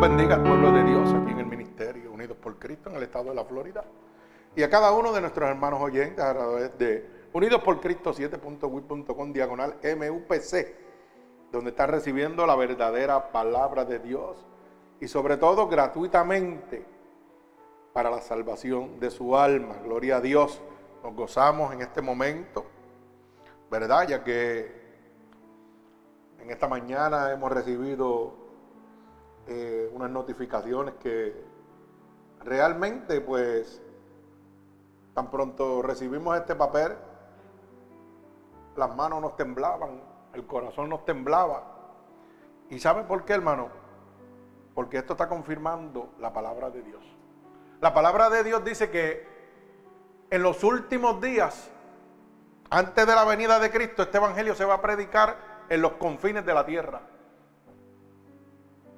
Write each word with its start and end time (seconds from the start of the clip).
bendiga 0.00 0.36
al 0.36 0.42
pueblo 0.42 0.72
de 0.72 0.82
Dios 0.82 1.12
aquí 1.12 1.32
en 1.32 1.40
el 1.40 1.46
ministerio 1.46 2.10
Unidos 2.10 2.34
por 2.38 2.58
Cristo 2.58 2.88
en 2.88 2.96
el 2.96 3.02
estado 3.02 3.26
de 3.26 3.34
la 3.34 3.44
Florida. 3.44 3.84
Y 4.56 4.62
a 4.62 4.70
cada 4.70 4.92
uno 4.92 5.12
de 5.12 5.20
nuestros 5.20 5.46
hermanos 5.46 5.78
oyentes 5.82 6.24
a 6.24 6.32
través 6.32 6.78
de 6.78 7.06
Unidos 7.34 7.60
por 7.62 7.80
Cristo 7.80 8.14
7.wit.com 8.14 9.32
diagonal 9.34 9.76
MUPC, 9.82 10.74
donde 11.52 11.70
están 11.70 11.90
recibiendo 11.90 12.46
la 12.46 12.56
verdadera 12.56 13.30
palabra 13.30 13.84
de 13.84 13.98
Dios 13.98 14.46
y 15.00 15.06
sobre 15.06 15.36
todo 15.36 15.68
gratuitamente 15.68 16.82
para 17.92 18.10
la 18.10 18.22
salvación 18.22 18.98
de 19.00 19.10
su 19.10 19.36
alma. 19.36 19.76
Gloria 19.84 20.16
a 20.16 20.20
Dios. 20.22 20.62
Nos 21.04 21.14
gozamos 21.14 21.74
en 21.74 21.82
este 21.82 22.00
momento, 22.00 22.64
¿verdad? 23.70 24.08
Ya 24.08 24.24
que 24.24 24.80
en 26.38 26.50
esta 26.50 26.68
mañana 26.68 27.30
hemos 27.32 27.52
recibido 27.52 28.39
eh, 29.52 29.90
unas 29.92 30.08
notificaciones 30.08 30.94
que 31.02 31.34
realmente 32.44 33.20
pues 33.20 33.82
tan 35.12 35.28
pronto 35.28 35.82
recibimos 35.82 36.38
este 36.38 36.54
papel, 36.54 36.92
las 38.76 38.94
manos 38.94 39.20
nos 39.20 39.34
temblaban, 39.34 40.00
el 40.34 40.46
corazón 40.46 40.88
nos 40.88 41.04
temblaba. 41.04 41.64
¿Y 42.68 42.78
sabe 42.78 43.02
por 43.02 43.24
qué, 43.24 43.32
hermano? 43.32 43.70
Porque 44.72 44.98
esto 44.98 45.14
está 45.14 45.28
confirmando 45.28 46.12
la 46.20 46.32
palabra 46.32 46.70
de 46.70 46.82
Dios. 46.82 47.02
La 47.80 47.92
palabra 47.92 48.30
de 48.30 48.44
Dios 48.44 48.64
dice 48.64 48.88
que 48.88 49.26
en 50.30 50.44
los 50.44 50.62
últimos 50.62 51.20
días, 51.20 51.72
antes 52.70 53.04
de 53.04 53.14
la 53.16 53.24
venida 53.24 53.58
de 53.58 53.72
Cristo, 53.72 54.02
este 54.02 54.18
evangelio 54.18 54.54
se 54.54 54.64
va 54.64 54.74
a 54.74 54.80
predicar 54.80 55.64
en 55.68 55.82
los 55.82 55.94
confines 55.94 56.46
de 56.46 56.54
la 56.54 56.64
tierra. 56.64 57.00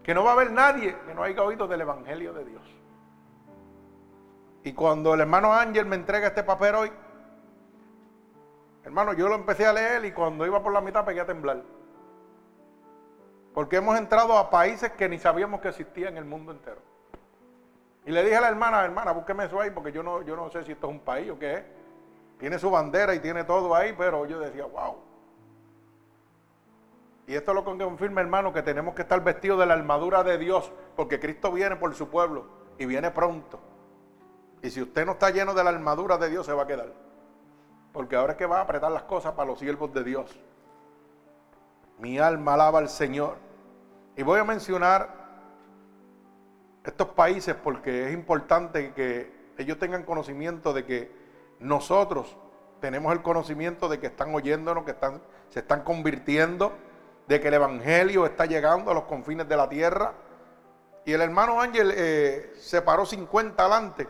Que 0.02 0.14
no 0.14 0.24
va 0.24 0.30
a 0.30 0.34
haber 0.34 0.50
nadie 0.50 0.96
que 1.06 1.14
no 1.14 1.22
haya 1.22 1.42
oído 1.42 1.68
del 1.68 1.80
evangelio 1.80 2.32
de 2.32 2.44
Dios. 2.44 2.62
Y 4.64 4.72
cuando 4.72 5.14
el 5.14 5.20
hermano 5.20 5.52
Ángel 5.52 5.86
me 5.86 5.96
entrega 5.96 6.28
este 6.28 6.44
papel 6.44 6.74
hoy, 6.74 6.92
hermano, 8.84 9.12
yo 9.12 9.28
lo 9.28 9.34
empecé 9.34 9.66
a 9.66 9.72
leer 9.72 10.04
y 10.04 10.12
cuando 10.12 10.46
iba 10.46 10.62
por 10.62 10.72
la 10.72 10.80
mitad 10.80 11.04
pegué 11.04 11.20
a 11.20 11.26
temblar. 11.26 11.62
Porque 13.54 13.76
hemos 13.76 13.98
entrado 13.98 14.36
a 14.38 14.50
países 14.50 14.92
que 14.92 15.08
ni 15.08 15.18
sabíamos 15.18 15.60
que 15.60 15.68
existían 15.68 16.12
en 16.12 16.18
el 16.18 16.24
mundo 16.24 16.52
entero. 16.52 16.80
Y 18.04 18.10
le 18.10 18.24
dije 18.24 18.36
a 18.36 18.40
la 18.40 18.48
hermana, 18.48 18.84
hermana, 18.84 19.12
búsqueme 19.12 19.44
eso 19.44 19.60
ahí 19.60 19.70
porque 19.70 19.92
yo 19.92 20.02
no, 20.02 20.22
yo 20.22 20.34
no 20.34 20.50
sé 20.50 20.64
si 20.64 20.72
esto 20.72 20.88
es 20.88 20.92
un 20.92 21.00
país 21.00 21.30
o 21.30 21.38
qué 21.38 21.54
es. 21.54 21.64
Tiene 22.38 22.58
su 22.58 22.70
bandera 22.70 23.14
y 23.14 23.20
tiene 23.20 23.44
todo 23.44 23.74
ahí, 23.74 23.94
pero 23.96 24.26
yo 24.26 24.40
decía, 24.40 24.64
wow. 24.64 24.96
Y 27.26 27.34
esto 27.34 27.52
es 27.52 27.54
lo 27.54 27.64
que 27.64 27.84
confirma, 27.84 28.20
hermano, 28.20 28.52
que 28.52 28.62
tenemos 28.62 28.94
que 28.94 29.02
estar 29.02 29.22
vestidos 29.22 29.58
de 29.60 29.66
la 29.66 29.74
armadura 29.74 30.24
de 30.24 30.38
Dios, 30.38 30.72
porque 30.96 31.20
Cristo 31.20 31.52
viene 31.52 31.76
por 31.76 31.94
su 31.94 32.08
pueblo 32.08 32.46
y 32.78 32.86
viene 32.86 33.10
pronto. 33.10 33.60
Y 34.62 34.70
si 34.70 34.82
usted 34.82 35.06
no 35.06 35.12
está 35.12 35.30
lleno 35.30 35.54
de 35.54 35.64
la 35.64 35.70
armadura 35.70 36.18
de 36.18 36.30
Dios, 36.30 36.46
se 36.46 36.52
va 36.52 36.62
a 36.62 36.66
quedar. 36.66 36.92
Porque 37.92 38.16
ahora 38.16 38.32
es 38.32 38.38
que 38.38 38.46
va 38.46 38.58
a 38.58 38.62
apretar 38.62 38.90
las 38.90 39.02
cosas 39.04 39.32
para 39.32 39.48
los 39.48 39.58
siervos 39.58 39.92
de 39.92 40.04
Dios. 40.04 40.38
Mi 41.98 42.18
alma 42.18 42.54
alaba 42.54 42.78
al 42.78 42.88
Señor. 42.88 43.36
Y 44.16 44.22
voy 44.22 44.40
a 44.40 44.44
mencionar 44.44 45.22
estos 46.84 47.08
países 47.08 47.54
porque 47.54 48.08
es 48.08 48.14
importante 48.14 48.92
que 48.92 49.52
ellos 49.58 49.78
tengan 49.78 50.02
conocimiento 50.04 50.72
de 50.72 50.84
que 50.84 51.12
nosotros 51.60 52.36
tenemos 52.80 53.12
el 53.12 53.22
conocimiento 53.22 53.88
de 53.88 54.00
que 54.00 54.08
están 54.08 54.34
oyéndonos, 54.34 54.84
que 54.84 54.90
están, 54.90 55.22
se 55.50 55.60
están 55.60 55.82
convirtiendo, 55.82 56.72
de 57.26 57.40
que 57.40 57.48
el 57.48 57.54
Evangelio 57.54 58.26
está 58.26 58.46
llegando 58.46 58.90
a 58.90 58.94
los 58.94 59.04
confines 59.04 59.48
de 59.48 59.56
la 59.56 59.68
tierra. 59.68 60.12
Y 61.04 61.12
el 61.12 61.20
hermano 61.20 61.60
Ángel 61.60 61.92
eh, 61.94 62.52
se 62.56 62.82
paró 62.82 63.06
50 63.06 63.62
adelante, 63.62 64.08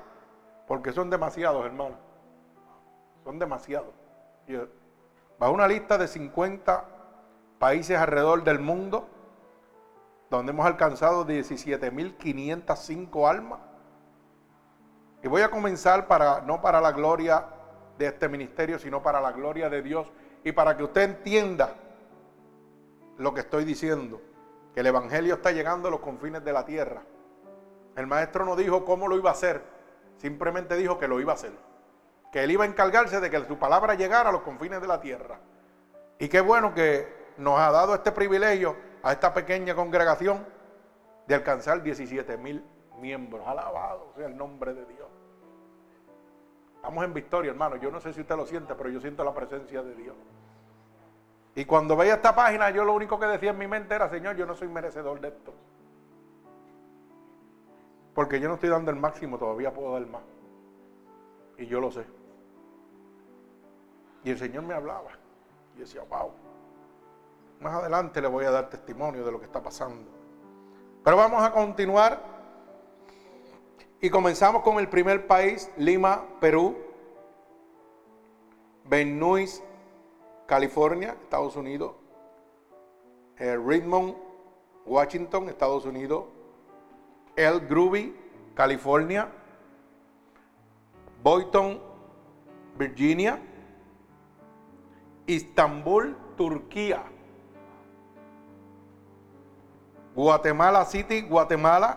porque 0.67 0.93
son 0.93 1.11
demasiados, 1.11 1.65
hermano. 1.65 1.97
Son 3.25 3.39
demasiados. 3.39 3.95
Va 5.41 5.51
una 5.51 5.67
lista 5.67 5.99
de 5.99 6.09
50 6.09 6.85
países 7.59 7.97
alrededor 7.97 8.45
del 8.45 8.59
mundo 8.59 9.09
donde 10.33 10.51
hemos 10.53 10.67
alcanzado 10.67 11.27
17.505 11.27 13.29
almas. 13.29 13.61
Y 15.23 15.29
voy 15.29 15.43
a 15.43 15.51
comenzar 15.51 16.09
para, 16.09 16.41
no 16.41 16.63
para 16.63 16.81
la 16.81 16.93
gloria 16.93 17.45
de 17.99 18.07
este 18.07 18.29
ministerio, 18.29 18.79
sino 18.79 19.03
para 19.03 19.21
la 19.21 19.33
gloria 19.33 19.69
de 19.69 19.83
Dios 19.83 20.07
y 20.43 20.53
para 20.53 20.75
que 20.77 20.85
usted 20.85 21.03
entienda 21.03 21.75
lo 23.19 23.35
que 23.35 23.41
estoy 23.41 23.65
diciendo, 23.65 24.21
que 24.75 24.81
el 24.81 24.87
Evangelio 24.87 25.35
está 25.35 25.53
llegando 25.53 25.89
a 25.89 25.91
los 25.91 26.01
confines 26.01 26.45
de 26.45 26.53
la 26.53 26.65
tierra. 26.65 27.03
El 27.97 28.07
maestro 28.07 28.45
no 28.45 28.57
dijo 28.57 28.85
cómo 28.85 29.09
lo 29.09 29.17
iba 29.17 29.31
a 29.31 29.35
hacer, 29.35 29.63
simplemente 30.17 30.77
dijo 30.77 30.99
que 30.99 31.09
lo 31.09 31.21
iba 31.21 31.33
a 31.33 31.35
hacer, 31.35 31.53
que 32.33 32.43
él 32.43 32.51
iba 32.51 32.65
a 32.65 32.67
encargarse 32.67 33.21
de 33.21 33.31
que 33.31 33.45
su 33.45 33.59
palabra 33.59 33.95
llegara 33.95 34.31
a 34.31 34.33
los 34.33 34.43
confines 34.43 34.81
de 34.81 34.87
la 34.87 35.01
tierra. 35.01 35.41
Y 36.19 36.29
qué 36.29 36.41
bueno 36.41 36.73
que 36.73 37.33
nos 37.37 37.59
ha 37.59 37.71
dado 37.71 37.95
este 37.95 38.13
privilegio 38.13 38.77
a 39.03 39.13
esta 39.13 39.35
pequeña 39.35 39.75
congregación 39.75 40.47
de 41.27 41.35
alcanzar 41.35 41.83
17 41.83 42.37
mil 42.39 42.65
miembros. 42.99 43.47
Alabado 43.47 44.13
sea 44.17 44.27
el 44.27 44.37
nombre 44.37 44.75
de 44.75 44.87
Dios. 44.87 45.09
Estamos 46.77 47.05
en 47.05 47.15
victoria, 47.15 47.51
hermano. 47.51 47.77
Yo 47.77 47.91
no 47.91 48.01
sé 48.01 48.13
si 48.13 48.21
usted 48.21 48.37
lo 48.37 48.47
siente, 48.47 48.75
pero 48.75 48.89
yo 48.89 49.01
siento 49.01 49.25
la 49.25 49.35
presencia 49.35 49.83
de 49.83 49.95
Dios. 49.95 50.17
Y 51.55 51.65
cuando 51.65 51.97
veía 51.97 52.15
esta 52.15 52.35
página, 52.35 52.71
yo 52.71 52.85
lo 52.85 52.95
único 52.95 53.19
que 53.19 53.27
decía 53.27 53.51
en 53.51 53.59
mi 53.59 53.67
mente 53.67 53.95
era, 53.95 54.09
Señor, 54.09 54.37
yo 54.37 54.47
no 54.47 54.55
soy 54.55 54.69
merecedor 54.69 55.21
de 55.21 55.29
esto. 55.29 55.53
Porque 58.15 58.41
yo 58.41 58.49
no 58.49 58.55
estoy 58.55 58.71
dando 58.71 58.91
el 58.91 58.97
máximo, 58.97 59.39
todavía 59.39 59.73
puedo 59.73 59.93
dar 59.93 60.07
más. 60.07 60.23
Y 61.59 61.67
yo 61.67 61.81
lo 61.81 61.91
sé. 61.91 62.05
Y 64.25 64.31
el 64.31 64.39
Señor 64.39 64.63
me 64.63 64.75
hablaba. 64.75 65.11
Y 65.77 65.81
decía, 65.81 66.03
wow. 66.09 66.33
Más 67.61 67.75
adelante 67.75 68.21
le 68.21 68.29
voy 68.29 68.45
a 68.45 68.51
dar 68.51 68.69
testimonio 68.71 69.25
de 69.25 69.33
lo 69.33 69.39
que 69.39 69.47
está 69.47 69.63
pasando. 69.63 70.11
Pero 71.05 71.17
vamos 71.17 71.43
a 71.43 71.53
continuar. 71.53 72.21
Y 74.01 74.11
comenzamos 74.11 74.63
con 74.63 74.79
el 74.79 74.89
primer 74.89 75.27
país, 75.27 75.71
Lima, 75.77 76.25
Perú. 76.41 76.77
Nuys, 78.91 79.63
California, 80.53 81.17
Estados 81.23 81.57
Unidos. 81.57 81.93
Eh, 83.39 83.57
Redmond, 83.57 84.15
Washington, 84.85 85.49
Estados 85.49 85.87
Unidos. 85.87 86.27
El 87.35 87.61
Groovy, 87.61 88.15
California. 88.55 89.31
Boynton, 91.23 91.81
Virginia. 92.77 93.41
Istambul, 95.27 96.19
Turquía. 96.37 97.03
Guatemala 100.15 100.85
City, 100.85 101.23
Guatemala, 101.23 101.97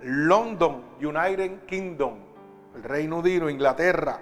London, 0.00 0.82
United 0.98 1.66
Kingdom, 1.66 2.20
el 2.74 2.82
Reino 2.82 3.18
Unido, 3.18 3.50
Inglaterra, 3.50 4.18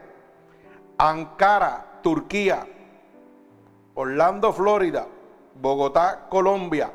Ankara, 0.99 2.00
Turquía, 2.03 2.66
Orlando, 3.97 4.53
Florida, 4.53 5.09
Bogotá, 5.61 6.29
Colombia, 6.31 6.93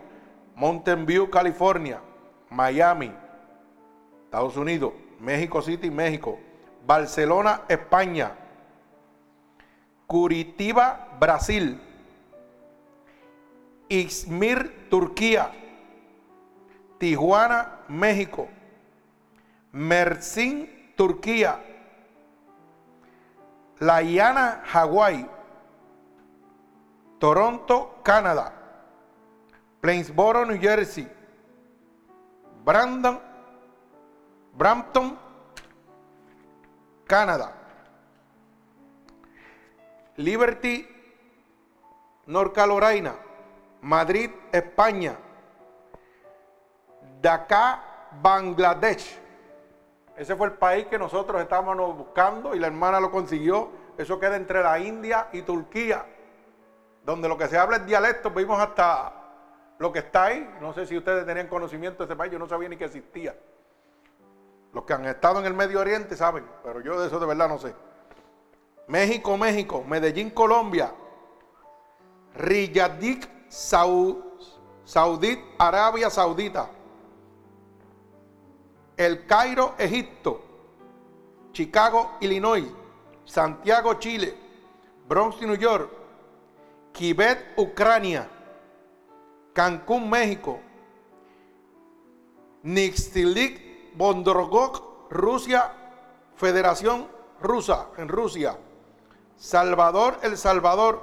Mountain 0.56 1.06
View, 1.06 1.30
California, 1.30 2.00
Miami, 2.50 3.12
Estados 4.24 4.56
Unidos, 4.56 4.94
México 5.20 5.62
City, 5.62 5.92
México, 5.92 6.40
Barcelona, 6.86 7.64
España, 7.68 8.32
Curitiba, 10.08 11.10
Brasil, 11.20 11.82
Izmir, 13.90 14.88
Turquía, 14.90 15.52
Tijuana, 16.98 17.80
México. 17.90 18.48
Mersin, 19.72 20.94
Turquía. 20.96 21.60
La 23.80 24.04
Iana, 24.04 24.62
Hawái. 24.66 25.28
Toronto, 27.22 28.00
Canadá. 28.02 28.52
Plainsboro, 29.80 30.44
New 30.44 30.60
Jersey. 30.60 31.08
Brandon, 32.66 33.20
Brampton, 34.58 35.20
Canadá. 37.06 37.54
Liberty, 40.18 40.88
North 42.26 42.56
Carolina. 42.56 43.14
Madrid, 43.82 44.32
España. 44.52 45.16
Dhaka, 47.22 47.84
Bangladesh. 48.20 49.20
Ese 50.18 50.36
fue 50.36 50.48
el 50.48 50.54
país 50.54 50.88
que 50.88 50.98
nosotros 50.98 51.40
estábamos 51.40 51.96
buscando 51.96 52.56
y 52.56 52.60
la 52.60 52.66
hermana 52.66 53.00
lo 53.00 53.12
consiguió. 53.12 53.70
Eso 53.96 54.20
queda 54.20 54.38
entre 54.38 54.64
la 54.64 54.80
India 54.80 55.28
y 55.32 55.44
Turquía, 55.44 56.04
donde 57.04 57.28
lo 57.28 57.38
que 57.38 57.48
se 57.48 57.58
habla 57.58 57.78
es 57.78 57.86
dialecto. 57.86 58.30
Vimos 58.32 58.60
hasta 58.60 59.14
lo 59.80 59.92
que 59.92 60.00
está 60.00 60.26
ahí. 60.26 60.58
No 60.62 60.74
sé 60.74 60.86
si 60.86 60.98
ustedes 60.98 61.26
tenían 61.26 61.48
conocimiento 61.48 62.00
de 62.00 62.06
ese 62.06 62.16
país, 62.16 62.32
yo 62.32 62.40
no 62.40 62.48
sabía 62.48 62.70
ni 62.70 62.78
que 62.78 62.86
existía. 62.86 63.36
Los 64.74 64.86
que 64.86 64.94
han 64.94 65.06
estado 65.06 65.40
en 65.40 65.46
el 65.46 65.54
Medio 65.54 65.80
Oriente 65.80 66.16
saben, 66.16 66.46
pero 66.64 66.82
yo 66.82 67.00
de 67.00 67.08
eso 67.08 67.20
de 67.20 67.26
verdad 67.26 67.50
no 67.50 67.58
sé. 67.58 67.76
México, 68.88 69.38
México, 69.38 69.84
Medellín, 69.86 70.30
Colombia, 70.30 70.94
Riyadik, 72.36 73.28
Saudí, 73.50 75.44
Arabia 75.58 76.10
Saudita, 76.10 76.70
El 78.96 79.26
Cairo, 79.26 79.76
Egipto, 79.78 80.42
Chicago, 81.52 82.18
Illinois, 82.22 82.66
Santiago, 83.26 83.96
Chile, 83.96 84.36
Bronx, 85.08 85.42
New 85.42 85.56
York, 85.56 85.90
Quebec, 86.94 87.54
Ucrania, 87.58 88.28
Cancún, 89.54 90.10
México, 90.10 90.60
Nixtilik, 92.64 93.94
Bondrogok, 93.96 95.10
Rusia, 95.10 95.74
Federación 96.36 97.08
Rusa, 97.42 97.88
en 97.98 98.08
Rusia, 98.08 98.58
Salvador, 99.36 100.20
El 100.22 100.38
Salvador, 100.38 101.02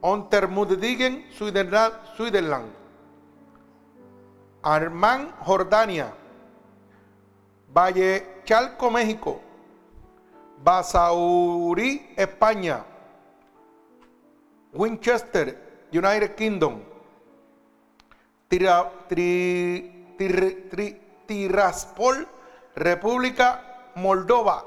Untermuddigen, 0.00 1.26
Switzerland, 1.32 2.72
Armán, 4.62 5.32
Jordania, 5.40 6.12
Valle 7.72 8.42
Chalco, 8.44 8.90
México, 8.90 9.40
Basaurí, 10.62 12.12
España, 12.16 12.84
Winchester, 14.72 15.56
United 15.92 16.34
Kingdom, 16.34 16.82
Tiraspol, 21.26 22.26
República 22.74 23.90
Moldova, 23.96 24.64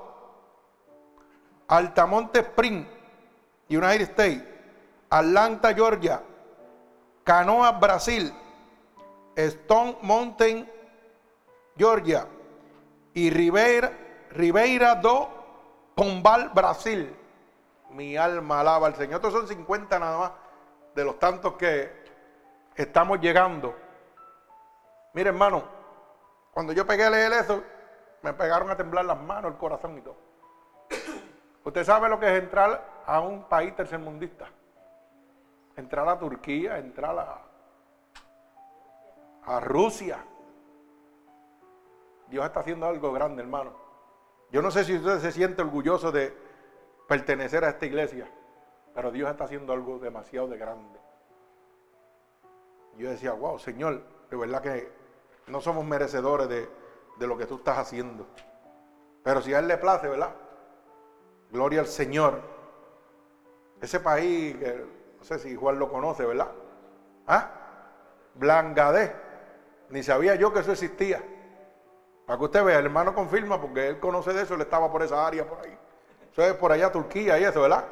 Altamonte 1.68 2.42
Spring, 2.42 2.86
United 3.70 4.12
States, 4.14 4.44
Atlanta, 5.10 5.74
Georgia, 5.74 6.22
Canoa, 7.24 7.72
Brasil, 7.74 8.32
Stone 9.36 9.98
Mountain, 10.02 10.70
Georgia. 11.78 12.28
Y 13.16 13.30
Ribeira, 13.30 13.92
Ribeira 14.32 14.96
do 14.96 15.30
Pombal, 15.96 16.52
Brasil. 16.54 17.08
Mi 17.96 18.18
alma 18.18 18.60
alaba 18.60 18.88
al 18.88 18.96
Señor. 18.96 19.16
Estos 19.16 19.32
son 19.32 19.48
50 19.48 19.98
nada 20.00 20.18
más 20.18 20.32
de 20.94 21.06
los 21.06 21.18
tantos 21.18 21.54
que 21.54 21.90
estamos 22.76 23.22
llegando. 23.22 23.74
Mire, 25.14 25.30
hermano, 25.30 25.64
cuando 26.52 26.74
yo 26.74 26.86
pegué 26.86 27.06
a 27.06 27.10
leer 27.10 27.32
eso, 27.32 27.64
me 28.22 28.34
pegaron 28.34 28.70
a 28.70 28.76
temblar 28.76 29.06
las 29.06 29.18
manos, 29.18 29.54
el 29.54 29.58
corazón 29.58 29.98
y 29.98 30.02
todo. 30.02 30.18
Usted 31.64 31.86
sabe 31.86 32.10
lo 32.10 32.20
que 32.20 32.36
es 32.36 32.44
entrar 32.44 33.04
a 33.06 33.22
un 33.22 33.46
país 33.46 33.74
tercermundista. 33.74 34.50
Entrar 35.78 36.08
a 36.10 36.20
Turquía, 36.20 36.78
entrar 36.78 37.18
a, 37.18 37.42
a 39.46 39.60
Rusia. 39.62 40.18
Dios 42.28 42.46
está 42.46 42.60
haciendo 42.60 42.88
algo 42.88 43.14
grande, 43.14 43.42
hermano. 43.42 43.72
Yo 44.52 44.62
no 44.62 44.70
sé 44.70 44.84
si 44.84 44.98
usted 44.98 45.20
se 45.20 45.32
siente 45.32 45.62
orgulloso 45.62 46.12
de 46.12 46.45
pertenecer 47.08 47.64
a 47.64 47.70
esta 47.70 47.86
iglesia, 47.86 48.28
pero 48.94 49.12
Dios 49.12 49.30
está 49.30 49.46
haciendo 49.46 49.74
algo 49.74 50.00
demasiado 50.00 50.48
de 50.48 50.58
grande. 50.58 51.00
Yo 52.98 53.10
decía, 53.10 53.34
wow, 53.34 53.60
Señor, 53.60 54.02
de 54.30 54.38
verdad 54.38 54.62
que 54.62 54.92
no 55.48 55.62
somos 55.62 55.86
merecedores 55.86 56.48
de, 56.48 56.70
de 57.18 57.28
lo 57.28 57.38
que 57.38 57.46
tú 57.46 57.56
estás 57.56 57.78
haciendo. 57.78 58.26
Pero 59.24 59.42
si 59.42 59.54
a 59.54 59.60
Él 59.60 59.68
le 59.68 59.78
place, 59.78 60.08
¿verdad? 60.08 60.34
Gloria 61.52 61.82
al 61.82 61.88
Señor. 61.88 62.40
Ese 63.82 64.00
país, 64.00 64.56
no 65.18 65.24
sé 65.24 65.40
si 65.40 65.56
Juan 65.56 65.78
lo 65.78 65.90
conoce, 65.90 66.26
¿verdad? 66.26 66.52
¿Ah? 67.28 67.52
Blangadé. 68.36 69.16
Ni 69.90 70.04
sabía 70.04 70.36
yo 70.36 70.54
que 70.54 70.60
eso 70.60 70.72
existía. 70.72 71.22
Para 72.26 72.40
que 72.40 72.46
usted 72.46 72.64
vea, 72.64 72.80
el 72.80 72.86
hermano 72.86 73.14
confirma, 73.14 73.62
porque 73.62 73.88
él 73.88 74.00
conoce 74.00 74.34
de 74.34 74.44
eso, 74.44 74.56
él 74.56 74.62
estaba 74.62 74.92
por 74.92 75.04
esa 75.04 75.26
área 75.26 75.48
por 75.48 75.60
ahí. 75.60 75.78
Eso 76.36 76.44
es 76.44 76.54
por 76.56 76.70
allá, 76.70 76.92
Turquía 76.92 77.40
y 77.40 77.46
eso, 77.46 77.62
¿verdad? 77.62 77.86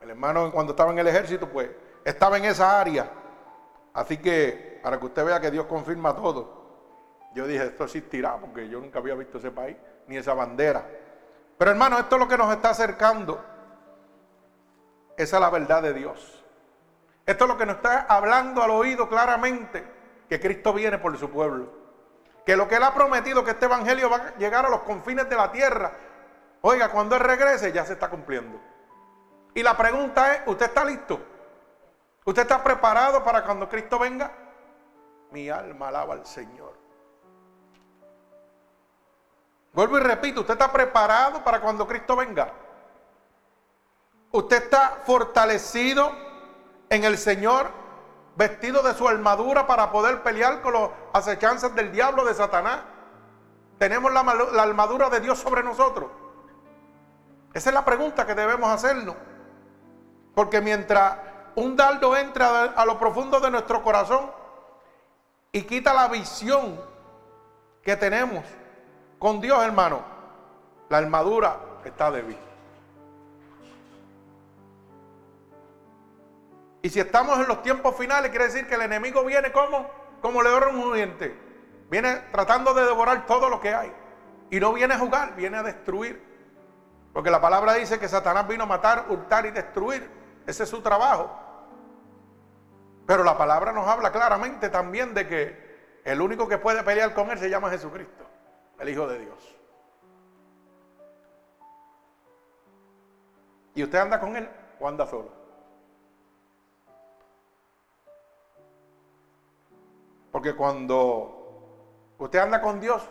El 0.00 0.10
hermano 0.10 0.52
cuando 0.52 0.70
estaba 0.70 0.92
en 0.92 1.00
el 1.00 1.08
ejército, 1.08 1.48
pues, 1.48 1.68
estaba 2.04 2.38
en 2.38 2.44
esa 2.44 2.80
área. 2.80 3.10
Así 3.92 4.18
que, 4.18 4.78
para 4.84 5.00
que 5.00 5.06
usted 5.06 5.24
vea 5.24 5.40
que 5.40 5.50
Dios 5.50 5.66
confirma 5.66 6.14
todo. 6.14 6.54
Yo 7.34 7.44
dije, 7.44 7.64
esto 7.64 7.82
existirá, 7.82 8.36
porque 8.36 8.68
yo 8.68 8.78
nunca 8.78 9.00
había 9.00 9.16
visto 9.16 9.38
ese 9.38 9.50
país, 9.50 9.76
ni 10.06 10.16
esa 10.16 10.32
bandera. 10.32 10.86
Pero 11.58 11.72
hermano, 11.72 11.98
esto 11.98 12.14
es 12.14 12.22
lo 12.22 12.28
que 12.28 12.38
nos 12.38 12.54
está 12.54 12.70
acercando. 12.70 13.44
Esa 15.16 15.36
es 15.38 15.40
la 15.40 15.50
verdad 15.50 15.82
de 15.82 15.92
Dios. 15.92 16.44
Esto 17.26 17.44
es 17.46 17.50
lo 17.50 17.58
que 17.58 17.66
nos 17.66 17.76
está 17.76 18.06
hablando 18.08 18.62
al 18.62 18.70
oído 18.70 19.08
claramente, 19.08 19.84
que 20.28 20.38
Cristo 20.38 20.72
viene 20.72 20.98
por 20.98 21.18
su 21.18 21.28
pueblo. 21.30 21.72
Que 22.44 22.56
lo 22.56 22.68
que 22.68 22.76
Él 22.76 22.84
ha 22.84 22.94
prometido, 22.94 23.42
que 23.42 23.50
este 23.50 23.64
Evangelio 23.64 24.08
va 24.08 24.16
a 24.18 24.36
llegar 24.36 24.66
a 24.66 24.68
los 24.68 24.82
confines 24.82 25.28
de 25.28 25.34
la 25.34 25.50
tierra. 25.50 26.05
Oiga, 26.62 26.90
cuando 26.90 27.16
Él 27.16 27.22
regrese 27.22 27.72
ya 27.72 27.84
se 27.84 27.94
está 27.94 28.08
cumpliendo. 28.08 28.60
Y 29.54 29.62
la 29.62 29.76
pregunta 29.76 30.34
es, 30.34 30.42
¿usted 30.46 30.66
está 30.66 30.84
listo? 30.84 31.20
¿Usted 32.24 32.42
está 32.42 32.62
preparado 32.62 33.22
para 33.24 33.44
cuando 33.44 33.68
Cristo 33.68 33.98
venga? 33.98 34.32
Mi 35.30 35.48
alma 35.48 35.88
alaba 35.88 36.14
al 36.14 36.26
Señor. 36.26 36.74
Vuelvo 39.72 39.98
y 39.98 40.00
repito, 40.00 40.40
¿usted 40.40 40.54
está 40.54 40.72
preparado 40.72 41.44
para 41.44 41.60
cuando 41.60 41.86
Cristo 41.86 42.16
venga? 42.16 42.50
¿Usted 44.32 44.64
está 44.64 45.00
fortalecido 45.04 46.12
en 46.88 47.04
el 47.04 47.18
Señor, 47.18 47.70
vestido 48.36 48.82
de 48.82 48.94
su 48.94 49.06
armadura 49.06 49.66
para 49.66 49.92
poder 49.92 50.22
pelear 50.22 50.62
con 50.62 50.74
las 50.74 50.90
acechanzas 51.12 51.74
del 51.74 51.92
diablo 51.92 52.24
de 52.24 52.34
Satanás? 52.34 52.80
¿Tenemos 53.78 54.12
la, 54.12 54.20
armadura 54.20 55.10
de 55.10 55.20
Dios 55.20 55.38
sobre 55.38 55.62
nosotros? 55.62 56.10
Esa 57.56 57.70
es 57.70 57.74
la 57.74 57.86
pregunta 57.86 58.26
que 58.26 58.34
debemos 58.34 58.68
hacernos. 58.68 59.16
Porque 60.34 60.60
mientras 60.60 61.16
un 61.54 61.74
dardo 61.74 62.14
entra 62.14 62.64
a 62.64 62.84
lo 62.84 62.98
profundo 62.98 63.40
de 63.40 63.50
nuestro 63.50 63.82
corazón 63.82 64.30
y 65.52 65.62
quita 65.62 65.94
la 65.94 66.06
visión 66.08 66.78
que 67.82 67.96
tenemos, 67.96 68.44
con 69.18 69.40
Dios, 69.40 69.64
hermano, 69.64 70.02
la 70.90 70.98
armadura 70.98 71.56
está 71.82 72.10
débil. 72.10 72.36
Y 76.82 76.90
si 76.90 77.00
estamos 77.00 77.38
en 77.38 77.48
los 77.48 77.62
tiempos 77.62 77.96
finales, 77.96 78.28
quiere 78.32 78.48
decir 78.48 78.68
que 78.68 78.74
el 78.74 78.82
enemigo 78.82 79.24
viene 79.24 79.50
como, 79.50 79.88
como 80.20 80.42
león 80.42 80.78
huyente. 80.78 81.34
Viene 81.88 82.16
tratando 82.32 82.74
de 82.74 82.84
devorar 82.84 83.24
todo 83.24 83.48
lo 83.48 83.62
que 83.62 83.74
hay. 83.74 83.90
Y 84.50 84.60
no 84.60 84.74
viene 84.74 84.92
a 84.92 84.98
jugar, 84.98 85.34
viene 85.34 85.56
a 85.56 85.62
destruir. 85.62 86.35
Porque 87.16 87.30
la 87.30 87.40
palabra 87.40 87.72
dice 87.72 87.98
que 87.98 88.08
Satanás 88.08 88.46
vino 88.46 88.64
a 88.64 88.66
matar, 88.66 89.06
hurtar 89.08 89.46
y 89.46 89.50
destruir. 89.50 90.06
Ese 90.46 90.64
es 90.64 90.68
su 90.68 90.82
trabajo. 90.82 91.30
Pero 93.06 93.24
la 93.24 93.38
palabra 93.38 93.72
nos 93.72 93.88
habla 93.88 94.12
claramente 94.12 94.68
también 94.68 95.14
de 95.14 95.26
que 95.26 96.02
el 96.04 96.20
único 96.20 96.46
que 96.46 96.58
puede 96.58 96.82
pelear 96.82 97.14
con 97.14 97.30
él 97.30 97.38
se 97.38 97.48
llama 97.48 97.70
Jesucristo 97.70 98.26
el 98.78 98.88
Hijo 98.90 99.08
de 99.08 99.18
Dios. 99.20 99.56
¿Y 103.76 103.82
usted 103.82 103.98
anda 103.98 104.20
con 104.20 104.36
Él 104.36 104.46
o 104.78 104.86
anda 104.86 105.06
solo? 105.06 105.30
Porque 110.30 110.54
cuando 110.54 112.12
usted 112.18 112.40
anda 112.40 112.60
con 112.60 112.78
Dios, 112.78 113.08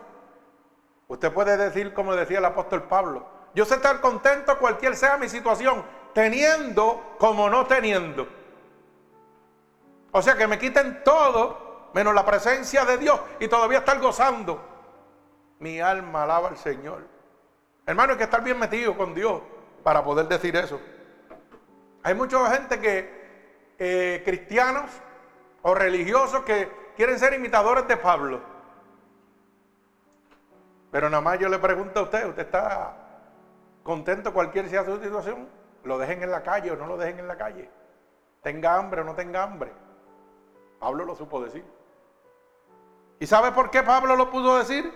usted 1.07 1.33
puede 1.33 1.57
decir 1.57 1.91
como 1.91 2.13
decía 2.15 2.37
el 2.37 2.45
apóstol 2.45 2.83
Pablo, 2.83 3.33
yo 3.55 3.63
sé 3.63 3.75
estar 3.75 4.01
contento 4.01 4.59
cualquier 4.59 4.97
sea 4.97 5.17
mi 5.17 5.29
situación, 5.29 5.83
teniendo 6.13 7.15
como 7.17 7.49
no 7.49 7.65
teniendo. 7.65 8.27
O 10.11 10.21
sea 10.21 10.35
que 10.35 10.45
me 10.45 10.59
quiten 10.59 11.03
todo 11.05 11.89
menos 11.93 12.13
la 12.13 12.25
presencia 12.25 12.83
de 12.83 12.97
Dios 12.97 13.19
y 13.39 13.47
todavía 13.47 13.79
estar 13.79 13.97
gozando 13.99 14.61
mi 15.59 15.79
alma 15.79 16.23
alaba 16.23 16.49
al 16.49 16.57
Señor. 16.57 17.07
Hermano, 17.85 18.11
hay 18.11 18.17
que 18.17 18.25
estar 18.25 18.43
bien 18.43 18.59
metido 18.59 18.95
con 18.97 19.13
Dios 19.13 19.41
para 19.83 20.03
poder 20.03 20.27
decir 20.27 20.53
eso. 20.57 20.79
Hay 22.03 22.13
mucha 22.13 22.45
gente 22.51 22.81
que, 22.81 23.73
eh, 23.79 24.21
cristianos 24.25 24.91
o 25.61 25.73
religiosos, 25.73 26.43
que 26.43 26.91
quieren 26.97 27.17
ser 27.17 27.33
imitadores 27.33 27.87
de 27.87 27.95
Pablo. 27.95 28.41
Pero 30.91 31.09
nada 31.09 31.21
más 31.21 31.39
yo 31.39 31.47
le 31.47 31.57
pregunto 31.57 32.01
a 32.01 32.03
usted, 32.03 32.27
¿usted 32.27 32.43
está 32.43 33.04
contento 33.85 34.33
cualquier 34.33 34.67
sea 34.67 34.83
su 34.83 34.99
situación? 34.99 35.47
¿Lo 35.83 35.99
dejen 35.99 36.23
en 36.23 36.31
la 36.31 36.41
calle 36.41 36.71
o 36.71 36.75
no 36.75 36.87
lo 36.87 36.97
dejen 36.97 37.19
en 37.19 37.27
la 37.27 37.37
calle? 37.37 37.69
¿Tenga 38.41 38.75
hambre 38.75 39.01
o 39.01 39.03
no 39.03 39.13
tenga 39.13 39.43
hambre? 39.43 39.71
Pablo 40.79 41.05
lo 41.05 41.15
supo 41.15 41.41
decir. 41.41 41.63
¿Y 43.19 43.27
sabe 43.27 43.51
por 43.51 43.69
qué 43.69 43.83
Pablo 43.83 44.15
lo 44.15 44.31
pudo 44.31 44.57
decir? 44.57 44.91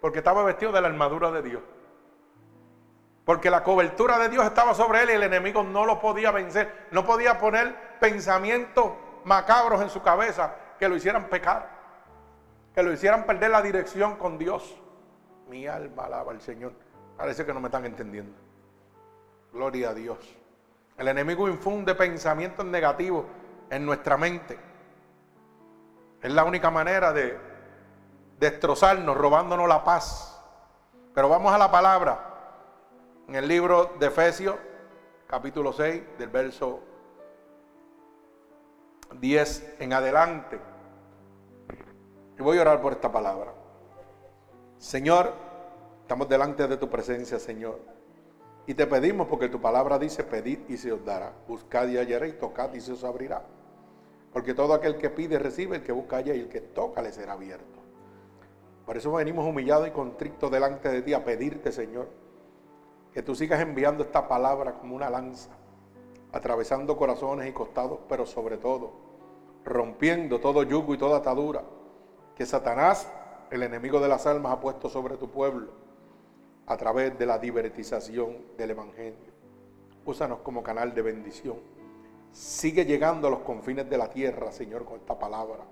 Porque 0.00 0.18
estaba 0.18 0.42
vestido 0.42 0.72
de 0.72 0.80
la 0.80 0.88
armadura 0.88 1.30
de 1.30 1.42
Dios. 1.42 1.62
Porque 3.24 3.48
la 3.48 3.62
cobertura 3.62 4.18
de 4.18 4.28
Dios 4.28 4.44
estaba 4.44 4.74
sobre 4.74 5.02
él 5.02 5.10
y 5.10 5.12
el 5.12 5.22
enemigo 5.22 5.62
no 5.62 5.84
lo 5.84 6.00
podía 6.00 6.32
vencer. 6.32 6.88
No 6.90 7.06
podía 7.06 7.38
poner 7.38 7.98
pensamientos 8.00 8.92
macabros 9.24 9.80
en 9.82 9.88
su 9.88 10.02
cabeza 10.02 10.54
que 10.78 10.88
lo 10.88 10.96
hicieran 10.96 11.28
pecar. 11.28 11.70
Que 12.74 12.82
lo 12.82 12.92
hicieran 12.92 13.24
perder 13.24 13.50
la 13.52 13.62
dirección 13.62 14.16
con 14.16 14.36
Dios. 14.36 14.80
Mi 15.48 15.66
alma 15.66 16.06
alaba 16.06 16.32
al 16.32 16.40
Señor. 16.40 16.72
Parece 17.16 17.46
que 17.46 17.54
no 17.54 17.60
me 17.60 17.68
están 17.68 17.84
entendiendo. 17.84 18.36
Gloria 19.52 19.90
a 19.90 19.94
Dios. 19.94 20.18
El 20.98 21.08
enemigo 21.08 21.48
infunde 21.48 21.94
pensamientos 21.94 22.64
negativos 22.64 23.24
en 23.70 23.84
nuestra 23.86 24.16
mente. 24.16 24.58
Es 26.22 26.32
la 26.32 26.44
única 26.44 26.70
manera 26.70 27.12
de 27.12 27.38
destrozarnos, 28.38 29.16
robándonos 29.16 29.68
la 29.68 29.84
paz. 29.84 30.40
Pero 31.14 31.28
vamos 31.28 31.52
a 31.52 31.58
la 31.58 31.70
palabra 31.70 32.34
en 33.28 33.34
el 33.34 33.48
libro 33.48 33.96
de 33.98 34.06
Efesios, 34.06 34.56
capítulo 35.26 35.72
6, 35.72 36.18
del 36.18 36.28
verso 36.28 36.80
10 39.12 39.76
en 39.80 39.92
adelante. 39.92 40.60
Y 42.38 42.42
voy 42.42 42.58
a 42.58 42.62
orar 42.62 42.80
por 42.80 42.92
esta 42.92 43.10
palabra. 43.10 43.52
Señor, 44.78 45.45
estamos 46.06 46.28
delante 46.28 46.68
de 46.68 46.76
tu 46.76 46.88
presencia, 46.88 47.40
Señor. 47.40 47.80
Y 48.64 48.74
te 48.74 48.86
pedimos 48.86 49.26
porque 49.26 49.48
tu 49.48 49.60
palabra 49.60 49.98
dice, 49.98 50.22
pedid 50.22 50.60
y 50.68 50.76
se 50.76 50.92
os 50.92 51.04
dará. 51.04 51.32
Buscad 51.48 51.88
y 51.88 51.98
hallaréis, 51.98 52.38
tocad 52.38 52.72
y 52.74 52.80
se 52.80 52.92
os 52.92 53.02
abrirá. 53.02 53.42
Porque 54.32 54.54
todo 54.54 54.72
aquel 54.72 54.98
que 54.98 55.10
pide 55.10 55.36
recibe, 55.36 55.78
el 55.78 55.82
que 55.82 55.90
busca 55.90 56.18
halla 56.18 56.32
y 56.32 56.38
el 56.38 56.48
que 56.48 56.60
toca 56.60 57.02
le 57.02 57.10
será 57.10 57.32
abierto. 57.32 57.80
Por 58.84 58.96
eso 58.96 59.10
venimos 59.10 59.44
humillados 59.44 59.88
y 59.88 59.90
contrictos 59.90 60.48
delante 60.48 60.90
de 60.90 61.02
ti 61.02 61.12
a 61.12 61.24
pedirte, 61.24 61.72
Señor, 61.72 62.08
que 63.12 63.22
tú 63.22 63.34
sigas 63.34 63.60
enviando 63.60 64.04
esta 64.04 64.28
palabra 64.28 64.74
como 64.74 64.94
una 64.94 65.10
lanza, 65.10 65.50
atravesando 66.30 66.96
corazones 66.96 67.48
y 67.48 67.52
costados, 67.52 67.98
pero 68.08 68.26
sobre 68.26 68.58
todo 68.58 68.92
rompiendo 69.64 70.38
todo 70.38 70.62
yugo 70.62 70.94
y 70.94 70.98
toda 70.98 71.18
atadura 71.18 71.64
que 72.36 72.46
Satanás, 72.46 73.10
el 73.50 73.64
enemigo 73.64 73.98
de 73.98 74.06
las 74.06 74.24
almas, 74.24 74.52
ha 74.52 74.60
puesto 74.60 74.88
sobre 74.88 75.16
tu 75.16 75.28
pueblo 75.30 75.85
a 76.66 76.76
través 76.76 77.18
de 77.18 77.26
la 77.26 77.38
divertización 77.38 78.36
del 78.56 78.70
Evangelio. 78.70 79.34
Úsanos 80.04 80.40
como 80.40 80.62
canal 80.62 80.94
de 80.94 81.02
bendición. 81.02 81.56
Sigue 82.32 82.84
llegando 82.84 83.28
a 83.28 83.30
los 83.30 83.40
confines 83.40 83.88
de 83.88 83.98
la 83.98 84.10
tierra, 84.10 84.52
Señor, 84.52 84.84
con 84.84 84.96
esta 84.96 85.18
palabra. 85.18 85.64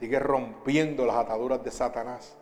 Sigue 0.00 0.18
rompiendo 0.18 1.06
las 1.06 1.16
ataduras 1.16 1.62
de 1.62 1.70
Satanás 1.70 2.36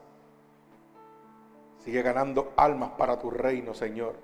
Sigue 1.84 2.00
ganando 2.00 2.54
almas 2.56 2.92
para 2.92 3.18
tu 3.18 3.30
reino, 3.30 3.74
Señor. 3.74 4.14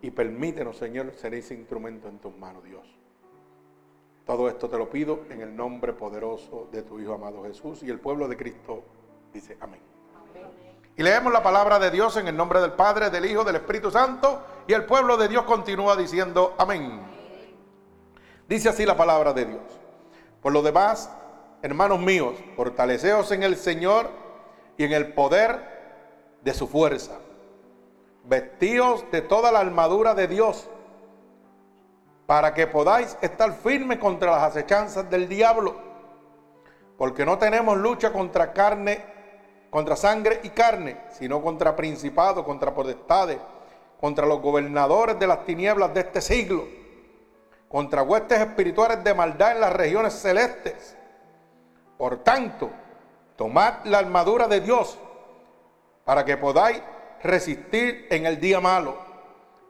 Y 0.00 0.10
permítenos, 0.10 0.76
Señor, 0.76 1.12
ser 1.12 1.34
ese 1.34 1.54
instrumento 1.54 2.08
en 2.08 2.18
tus 2.18 2.36
manos, 2.36 2.64
Dios. 2.64 2.82
Todo 4.26 4.48
esto 4.48 4.68
te 4.68 4.76
lo 4.76 4.90
pido 4.90 5.20
en 5.30 5.40
el 5.40 5.54
nombre 5.54 5.92
poderoso 5.92 6.68
de 6.72 6.82
tu 6.82 6.98
Hijo 6.98 7.14
amado 7.14 7.44
Jesús. 7.44 7.84
Y 7.84 7.90
el 7.90 8.00
pueblo 8.00 8.26
de 8.26 8.36
Cristo 8.36 8.82
dice 9.32 9.56
amén. 9.60 9.91
Y 10.96 11.02
leemos 11.02 11.32
la 11.32 11.42
palabra 11.42 11.78
de 11.78 11.90
Dios 11.90 12.16
en 12.16 12.28
el 12.28 12.36
nombre 12.36 12.60
del 12.60 12.72
Padre, 12.72 13.10
del 13.10 13.24
Hijo, 13.24 13.44
del 13.44 13.56
Espíritu 13.56 13.90
Santo. 13.90 14.42
Y 14.66 14.74
el 14.74 14.84
pueblo 14.84 15.16
de 15.16 15.28
Dios 15.28 15.44
continúa 15.44 15.96
diciendo 15.96 16.54
amén. 16.58 17.00
Dice 18.48 18.68
así 18.68 18.84
la 18.84 18.96
palabra 18.96 19.32
de 19.32 19.46
Dios. 19.46 19.62
Por 20.42 20.52
lo 20.52 20.62
demás, 20.62 21.10
hermanos 21.62 21.98
míos, 21.98 22.34
fortaleceos 22.56 23.30
en 23.32 23.42
el 23.42 23.56
Señor 23.56 24.10
y 24.76 24.84
en 24.84 24.92
el 24.92 25.14
poder 25.14 26.38
de 26.42 26.52
su 26.52 26.68
fuerza. 26.68 27.12
Vestíos 28.24 29.04
de 29.10 29.22
toda 29.22 29.50
la 29.50 29.60
armadura 29.60 30.14
de 30.14 30.28
Dios 30.28 30.68
para 32.26 32.54
que 32.54 32.66
podáis 32.66 33.16
estar 33.20 33.52
firmes 33.52 33.98
contra 33.98 34.30
las 34.30 34.42
acechanzas 34.42 35.08
del 35.10 35.28
diablo. 35.28 35.76
Porque 36.96 37.24
no 37.24 37.38
tenemos 37.38 37.76
lucha 37.76 38.12
contra 38.12 38.52
carne, 38.52 39.04
contra 39.72 39.96
sangre 39.96 40.40
y 40.42 40.50
carne, 40.50 41.00
sino 41.18 41.40
contra 41.40 41.74
principados, 41.74 42.44
contra 42.44 42.74
potestades, 42.74 43.38
contra 43.98 44.26
los 44.26 44.42
gobernadores 44.42 45.18
de 45.18 45.26
las 45.26 45.46
tinieblas 45.46 45.94
de 45.94 46.00
este 46.00 46.20
siglo, 46.20 46.68
contra 47.70 48.02
huestes 48.02 48.38
espirituales 48.38 49.02
de 49.02 49.14
maldad 49.14 49.52
en 49.52 49.62
las 49.62 49.72
regiones 49.72 50.12
celestes. 50.12 50.94
Por 51.96 52.18
tanto, 52.18 52.68
Tomad 53.36 53.86
la 53.86 53.98
armadura 53.98 54.46
de 54.46 54.60
Dios 54.60 54.98
para 56.04 56.22
que 56.26 56.36
podáis 56.36 56.82
resistir 57.22 58.08
en 58.10 58.26
el 58.26 58.38
día 58.38 58.60
malo. 58.60 58.94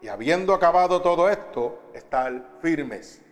Y 0.00 0.08
habiendo 0.08 0.52
acabado 0.52 1.00
todo 1.00 1.30
esto, 1.30 1.78
estar 1.94 2.58
firmes. 2.60 3.22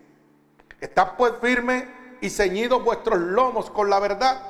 Estad 0.80 1.16
pues 1.16 1.32
firmes 1.40 1.84
y 2.20 2.30
ceñidos 2.30 2.84
vuestros 2.84 3.18
lomos 3.18 3.70
con 3.70 3.90
la 3.90 3.98
verdad 3.98 4.40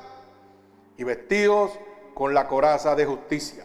y 0.99 1.05
vestidos 1.05 1.71
con 2.21 2.35
la 2.35 2.47
coraza 2.47 2.95
de 2.95 3.07
justicia. 3.07 3.65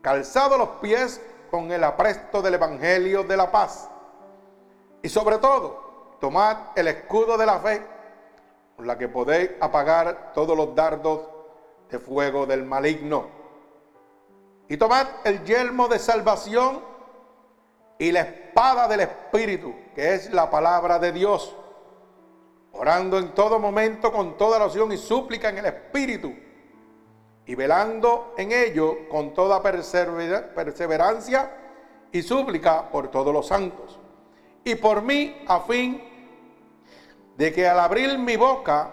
Calzados 0.00 0.56
los 0.56 0.68
pies 0.80 1.20
con 1.50 1.70
el 1.70 1.84
apresto 1.84 2.40
del 2.40 2.54
Evangelio 2.54 3.22
de 3.22 3.36
la 3.36 3.52
paz. 3.52 3.90
Y 5.02 5.10
sobre 5.10 5.36
todo, 5.36 6.16
tomad 6.22 6.56
el 6.74 6.88
escudo 6.88 7.36
de 7.36 7.44
la 7.44 7.58
fe 7.58 7.82
con 8.76 8.86
la 8.86 8.96
que 8.96 9.08
podéis 9.08 9.50
apagar 9.60 10.32
todos 10.32 10.56
los 10.56 10.74
dardos 10.74 11.20
de 11.90 11.98
fuego 11.98 12.46
del 12.46 12.64
maligno. 12.64 13.26
Y 14.70 14.78
tomad 14.78 15.06
el 15.24 15.44
yelmo 15.44 15.88
de 15.88 15.98
salvación 15.98 16.80
y 17.98 18.10
la 18.10 18.20
espada 18.20 18.88
del 18.88 19.00
Espíritu, 19.00 19.74
que 19.94 20.14
es 20.14 20.32
la 20.32 20.48
palabra 20.48 20.98
de 20.98 21.12
Dios, 21.12 21.54
orando 22.72 23.18
en 23.18 23.34
todo 23.34 23.58
momento 23.58 24.10
con 24.10 24.38
toda 24.38 24.56
oración 24.56 24.92
y 24.92 24.96
súplica 24.96 25.50
en 25.50 25.58
el 25.58 25.66
Espíritu, 25.66 26.32
y 27.52 27.54
velando 27.54 28.32
en 28.38 28.50
ello 28.50 29.06
con 29.10 29.34
toda 29.34 29.60
perseverancia 29.62 31.50
y 32.10 32.22
súplica 32.22 32.88
por 32.88 33.08
todos 33.10 33.30
los 33.30 33.46
santos. 33.46 34.00
Y 34.64 34.74
por 34.76 35.02
mí, 35.02 35.44
a 35.46 35.60
fin 35.60 36.02
de 37.36 37.52
que 37.52 37.68
al 37.68 37.78
abrir 37.78 38.16
mi 38.16 38.36
boca 38.36 38.88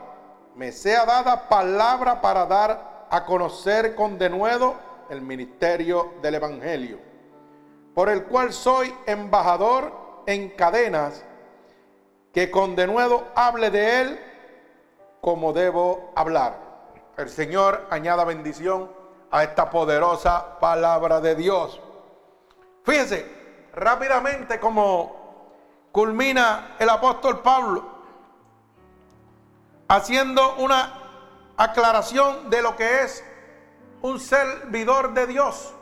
me 0.56 0.74
sea 0.74 1.06
dada 1.06 1.48
palabra 1.48 2.20
para 2.20 2.46
dar 2.48 3.08
a 3.10 3.24
conocer 3.24 3.96
con 3.96 4.18
denuedo 4.18 4.76
el 5.10 5.22
ministerio 5.22 6.16
del 6.22 6.36
Evangelio, 6.36 7.00
por 7.96 8.10
el 8.10 8.26
cual 8.26 8.52
soy 8.52 8.94
embajador 9.06 10.24
en 10.26 10.50
cadenas, 10.50 11.24
que 12.34 12.52
con 12.52 12.76
denuedo 12.76 13.26
hable 13.36 13.70
de 13.72 14.02
él 14.02 14.20
como 15.22 15.54
debo 15.54 16.12
hablar. 16.14 16.69
El 17.20 17.30
Señor 17.30 17.86
añada 17.90 18.24
bendición 18.24 18.90
a 19.30 19.44
esta 19.44 19.70
poderosa 19.70 20.58
palabra 20.58 21.20
de 21.20 21.36
Dios. 21.36 21.82
Fíjense 22.86 23.70
rápidamente 23.74 24.58
cómo 24.58 25.52
culmina 25.92 26.78
el 26.80 26.90
apóstol 26.90 27.42
Pablo 27.42 27.84
haciendo 29.90 30.56
una 30.60 30.94
aclaración 31.58 32.50
de 32.50 32.62
lo 32.62 32.78
que 32.78 33.04
es 33.04 33.22
un 34.02 34.18
servidor 34.18 35.14
de 35.14 35.28
Dios. 35.28 35.74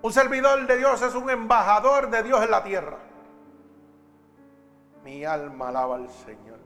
Un 0.00 0.14
servidor 0.14 0.66
de 0.66 0.78
Dios 0.78 1.02
es 1.02 1.14
un 1.14 1.28
embajador 1.28 2.08
de 2.08 2.22
Dios 2.22 2.42
en 2.42 2.50
la 2.50 2.64
tierra. 2.64 2.96
Mi 5.04 5.26
alma 5.26 5.68
alaba 5.68 5.96
al 5.96 6.08
Señor. 6.08 6.65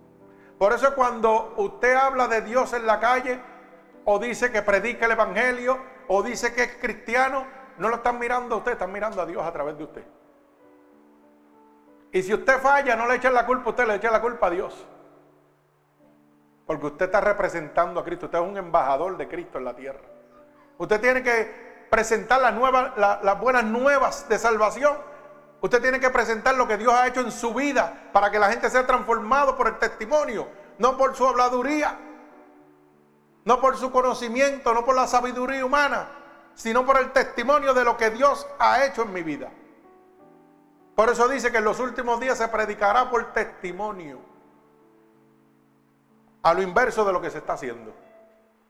Por 0.61 0.75
eso 0.75 0.95
cuando 0.95 1.55
usted 1.57 1.95
habla 1.95 2.29
de 2.29 2.43
Dios 2.43 2.75
en 2.75 2.85
la 2.85 3.01
calle, 3.01 3.41
o 4.05 4.19
dice 4.19 4.53
que 4.53 4.61
predica 4.61 5.07
el 5.07 5.13
Evangelio, 5.13 5.79
o 6.07 6.23
dice 6.23 6.53
que 6.53 6.65
es 6.65 6.77
cristiano, 6.77 7.47
no 7.79 7.89
lo 7.89 7.97
están 7.97 8.19
mirando 8.19 8.57
a 8.57 8.59
usted, 8.59 8.73
están 8.73 8.93
mirando 8.93 9.23
a 9.23 9.25
Dios 9.25 9.43
a 9.43 9.51
través 9.51 9.79
de 9.79 9.85
usted. 9.85 10.05
Y 12.13 12.23
si 12.23 12.35
usted 12.35 12.59
falla, 12.59 12.95
no 12.95 13.09
le 13.09 13.15
echen 13.15 13.33
la 13.33 13.47
culpa 13.47 13.69
a 13.69 13.71
usted, 13.71 13.87
le 13.87 13.95
echa 13.95 14.11
la 14.11 14.21
culpa 14.21 14.49
a 14.49 14.51
Dios. 14.51 14.87
Porque 16.67 16.89
usted 16.89 17.07
está 17.07 17.23
representando 17.23 17.99
a 17.99 18.05
Cristo. 18.05 18.27
Usted 18.27 18.41
es 18.41 18.45
un 18.45 18.59
embajador 18.59 19.17
de 19.17 19.29
Cristo 19.29 19.57
en 19.57 19.65
la 19.65 19.75
tierra. 19.75 20.03
Usted 20.77 21.01
tiene 21.01 21.23
que 21.23 21.87
presentar 21.89 22.39
las, 22.39 22.53
nuevas, 22.53 22.93
las 22.99 23.41
buenas 23.41 23.65
nuevas 23.65 24.29
de 24.29 24.39
salvación. 24.39 24.99
Usted 25.61 25.83
tiene 25.83 26.01
que 26.01 26.11
presentar 26.11 26.55
lo 26.55 26.67
que 26.67 26.79
Dios 26.79 26.93
ha 26.93 27.07
hecho 27.07 27.21
en 27.21 27.31
su 27.31 27.53
vida 27.53 28.11
para 28.13 28.31
que 28.31 28.39
la 28.39 28.51
gente 28.51 28.71
sea 28.71 28.87
transformado 28.87 29.57
por 29.57 29.69
el 29.69 29.79
testimonio, 29.79 30.49
no 30.79 30.97
por 30.97 31.15
su 31.15 31.27
habladuría, 31.27 31.99
no 33.45 33.61
por 33.61 33.77
su 33.77 33.91
conocimiento, 33.91 34.73
no 34.73 34.85
por 34.85 34.95
la 34.95 35.07
sabiduría 35.07 35.65
humana, 35.65 36.09
sino 36.55 36.87
por 36.87 36.99
el 36.99 37.13
testimonio 37.13 37.75
de 37.75 37.85
lo 37.85 37.97
que 37.97 38.11
Dios 38.11 38.47
ha 38.59 38.85
hecho 38.85 39.03
en 39.03 39.13
mi 39.13 39.23
vida. 39.23 39.51
Por 40.95 41.09
eso 41.09 41.29
dice 41.29 41.51
que 41.51 41.59
en 41.59 41.65
los 41.65 41.79
últimos 41.81 42.21
días 42.21 42.39
se 42.39 42.49
predicará 42.49 43.11
por 43.11 43.33
testimonio. 43.33 44.19
A 46.43 46.55
lo 46.55 46.63
inverso 46.63 47.05
de 47.05 47.13
lo 47.13 47.21
que 47.21 47.31
se 47.31 47.39
está 47.39 47.55
haciendo. 47.55 47.95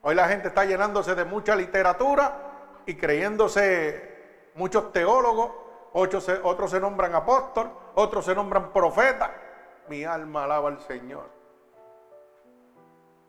Hoy 0.02 0.14
la 0.14 0.28
gente 0.28 0.48
está 0.48 0.64
llenándose 0.64 1.14
de 1.14 1.24
mucha 1.24 1.54
literatura 1.54 2.82
y 2.86 2.94
creyéndose 2.94 4.50
muchos 4.54 4.92
teólogos, 4.92 5.50
otros 5.92 6.24
se, 6.24 6.80
nombran 6.80 7.14
apóstol, 7.14 7.70
otros 7.94 8.24
se 8.24 8.34
nombran 8.34 8.72
profeta. 8.72 9.32
Mi 9.88 10.04
alma 10.04 10.44
alaba 10.44 10.68
al 10.68 10.80
Señor. 10.80 11.28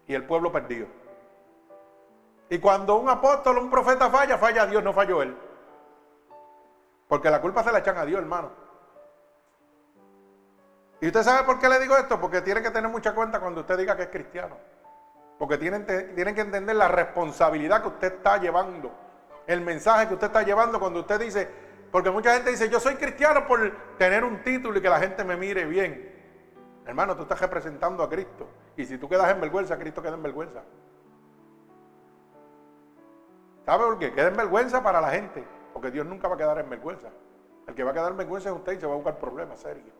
Y 0.07 0.13
el 0.13 0.25
pueblo 0.25 0.51
perdido. 0.51 0.87
Y 2.49 2.59
cuando 2.59 2.97
un 2.97 3.09
apóstol 3.09 3.57
o 3.57 3.61
un 3.61 3.69
profeta 3.69 4.09
falla, 4.09 4.37
falla 4.37 4.65
Dios, 4.65 4.83
no 4.83 4.93
falló 4.93 5.21
él. 5.21 5.35
Porque 7.07 7.29
la 7.31 7.41
culpa 7.41 7.63
se 7.63 7.71
la 7.71 7.79
echan 7.79 7.97
a 7.97 8.05
Dios, 8.05 8.19
hermano. 8.19 8.51
¿Y 10.99 11.07
usted 11.07 11.23
sabe 11.23 11.45
por 11.45 11.57
qué 11.59 11.67
le 11.67 11.79
digo 11.79 11.97
esto? 11.97 12.21
Porque 12.21 12.41
tiene 12.41 12.61
que 12.61 12.69
tener 12.69 12.89
mucha 12.91 13.15
cuenta 13.15 13.39
cuando 13.39 13.61
usted 13.61 13.77
diga 13.77 13.95
que 13.95 14.03
es 14.03 14.09
cristiano. 14.09 14.57
Porque 15.39 15.57
tienen, 15.57 15.85
tienen 15.85 16.35
que 16.35 16.41
entender 16.41 16.75
la 16.75 16.87
responsabilidad 16.87 17.81
que 17.81 17.87
usted 17.87 18.13
está 18.13 18.37
llevando. 18.37 18.91
El 19.47 19.61
mensaje 19.61 20.07
que 20.07 20.13
usted 20.13 20.27
está 20.27 20.43
llevando 20.43 20.79
cuando 20.79 20.99
usted 20.99 21.19
dice, 21.19 21.49
porque 21.91 22.09
mucha 22.09 22.33
gente 22.33 22.51
dice, 22.51 22.69
yo 22.69 22.79
soy 22.79 22.95
cristiano 22.95 23.45
por 23.45 23.71
tener 23.97 24.23
un 24.23 24.41
título 24.43 24.79
y 24.79 24.81
que 24.81 24.89
la 24.89 24.99
gente 24.99 25.23
me 25.25 25.35
mire 25.35 25.65
bien. 25.65 26.09
Hermano, 26.85 27.15
tú 27.15 27.23
estás 27.23 27.41
representando 27.41 28.01
a 28.01 28.09
Cristo. 28.09 28.47
Y 28.77 28.85
si 28.85 28.97
tú 28.97 29.09
quedas 29.09 29.29
en 29.29 29.41
vergüenza, 29.41 29.77
Cristo 29.77 30.01
queda 30.01 30.15
en 30.15 30.23
vergüenza. 30.23 30.63
¿Sabe 33.65 33.83
por 33.83 33.99
qué? 33.99 34.13
Queda 34.13 34.29
en 34.29 34.37
vergüenza 34.37 34.81
para 34.81 35.01
la 35.01 35.09
gente. 35.09 35.45
Porque 35.73 35.91
Dios 35.91 36.05
nunca 36.05 36.29
va 36.29 36.35
a 36.35 36.37
quedar 36.37 36.59
en 36.59 36.69
vergüenza. 36.69 37.09
El 37.67 37.75
que 37.75 37.83
va 37.83 37.91
a 37.91 37.93
quedar 37.93 38.11
en 38.11 38.17
vergüenza 38.17 38.49
es 38.49 38.55
usted 38.55 38.73
y 38.73 38.79
se 38.79 38.87
va 38.87 38.93
a 38.93 38.95
buscar 38.95 39.17
problemas 39.19 39.59
serios. 39.59 39.93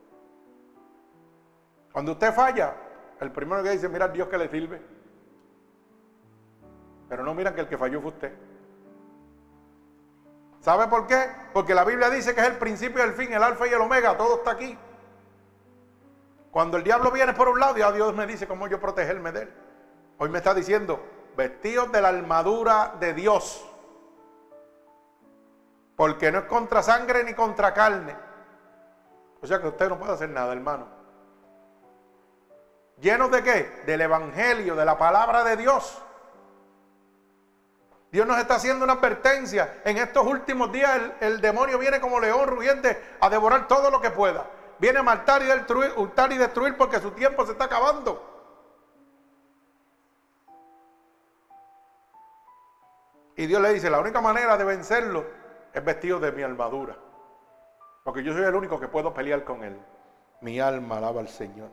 Cuando 1.92 2.12
usted 2.12 2.32
falla, 2.32 2.74
el 3.20 3.30
primero 3.30 3.62
que 3.62 3.70
dice, 3.70 3.88
mira 3.88 4.08
Dios 4.08 4.28
que 4.28 4.38
le 4.38 4.48
sirve. 4.48 4.80
Pero 7.08 7.22
no 7.22 7.34
miran 7.34 7.54
que 7.54 7.60
el 7.60 7.68
que 7.68 7.76
falló 7.76 8.00
fue 8.00 8.10
usted. 8.10 8.32
¿Sabe 10.62 10.86
por 10.86 11.08
qué? 11.08 11.28
Porque 11.52 11.74
la 11.74 11.84
Biblia 11.84 12.08
dice 12.08 12.36
que 12.36 12.40
es 12.40 12.46
el 12.46 12.56
principio 12.56 13.04
y 13.04 13.08
el 13.08 13.14
fin, 13.14 13.32
el 13.32 13.42
alfa 13.42 13.66
y 13.66 13.70
el 13.70 13.80
omega, 13.80 14.16
todo 14.16 14.36
está 14.36 14.52
aquí. 14.52 14.78
Cuando 16.52 16.76
el 16.76 16.84
diablo 16.84 17.10
viene 17.10 17.32
por 17.32 17.48
un 17.48 17.58
lado, 17.58 17.76
ya 17.76 17.90
Dios 17.90 18.14
me 18.14 18.28
dice 18.28 18.46
cómo 18.46 18.68
yo 18.68 18.80
protegerme 18.80 19.32
de 19.32 19.42
él. 19.42 19.54
Hoy 20.18 20.28
me 20.28 20.38
está 20.38 20.54
diciendo, 20.54 21.04
vestidos 21.36 21.90
de 21.90 22.00
la 22.00 22.10
armadura 22.10 22.94
de 23.00 23.12
Dios. 23.12 23.68
Porque 25.96 26.30
no 26.30 26.38
es 26.38 26.44
contra 26.44 26.80
sangre 26.80 27.24
ni 27.24 27.34
contra 27.34 27.74
carne. 27.74 28.14
O 29.40 29.46
sea 29.48 29.60
que 29.60 29.66
usted 29.66 29.88
no 29.88 29.98
puede 29.98 30.12
hacer 30.12 30.28
nada, 30.28 30.52
hermano. 30.52 30.86
¿Llenos 33.00 33.32
de 33.32 33.42
qué? 33.42 33.82
Del 33.84 34.02
Evangelio, 34.02 34.76
de 34.76 34.84
la 34.84 34.96
palabra 34.96 35.42
de 35.42 35.56
Dios. 35.56 36.00
Dios 38.12 38.26
nos 38.26 38.38
está 38.38 38.56
haciendo 38.56 38.84
una 38.84 38.92
advertencia. 38.92 39.80
En 39.86 39.96
estos 39.96 40.26
últimos 40.26 40.70
días 40.70 41.00
el, 41.20 41.40
demonio 41.40 41.78
viene 41.78 41.98
como 41.98 42.20
león 42.20 42.46
rugiente 42.46 43.02
a 43.18 43.30
devorar 43.30 43.66
todo 43.66 43.90
lo 43.90 44.02
que 44.02 44.10
pueda. 44.10 44.44
Viene 44.78 44.98
a 44.98 45.02
matar 45.02 45.42
y 45.42 45.46
destruir, 45.46 45.94
y 46.30 46.36
destruir 46.36 46.76
porque 46.76 47.00
su 47.00 47.12
tiempo 47.12 47.46
se 47.46 47.52
está 47.52 47.64
acabando. 47.64 48.28
Y 53.34 53.46
Dios 53.46 53.62
le 53.62 53.72
dice, 53.72 53.88
la 53.88 53.98
única 53.98 54.20
manera 54.20 54.58
de 54.58 54.64
vencerlo 54.64 55.24
es 55.72 55.82
vestido 55.82 56.20
de 56.20 56.32
mi 56.32 56.42
armadura. 56.42 56.94
Porque 58.04 58.22
yo 58.22 58.34
soy 58.34 58.42
el 58.42 58.54
único 58.54 58.78
que 58.78 58.88
puedo 58.88 59.14
pelear 59.14 59.42
con 59.42 59.64
él. 59.64 59.80
Mi 60.42 60.60
alma 60.60 60.98
alaba 60.98 61.20
al 61.22 61.28
Señor. 61.28 61.70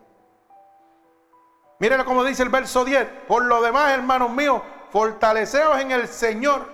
Miren 1.79 2.01
cómo 2.05 2.23
dice 2.23 2.43
el 2.43 2.49
verso 2.49 2.85
10. 2.85 3.05
Por 3.27 3.43
lo 3.43 3.61
demás, 3.61 3.91
hermanos 3.91 4.31
míos, 4.31 4.61
fortaleceos 4.91 5.79
en 5.79 5.91
el 5.91 6.07
Señor. 6.07 6.65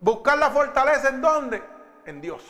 Buscar 0.00 0.38
la 0.38 0.50
fortaleza 0.50 1.08
en 1.08 1.20
dónde? 1.20 1.62
En 2.04 2.20
Dios. 2.20 2.42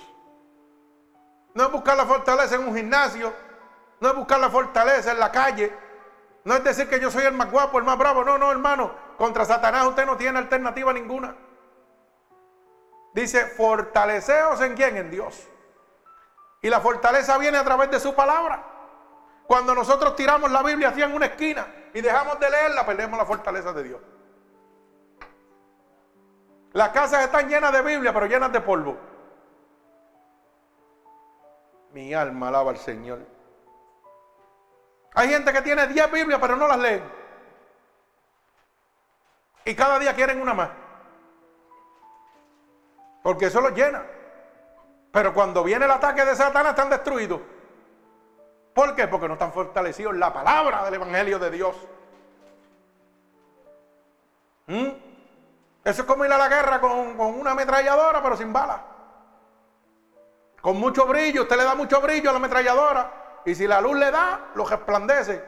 No 1.54 1.64
es 1.64 1.72
buscar 1.72 1.96
la 1.96 2.04
fortaleza 2.04 2.56
en 2.56 2.68
un 2.68 2.76
gimnasio. 2.76 3.32
No 4.00 4.08
es 4.08 4.14
buscar 4.14 4.38
la 4.38 4.50
fortaleza 4.50 5.12
en 5.12 5.20
la 5.20 5.32
calle. 5.32 5.72
No 6.44 6.54
es 6.54 6.62
decir 6.62 6.88
que 6.88 7.00
yo 7.00 7.10
soy 7.10 7.24
el 7.24 7.32
más 7.32 7.50
guapo, 7.50 7.78
el 7.78 7.84
más 7.84 7.96
bravo. 7.96 8.24
No, 8.24 8.36
no, 8.36 8.50
hermano. 8.50 8.92
Contra 9.16 9.44
Satanás 9.44 9.86
usted 9.86 10.04
no 10.04 10.16
tiene 10.16 10.38
alternativa 10.38 10.92
ninguna. 10.92 11.34
Dice, 13.14 13.46
fortaleceos 13.46 14.60
en 14.60 14.74
quién? 14.74 14.96
En 14.98 15.10
Dios. 15.10 15.48
Y 16.60 16.68
la 16.68 16.80
fortaleza 16.80 17.38
viene 17.38 17.56
a 17.56 17.64
través 17.64 17.90
de 17.90 18.00
su 18.00 18.14
palabra. 18.14 18.62
Cuando 19.46 19.74
nosotros 19.74 20.16
tiramos 20.16 20.50
la 20.50 20.62
Biblia 20.62 20.88
así 20.88 21.00
en 21.00 21.14
una 21.14 21.26
esquina 21.26 21.66
y 21.96 22.02
dejamos 22.02 22.38
de 22.38 22.50
leerla, 22.50 22.84
perdemos 22.84 23.18
la 23.18 23.24
fortaleza 23.24 23.72
de 23.72 23.82
Dios. 23.82 24.00
Las 26.74 26.90
casas 26.90 27.24
están 27.24 27.48
llenas 27.48 27.72
de 27.72 27.80
Biblia, 27.80 28.12
pero 28.12 28.26
llenas 28.26 28.52
de 28.52 28.60
polvo. 28.60 28.98
Mi 31.92 32.12
alma 32.12 32.48
alaba 32.48 32.72
al 32.72 32.76
Señor. 32.76 33.20
Hay 35.14 35.30
gente 35.30 35.50
que 35.54 35.62
tiene 35.62 35.86
10 35.86 36.12
Biblias, 36.12 36.38
pero 36.38 36.54
no 36.56 36.68
las 36.68 36.78
leen. 36.78 37.02
Y 39.64 39.74
cada 39.74 39.98
día 39.98 40.14
quieren 40.14 40.42
una 40.42 40.52
más. 40.52 40.68
Porque 43.22 43.46
eso 43.46 43.62
los 43.62 43.72
llena. 43.72 44.04
Pero 45.12 45.32
cuando 45.32 45.64
viene 45.64 45.86
el 45.86 45.90
ataque 45.90 46.26
de 46.26 46.36
Satanás 46.36 46.72
están 46.72 46.90
destruidos. 46.90 47.40
¿Por 48.76 48.94
qué? 48.94 49.08
Porque 49.08 49.26
no 49.26 49.32
están 49.32 49.54
fortalecidos 49.54 50.12
en 50.12 50.20
la 50.20 50.30
palabra 50.30 50.84
del 50.84 50.92
Evangelio 50.92 51.38
de 51.38 51.50
Dios. 51.50 51.74
¿Mm? 54.66 54.88
Eso 55.82 56.02
es 56.02 56.06
como 56.06 56.26
ir 56.26 56.32
a 56.32 56.36
la 56.36 56.46
guerra 56.46 56.78
con, 56.78 57.16
con 57.16 57.40
una 57.40 57.52
ametralladora, 57.52 58.22
pero 58.22 58.36
sin 58.36 58.52
balas. 58.52 58.82
Con 60.60 60.76
mucho 60.76 61.06
brillo, 61.06 61.44
usted 61.44 61.56
le 61.56 61.64
da 61.64 61.74
mucho 61.74 62.02
brillo 62.02 62.28
a 62.28 62.32
la 62.34 62.38
ametralladora. 62.38 63.40
Y 63.46 63.54
si 63.54 63.66
la 63.66 63.80
luz 63.80 63.96
le 63.96 64.10
da, 64.10 64.50
lo 64.54 64.66
resplandece. 64.66 65.42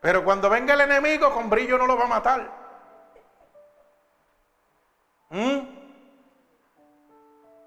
Pero 0.00 0.24
cuando 0.24 0.50
venga 0.50 0.74
el 0.74 0.80
enemigo, 0.80 1.32
con 1.32 1.48
brillo 1.48 1.78
no 1.78 1.86
lo 1.86 1.96
va 1.96 2.06
a 2.06 2.08
matar. 2.08 2.50
¿Mm? 5.30 5.58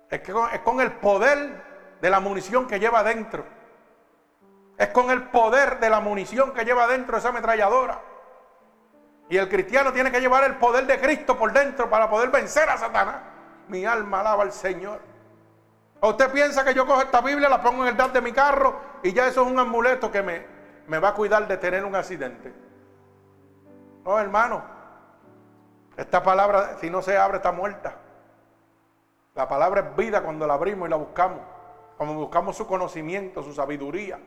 Es, 0.10 0.22
que 0.22 0.34
es 0.52 0.60
con 0.60 0.82
el 0.82 0.92
poder 0.98 1.64
de 2.02 2.10
la 2.10 2.20
munición 2.20 2.68
que 2.68 2.82
lleva 2.82 3.00
adentro. 3.00 3.57
Es 4.78 4.90
con 4.90 5.10
el 5.10 5.24
poder 5.30 5.80
de 5.80 5.90
la 5.90 6.00
munición 6.00 6.54
que 6.54 6.64
lleva 6.64 6.88
dentro 6.88 7.18
esa 7.18 7.30
ametralladora. 7.30 8.00
Y 9.30 9.38
el 9.38 9.50
cristiano 9.50 9.92
tiene 9.92 10.12
que 10.12 10.22
llevar 10.22 10.44
el 10.44 10.56
poder 10.58 10.86
de 10.86 11.00
Cristo 11.00 11.38
por 11.38 11.52
dentro 11.52 11.90
para 11.90 12.10
poder 12.10 12.30
vencer 12.30 12.70
a 12.70 12.78
Satanás. 12.78 13.18
Mi 13.68 13.86
alma 13.86 14.22
alaba 14.22 14.44
al 14.44 14.52
Señor. 14.52 15.02
¿O 16.00 16.10
usted 16.10 16.32
piensa 16.32 16.64
que 16.64 16.74
yo 16.74 16.86
cojo 16.86 17.02
esta 17.02 17.22
Biblia, 17.22 17.50
la 17.50 17.62
pongo 17.62 17.84
en 17.84 17.90
el 17.90 17.98
DAF 17.98 18.14
de 18.14 18.22
mi 18.22 18.32
carro 18.32 18.80
y 19.02 19.14
ya 19.14 19.28
eso 19.28 19.42
es 19.42 19.48
un 19.48 19.58
amuleto 19.58 20.12
que 20.12 20.22
me, 20.22 20.46
me 20.88 21.00
va 21.00 21.10
a 21.10 21.14
cuidar 21.14 21.48
de 21.48 21.58
tener 21.58 21.84
un 21.84 21.96
accidente? 21.96 22.54
No, 24.06 24.20
hermano. 24.20 24.64
Esta 25.98 26.22
palabra, 26.22 26.78
si 26.80 26.92
no 26.92 27.02
se 27.02 27.18
abre, 27.18 27.38
está 27.38 27.52
muerta. 27.52 27.96
La 29.34 29.48
palabra 29.48 29.82
es 29.82 29.96
vida 29.96 30.22
cuando 30.22 30.46
la 30.46 30.54
abrimos 30.54 30.88
y 30.88 30.92
la 30.92 30.98
buscamos. 30.98 31.42
Cuando 31.98 32.16
buscamos 32.16 32.56
su 32.56 32.68
conocimiento, 32.68 33.42
su 33.42 33.54
sabiduría. 33.54 34.20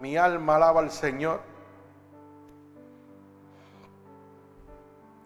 Mi 0.00 0.16
alma 0.16 0.56
alaba 0.56 0.80
al 0.80 0.90
Señor. 0.90 1.40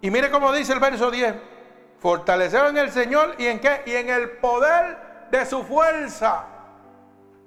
Y 0.00 0.10
mire 0.10 0.30
cómo 0.30 0.52
dice 0.52 0.72
el 0.72 0.80
verso 0.80 1.10
10. 1.10 1.34
Fortalecer 1.98 2.66
en 2.66 2.78
el 2.78 2.90
Señor 2.90 3.34
y 3.38 3.46
en 3.46 3.60
qué? 3.60 3.82
Y 3.86 3.94
en 3.94 4.08
el 4.08 4.30
poder 4.38 5.28
de 5.30 5.44
su 5.44 5.62
fuerza. 5.64 6.44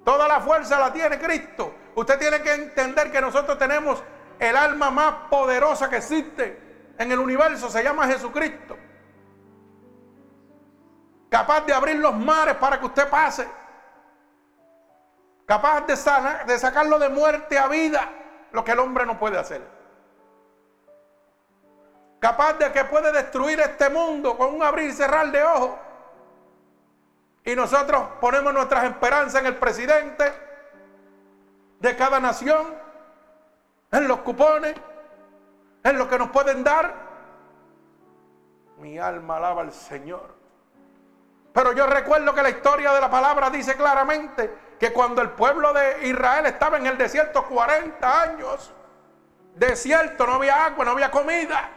Toda 0.04 0.28
la 0.28 0.42
fuerza 0.42 0.80
la 0.80 0.92
tiene 0.94 1.18
Cristo. 1.18 1.74
Usted 1.96 2.20
tiene 2.20 2.42
que 2.42 2.54
entender 2.54 3.12
que 3.12 3.22
nosotros 3.22 3.58
tenemos 3.58 4.04
el 4.40 4.56
alma 4.56 4.92
más 4.92 5.14
poderosa 5.30 5.90
que 5.90 5.98
existe 5.98 6.94
en 6.98 7.12
el 7.12 7.20
universo. 7.20 7.70
Se 7.70 7.84
llama 7.84 8.08
Jesucristo. 8.08 8.78
Capaz 11.30 11.62
de 11.62 11.74
abrir 11.74 11.96
los 11.96 12.14
mares 12.16 12.56
para 12.56 12.80
que 12.80 12.86
usted 12.86 13.10
pase 13.10 13.48
capaz 15.46 15.82
de, 15.82 15.96
de 16.46 16.60
sacarlo 16.60 17.00
de 17.00 17.10
muerte 17.10 17.58
a 17.58 17.68
vida, 17.68 18.10
lo 18.52 18.64
que 18.64 18.72
el 18.72 18.80
hombre 18.80 19.06
no 19.06 19.20
puede 19.20 19.38
hacer. 19.38 19.62
Capaz 22.20 22.54
de 22.54 22.72
que 22.72 22.86
puede 22.86 23.12
destruir 23.12 23.60
este 23.60 23.90
mundo 23.90 24.38
con 24.38 24.56
un 24.56 24.64
abrir 24.64 24.90
y 24.90 24.94
cerrar 24.94 25.30
de 25.32 25.44
ojos. 25.44 25.72
Y 27.44 27.56
nosotros 27.56 28.08
ponemos 28.22 28.54
nuestras 28.54 28.86
esperanzas 28.86 29.42
en 29.42 29.48
el 29.48 29.58
presidente 29.58 30.32
de 31.80 31.96
cada 31.98 32.22
nación, 32.22 32.74
en 33.92 34.08
los 34.08 34.20
cupones, 34.20 34.74
en 35.84 35.98
lo 35.98 36.08
que 36.08 36.18
nos 36.18 36.30
pueden 36.30 36.64
dar. 36.64 36.94
Mi 38.78 38.98
alma 38.98 39.36
alaba 39.36 39.62
al 39.62 39.74
Señor. 39.74 40.34
Pero 41.52 41.74
yo 41.74 41.86
recuerdo 41.86 42.34
que 42.34 42.42
la 42.42 42.50
historia 42.50 42.94
de 42.94 43.02
la 43.02 43.12
palabra 43.12 43.50
dice 43.50 43.76
claramente 43.76 44.73
que 44.84 44.92
cuando 44.92 45.22
el 45.22 45.30
pueblo 45.30 45.72
de 45.72 46.10
Israel 46.10 46.46
estaba 46.46 46.76
en 46.76 46.86
el 46.86 46.98
desierto 46.98 47.48
40 47.48 48.22
años, 48.22 48.74
desierto, 49.56 50.28
no 50.28 50.34
había 50.34 50.66
agua, 50.66 50.84
no 50.84 50.92
había 50.92 51.10
comida. 51.10 51.70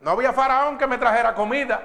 No 0.00 0.12
había 0.12 0.32
faraón 0.32 0.78
que 0.78 0.86
me 0.86 0.96
trajera 0.96 1.34
comida. 1.34 1.82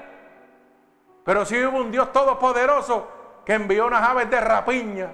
Pero 1.26 1.44
sí 1.44 1.62
hubo 1.66 1.80
un 1.80 1.92
Dios 1.92 2.14
todopoderoso 2.14 3.06
que 3.44 3.56
envió 3.56 3.86
unas 3.86 4.02
aves 4.02 4.30
de 4.30 4.40
rapiña 4.40 5.12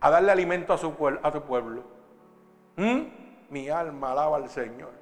a 0.00 0.08
darle 0.08 0.32
alimento 0.32 0.72
a 0.72 0.78
su, 0.78 0.94
pueblo. 0.94 1.84
¿Mm? 2.76 3.00
Mi 3.50 3.68
alma 3.68 4.12
alaba 4.12 4.38
al 4.38 4.48
Señor. 4.48 4.92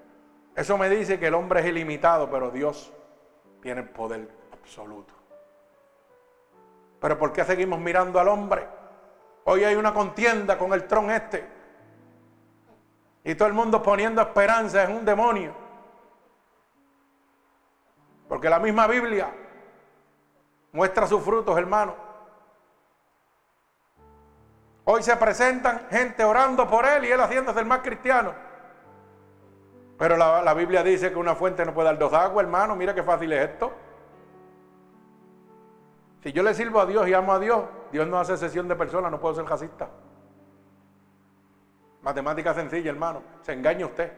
Eso 0.56 0.76
me 0.76 0.88
dice 0.88 1.20
que 1.20 1.28
el 1.28 1.34
hombre 1.34 1.60
es 1.60 1.66
ilimitado, 1.66 2.28
pero 2.28 2.50
Dios 2.50 2.92
tiene 3.62 3.82
el 3.82 3.88
poder 3.90 4.28
absoluto. 4.52 5.14
Pero 6.98 7.16
¿por 7.16 7.32
qué 7.32 7.44
seguimos 7.44 7.78
mirando 7.78 8.18
al 8.18 8.26
hombre? 8.26 8.82
Hoy 9.44 9.64
hay 9.64 9.74
una 9.76 9.92
contienda 9.92 10.58
con 10.58 10.72
el 10.72 10.86
tron 10.86 11.10
este. 11.10 11.46
Y 13.22 13.34
todo 13.34 13.48
el 13.48 13.54
mundo 13.54 13.82
poniendo 13.82 14.20
esperanza 14.20 14.84
en 14.84 14.96
un 14.96 15.04
demonio. 15.04 15.54
Porque 18.28 18.48
la 18.48 18.58
misma 18.58 18.86
Biblia 18.86 19.30
muestra 20.72 21.06
sus 21.06 21.22
frutos, 21.22 21.56
hermano. 21.56 21.94
Hoy 24.84 25.02
se 25.02 25.16
presentan 25.16 25.86
gente 25.90 26.24
orando 26.24 26.68
por 26.68 26.84
él 26.84 27.04
y 27.04 27.10
él 27.10 27.20
haciéndose 27.20 27.60
el 27.60 27.66
más 27.66 27.80
cristiano. 27.80 28.34
Pero 29.98 30.16
la, 30.16 30.54
Biblia 30.54 30.82
dice 30.82 31.10
que 31.10 31.16
una 31.16 31.34
fuente 31.34 31.64
no 31.64 31.72
puede 31.72 31.86
dar 31.86 31.98
dos 31.98 32.12
aguas, 32.12 32.44
hermano. 32.44 32.76
Mira 32.76 32.94
qué 32.94 33.02
fácil 33.02 33.32
es 33.32 33.50
esto. 33.50 33.72
Si 36.22 36.32
yo 36.32 36.42
le 36.42 36.54
sirvo 36.54 36.80
a 36.80 36.86
Dios 36.86 37.06
y 37.08 37.14
amo 37.14 37.32
a 37.32 37.38
Dios, 37.38 37.64
Dios 37.94 38.08
no 38.08 38.18
hace 38.18 38.36
sesión 38.36 38.66
de 38.66 38.74
personas, 38.74 39.08
no 39.08 39.20
puedo 39.20 39.36
ser 39.36 39.44
jacista. 39.44 39.88
Matemática 42.02 42.52
sencilla, 42.52 42.90
hermano. 42.90 43.22
Se 43.42 43.52
engaña 43.52 43.86
usted. 43.86 44.12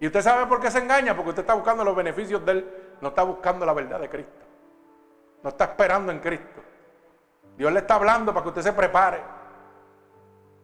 ¿Y 0.00 0.08
usted 0.08 0.20
sabe 0.22 0.46
por 0.46 0.60
qué 0.60 0.72
se 0.72 0.80
engaña? 0.80 1.14
Porque 1.14 1.28
usted 1.28 1.42
está 1.42 1.54
buscando 1.54 1.84
los 1.84 1.94
beneficios 1.94 2.44
de 2.44 2.50
él, 2.50 2.96
no 3.00 3.10
está 3.10 3.22
buscando 3.22 3.64
la 3.64 3.74
verdad 3.74 4.00
de 4.00 4.08
Cristo. 4.08 4.44
No 5.40 5.50
está 5.50 5.66
esperando 5.66 6.10
en 6.10 6.18
Cristo. 6.18 6.60
Dios 7.56 7.72
le 7.72 7.78
está 7.78 7.94
hablando 7.94 8.32
para 8.32 8.42
que 8.42 8.48
usted 8.48 8.62
se 8.62 8.72
prepare. 8.72 9.22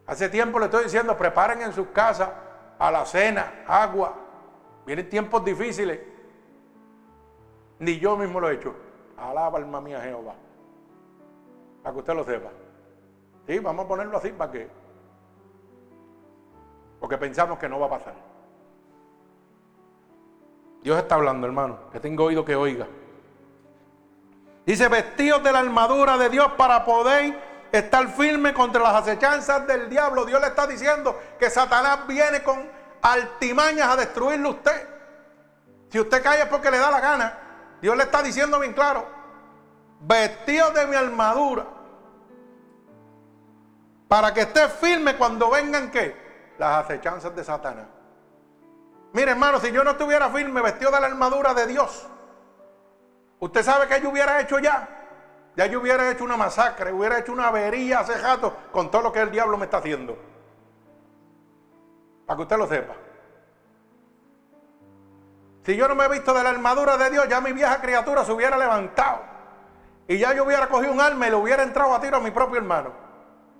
Hace 0.05 0.27
tiempo 0.27 0.59
le 0.59 0.65
estoy 0.65 0.83
diciendo, 0.83 1.17
preparen 1.17 1.61
en 1.61 1.71
sus 1.71 1.87
casas 1.87 2.27
a 2.77 2.91
la 2.91 3.05
cena, 3.05 3.63
agua. 3.65 4.13
Vienen 4.85 5.07
tiempos 5.07 5.45
difíciles. 5.45 6.01
Ni 7.79 7.97
yo 7.99 8.17
mismo 8.17 8.41
lo 8.41 8.49
he 8.49 8.55
hecho. 8.55 8.75
Alaba 9.15 9.59
alma 9.59 9.79
mía 9.79 10.01
Jehová. 10.01 10.35
Para 11.87 11.93
que 11.93 11.99
usted 11.99 12.15
lo 12.15 12.25
sepa. 12.25 12.49
Sí, 13.47 13.59
vamos 13.59 13.85
a 13.85 13.87
ponerlo 13.87 14.17
así 14.17 14.33
para 14.33 14.51
que. 14.51 14.69
Porque 16.99 17.17
pensamos 17.17 17.57
que 17.57 17.69
no 17.69 17.79
va 17.79 17.85
a 17.85 17.91
pasar. 17.91 18.13
Dios 20.83 20.97
está 20.97 21.15
hablando, 21.15 21.47
hermano. 21.47 21.89
Que 21.93 22.01
tengo 22.01 22.25
oído 22.25 22.43
que 22.43 22.57
oiga. 22.57 22.87
Dice, 24.65 24.89
vestidos 24.89 25.41
de 25.41 25.49
la 25.53 25.59
armadura 25.59 26.17
de 26.17 26.27
Dios 26.27 26.51
para 26.57 26.83
poder 26.83 27.39
estar 27.71 28.05
firme 28.09 28.53
contra 28.53 28.83
las 28.83 28.95
acechanzas 28.95 29.65
del 29.65 29.89
diablo. 29.89 30.25
Dios 30.25 30.41
le 30.41 30.47
está 30.47 30.67
diciendo 30.67 31.17
que 31.39 31.49
Satanás 31.49 32.05
viene 32.05 32.43
con 32.43 32.69
altimañas 33.01 33.87
a 33.87 33.95
destruirle 33.95 34.49
usted. 34.49 34.89
Si 35.87 36.01
usted 36.01 36.21
cae 36.21 36.41
es 36.41 36.47
porque 36.47 36.69
le 36.69 36.79
da 36.79 36.91
la 36.91 36.99
gana. 36.99 37.39
Dios 37.81 37.95
le 37.95 38.03
está 38.03 38.21
diciendo 38.21 38.59
bien 38.59 38.73
claro, 38.73 39.07
vestidos 40.01 40.73
de 40.73 40.85
mi 40.85 40.95
armadura, 40.95 41.76
para 44.07 44.33
que 44.33 44.41
esté 44.41 44.67
firme 44.69 45.15
cuando 45.17 45.49
vengan 45.49 45.91
qué? 45.91 46.53
Las 46.57 46.85
acechanzas 46.85 47.35
de 47.35 47.43
Satanás. 47.43 47.85
Mire 49.13 49.31
hermano, 49.31 49.59
si 49.59 49.71
yo 49.71 49.83
no 49.83 49.91
estuviera 49.91 50.29
firme 50.29 50.61
vestido 50.61 50.91
de 50.91 50.99
la 50.99 51.07
armadura 51.07 51.53
de 51.53 51.67
Dios, 51.67 52.07
usted 53.39 53.63
sabe 53.63 53.87
que 53.87 54.01
yo 54.01 54.09
hubiera 54.09 54.39
hecho 54.39 54.59
ya. 54.59 54.87
Ya 55.55 55.65
yo 55.65 55.81
hubiera 55.81 56.09
hecho 56.11 56.23
una 56.23 56.37
masacre, 56.37 56.93
hubiera 56.93 57.17
hecho 57.17 57.31
una 57.31 57.47
avería 57.47 57.99
hace 57.99 58.15
rato 58.19 58.55
con 58.71 58.91
todo 58.91 59.01
lo 59.01 59.11
que 59.11 59.21
el 59.21 59.31
diablo 59.31 59.57
me 59.57 59.65
está 59.65 59.77
haciendo. 59.77 60.15
Para 62.27 62.37
que 62.37 62.43
usted 62.43 62.57
lo 62.57 62.67
sepa. 62.67 62.93
Si 65.63 65.75
yo 65.75 65.87
no 65.87 65.95
me 65.95 66.05
he 66.05 66.09
visto 66.09 66.33
de 66.33 66.43
la 66.43 66.49
armadura 66.49 66.95
de 66.95 67.09
Dios, 67.09 67.27
ya 67.27 67.41
mi 67.41 67.53
vieja 67.53 67.81
criatura 67.81 68.23
se 68.23 68.31
hubiera 68.31 68.57
levantado. 68.57 69.21
Y 70.07 70.19
ya 70.19 70.33
yo 70.33 70.45
hubiera 70.45 70.69
cogido 70.69 70.93
un 70.93 71.01
arma 71.01 71.27
y 71.27 71.31
le 71.31 71.35
hubiera 71.35 71.63
entrado 71.63 71.93
a 71.93 71.99
tiro 71.99 72.17
a 72.17 72.21
mi 72.21 72.31
propio 72.31 72.57
hermano. 72.57 73.06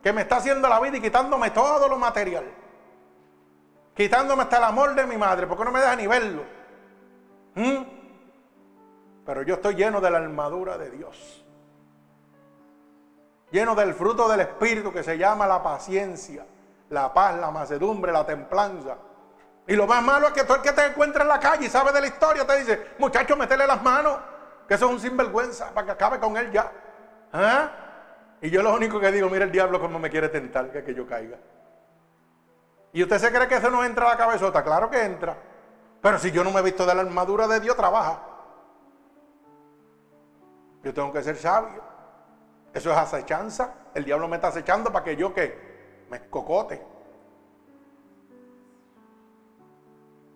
Que 0.08 0.14
me 0.14 0.22
está 0.22 0.38
haciendo 0.38 0.70
la 0.70 0.80
vida 0.80 0.96
y 0.96 1.02
quitándome 1.02 1.52
todo 1.52 1.90
lo 1.90 1.98
material. 1.98 2.46
Quitándome 3.94 4.44
hasta 4.44 4.56
el 4.56 4.64
amor 4.64 4.96
de 4.96 5.06
mi 5.06 5.18
madre, 5.18 5.46
porque 5.46 5.66
no 5.66 5.72
me 5.74 5.82
deja 5.82 5.98
ni 5.98 6.08
verlo. 6.08 6.44
¿Mm? 7.56 7.84
Pero 9.26 9.42
yo 9.42 9.56
estoy 9.56 9.76
lleno 9.76 10.00
de 10.00 10.10
la 10.10 10.20
armadura 10.20 10.78
de 10.78 10.92
Dios 10.92 11.44
lleno 13.52 13.76
del 13.76 13.94
fruto 13.94 14.30
del 14.30 14.40
Espíritu 14.40 14.94
que 14.94 15.04
se 15.04 15.18
llama 15.18 15.46
la 15.46 15.62
paciencia, 15.62 16.46
la 16.90 17.14
paz, 17.14 17.36
la 17.38 17.52
macedumbre, 17.52 18.14
la 18.14 18.26
templanza. 18.26 18.96
Y 19.68 19.76
lo 19.76 19.88
más 19.88 20.02
malo 20.02 20.28
es 20.28 20.34
que 20.34 20.46
todo 20.46 20.56
el 20.56 20.64
que 20.64 20.72
te 20.72 20.86
encuentra 20.86 21.24
en 21.24 21.28
la 21.28 21.40
calle 21.42 21.66
y 21.66 21.70
sabe 21.70 21.92
de 21.92 22.00
la 22.00 22.08
historia 22.08 22.48
te 22.48 22.60
dice, 22.60 22.92
muchacho, 22.98 23.36
métele 23.36 23.68
las 23.68 23.84
manos, 23.84 24.20
que 24.70 24.76
eso 24.76 24.86
es 24.86 24.92
un 24.94 25.02
sinvergüenza, 25.02 25.74
para 25.74 25.86
que 25.86 25.92
acabe 25.92 26.18
con 26.18 26.38
él 26.38 26.50
ya. 26.50 26.72
¿Ah? 27.34 27.87
Y 28.42 28.50
yo 28.50 28.62
lo 28.62 28.74
único 28.74 29.00
que 29.00 29.12
digo, 29.12 29.30
mira 29.30 29.46
el 29.46 29.52
diablo 29.52 29.80
como 29.80 30.00
me 30.00 30.10
quiere 30.10 30.30
tentar, 30.30 30.72
que, 30.72 30.84
que 30.84 30.94
yo 30.94 31.08
caiga. 31.08 31.38
¿Y 32.94 33.04
usted 33.04 33.18
se 33.18 33.32
cree 33.32 33.48
que 33.48 33.56
eso 33.56 33.70
no 33.70 33.84
entra 33.84 34.06
a 34.06 34.10
la 34.10 34.18
cabezota? 34.18 34.64
Claro 34.64 34.90
que 34.90 35.04
entra. 35.04 35.36
Pero 36.02 36.20
si 36.20 36.32
yo 36.32 36.44
no 36.44 36.52
me 36.52 36.60
he 36.60 36.64
visto 36.64 36.86
de 36.86 36.96
la 36.96 37.02
armadura 37.02 37.48
de 37.48 37.60
Dios, 37.60 37.76
trabaja. 37.76 38.22
Yo 40.84 40.94
tengo 40.94 41.12
que 41.12 41.24
ser 41.24 41.36
sabio. 41.36 41.82
Eso 42.74 42.92
es 42.92 42.98
acechanza. 42.98 43.74
El 43.94 44.06
diablo 44.06 44.28
me 44.28 44.36
está 44.36 44.50
acechando 44.50 44.92
para 44.92 45.04
que 45.04 45.16
yo 45.16 45.34
que 45.34 46.06
me 46.10 46.30
cocote. 46.30 46.82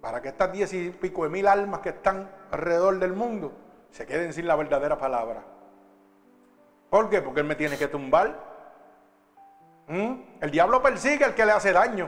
Para 0.02 0.22
que 0.22 0.30
estas 0.30 0.52
diez 0.52 0.74
y 0.74 0.90
pico 0.90 1.24
de 1.24 1.30
mil 1.30 1.48
almas 1.48 1.82
que 1.82 1.90
están 1.90 2.30
alrededor 2.50 2.98
del 2.98 3.14
mundo 3.14 3.54
se 3.92 4.06
queden 4.06 4.34
sin 4.34 4.48
la 4.48 4.56
verdadera 4.56 4.98
palabra. 4.98 5.44
¿Por 6.92 7.10
qué? 7.10 7.24
Porque 7.24 7.40
él 7.40 7.48
me 7.48 7.56
tiene 7.56 7.76
que 7.76 7.88
tumbar. 7.88 8.38
¿Mm? 9.88 10.14
El 10.42 10.52
diablo 10.52 10.84
persigue 10.84 11.26
al 11.26 11.34
que 11.34 11.44
le 11.44 11.54
hace 11.54 11.74
daño. 11.74 12.08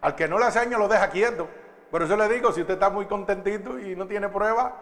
Al 0.00 0.14
que 0.14 0.28
no 0.28 0.38
le 0.38 0.44
hace 0.44 0.60
daño 0.60 0.78
lo 0.78 0.86
deja 0.86 1.10
quieto. 1.10 1.48
Por 1.90 2.02
eso 2.02 2.16
le 2.16 2.28
digo, 2.28 2.52
si 2.52 2.60
usted 2.60 2.74
está 2.74 2.88
muy 2.88 3.06
contentito 3.06 3.80
y 3.80 3.96
no 3.96 4.06
tiene 4.06 4.28
prueba, 4.28 4.76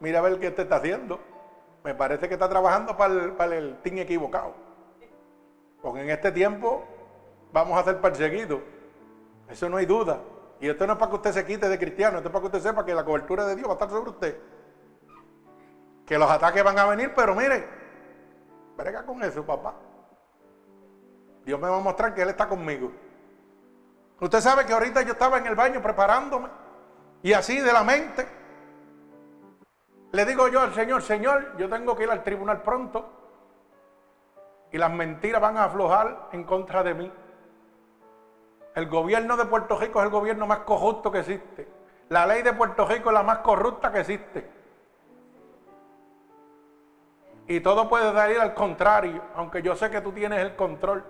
mira 0.00 0.18
a 0.18 0.22
ver 0.22 0.38
qué 0.38 0.48
usted 0.48 0.64
está 0.64 0.76
haciendo 0.76 1.18
me 1.84 1.94
parece 1.94 2.28
que 2.28 2.34
está 2.34 2.48
trabajando 2.48 2.96
para 2.96 3.14
el, 3.14 3.32
para 3.32 3.56
el 3.56 3.76
team 3.82 3.98
equivocado. 3.98 4.54
Porque 5.80 6.02
en 6.02 6.10
este 6.10 6.30
tiempo 6.30 6.84
vamos 7.52 7.78
a 7.78 7.84
ser 7.84 8.00
perseguidos. 8.00 8.60
Eso 9.48 9.68
no 9.68 9.78
hay 9.78 9.86
duda. 9.86 10.20
Y 10.60 10.68
esto 10.68 10.86
no 10.86 10.92
es 10.92 10.98
para 10.98 11.10
que 11.10 11.16
usted 11.16 11.32
se 11.32 11.44
quite 11.44 11.68
de 11.68 11.78
cristiano, 11.78 12.18
esto 12.18 12.28
es 12.28 12.32
para 12.32 12.42
que 12.42 12.56
usted 12.56 12.70
sepa 12.70 12.84
que 12.84 12.94
la 12.94 13.04
cobertura 13.04 13.44
de 13.46 13.56
Dios 13.56 13.66
va 13.66 13.72
a 13.72 13.74
estar 13.74 13.90
sobre 13.90 14.10
usted. 14.10 14.38
Que 16.06 16.18
los 16.18 16.30
ataques 16.30 16.62
van 16.62 16.78
a 16.78 16.86
venir, 16.86 17.12
pero 17.16 17.34
mire, 17.34 17.66
brega 18.82 19.04
con 19.04 19.22
eso, 19.22 19.46
papá. 19.46 19.74
Dios 21.44 21.58
me 21.60 21.68
va 21.68 21.76
a 21.76 21.80
mostrar 21.80 22.14
que 22.14 22.22
Él 22.22 22.30
está 22.30 22.48
conmigo. 22.48 22.90
Usted 24.20 24.40
sabe 24.40 24.66
que 24.66 24.72
ahorita 24.72 25.02
yo 25.02 25.12
estaba 25.12 25.38
en 25.38 25.46
el 25.46 25.54
baño 25.54 25.80
preparándome 25.80 26.48
y 27.22 27.32
así 27.32 27.60
de 27.60 27.72
la 27.72 27.84
mente 27.84 28.26
le 30.12 30.24
digo 30.26 30.48
yo 30.48 30.60
al 30.60 30.74
Señor, 30.74 31.02
Señor, 31.02 31.56
yo 31.56 31.68
tengo 31.68 31.96
que 31.96 32.02
ir 32.04 32.10
al 32.10 32.22
tribunal 32.22 32.62
pronto 32.62 33.08
y 34.70 34.78
las 34.78 34.90
mentiras 34.90 35.40
van 35.40 35.56
a 35.56 35.64
aflojar 35.64 36.28
en 36.32 36.44
contra 36.44 36.82
de 36.82 36.94
mí. 36.94 37.12
El 38.74 38.88
gobierno 38.88 39.36
de 39.36 39.44
Puerto 39.46 39.78
Rico 39.78 40.00
es 40.00 40.06
el 40.06 40.10
gobierno 40.10 40.46
más 40.46 40.60
corrupto 40.60 41.10
que 41.10 41.20
existe. 41.20 41.68
La 42.08 42.26
ley 42.26 42.42
de 42.42 42.52
Puerto 42.52 42.86
Rico 42.86 43.10
es 43.10 43.14
la 43.14 43.22
más 43.22 43.38
corrupta 43.38 43.92
que 43.92 44.00
existe. 44.00 44.61
Y 47.48 47.60
todo 47.60 47.88
puede 47.88 48.12
salir 48.12 48.38
al 48.38 48.54
contrario, 48.54 49.22
aunque 49.34 49.62
yo 49.62 49.74
sé 49.74 49.90
que 49.90 50.00
tú 50.00 50.12
tienes 50.12 50.40
el 50.40 50.56
control. 50.56 51.04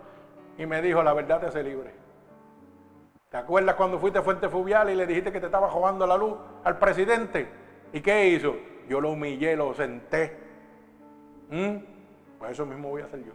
Y 0.59 0.67
me 0.67 0.83
dijo, 0.83 1.03
la 1.03 1.13
verdad 1.13 1.41
te 1.41 1.47
hace 1.47 1.63
libre. 1.63 1.95
¿Te 3.31 3.37
acuerdas 3.37 3.75
cuando 3.77 3.99
fuiste 3.99 4.19
a 4.19 4.23
Fuente 4.23 4.49
Fuvial 4.49 4.91
y 4.91 4.95
le 4.95 5.07
dijiste 5.07 5.33
que 5.33 5.41
te 5.41 5.47
estaba 5.47 5.69
robando 5.69 6.07
la 6.07 6.17
luz 6.17 6.37
al 6.65 6.79
presidente? 6.79 7.49
¿Y 7.93 8.01
qué 8.01 8.29
hizo? 8.29 8.55
yo 8.89 9.01
lo 9.01 9.11
humillé, 9.11 9.57
lo 9.57 9.75
senté. 9.75 10.37
¿Mm? 11.51 11.77
Pues 12.39 12.53
eso 12.53 12.67
mismo 12.67 12.91
voy 12.91 13.03
a 13.03 13.07
hacer 13.07 13.25
yo. 13.25 13.33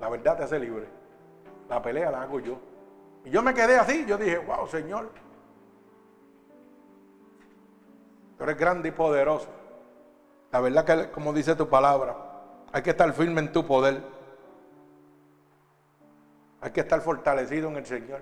La 0.00 0.08
verdad 0.08 0.36
te 0.36 0.44
hace 0.44 0.58
libre. 0.58 0.86
La 1.68 1.82
pelea 1.82 2.10
la 2.10 2.22
hago 2.22 2.40
yo. 2.40 2.58
Y 3.24 3.30
yo 3.30 3.42
me 3.42 3.52
quedé 3.52 3.76
así, 3.76 4.06
yo 4.06 4.16
dije, 4.16 4.38
wow, 4.38 4.66
Señor. 4.66 5.10
Tú 8.36 8.44
eres 8.44 8.56
grande 8.56 8.90
y 8.90 8.92
poderoso. 8.92 9.48
La 10.50 10.60
verdad 10.60 10.84
que, 10.84 11.10
como 11.10 11.32
dice 11.32 11.54
tu 11.54 11.68
palabra, 11.68 12.16
Hay 12.72 12.82
que 12.82 12.90
estar 12.90 13.10
firme 13.14 13.40
en 13.40 13.50
tu 13.50 13.66
poder. 13.66 14.02
Hay 16.60 16.70
que 16.70 16.80
estar 16.80 17.00
fortalecido 17.00 17.68
en 17.68 17.76
el 17.76 17.86
Señor. 17.86 18.20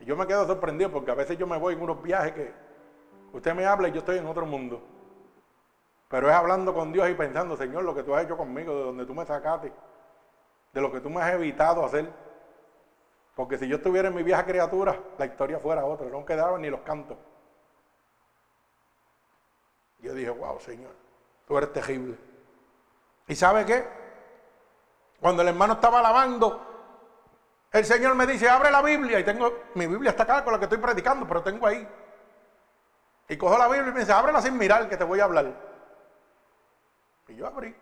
Y 0.00 0.04
yo 0.04 0.16
me 0.16 0.26
quedo 0.26 0.46
sorprendido 0.46 0.90
porque 0.90 1.10
a 1.10 1.14
veces 1.14 1.36
yo 1.36 1.46
me 1.46 1.58
voy 1.58 1.74
en 1.74 1.82
unos 1.82 2.02
viajes 2.02 2.32
que 2.32 2.54
usted 3.32 3.54
me 3.54 3.66
habla 3.66 3.88
y 3.88 3.92
yo 3.92 3.98
estoy 3.98 4.18
en 4.18 4.26
otro 4.26 4.46
mundo. 4.46 4.82
Pero 6.08 6.30
es 6.30 6.34
hablando 6.34 6.72
con 6.72 6.92
Dios 6.92 7.10
y 7.10 7.14
pensando, 7.14 7.56
Señor, 7.56 7.84
lo 7.84 7.94
que 7.94 8.02
tú 8.02 8.14
has 8.14 8.24
hecho 8.24 8.36
conmigo, 8.36 8.74
de 8.74 8.84
donde 8.84 9.04
tú 9.04 9.14
me 9.14 9.26
sacaste, 9.26 9.72
de 10.72 10.80
lo 10.80 10.90
que 10.90 11.00
tú 11.00 11.10
me 11.10 11.20
has 11.20 11.34
evitado 11.34 11.84
hacer. 11.84 12.10
Porque 13.34 13.58
si 13.58 13.68
yo 13.68 13.76
estuviera 13.76 14.08
en 14.08 14.14
mi 14.14 14.22
vieja 14.22 14.44
criatura, 14.44 14.98
la 15.18 15.26
historia 15.26 15.58
fuera 15.58 15.84
otra, 15.84 16.08
no 16.08 16.24
quedaban 16.24 16.62
ni 16.62 16.70
los 16.70 16.80
cantos. 16.80 17.18
Yo 20.00 20.14
dije, 20.14 20.30
wow, 20.30 20.60
Señor, 20.60 20.94
tú 21.46 21.58
eres 21.58 21.72
terrible. 21.72 22.16
¿Y 23.26 23.34
sabe 23.34 23.64
qué? 23.64 23.86
Cuando 25.20 25.42
el 25.42 25.48
hermano 25.48 25.74
estaba 25.74 25.98
alabando, 25.98 26.64
el 27.72 27.84
Señor 27.84 28.14
me 28.14 28.26
dice, 28.26 28.48
abre 28.48 28.70
la 28.70 28.82
Biblia. 28.82 29.18
Y 29.18 29.24
tengo, 29.24 29.64
mi 29.74 29.86
Biblia 29.86 30.10
está 30.10 30.22
acá 30.22 30.44
con 30.44 30.52
la 30.52 30.58
que 30.58 30.66
estoy 30.66 30.78
predicando, 30.78 31.26
pero 31.26 31.42
tengo 31.42 31.66
ahí. 31.66 31.86
Y 33.28 33.36
cojo 33.36 33.58
la 33.58 33.68
Biblia 33.68 33.90
y 33.90 33.92
me 33.92 34.00
dice, 34.00 34.12
ábrela 34.12 34.40
sin 34.40 34.56
mirar 34.56 34.88
que 34.88 34.96
te 34.96 35.04
voy 35.04 35.20
a 35.20 35.24
hablar. 35.24 35.52
Y 37.28 37.34
yo 37.34 37.46
abrí. 37.46 37.74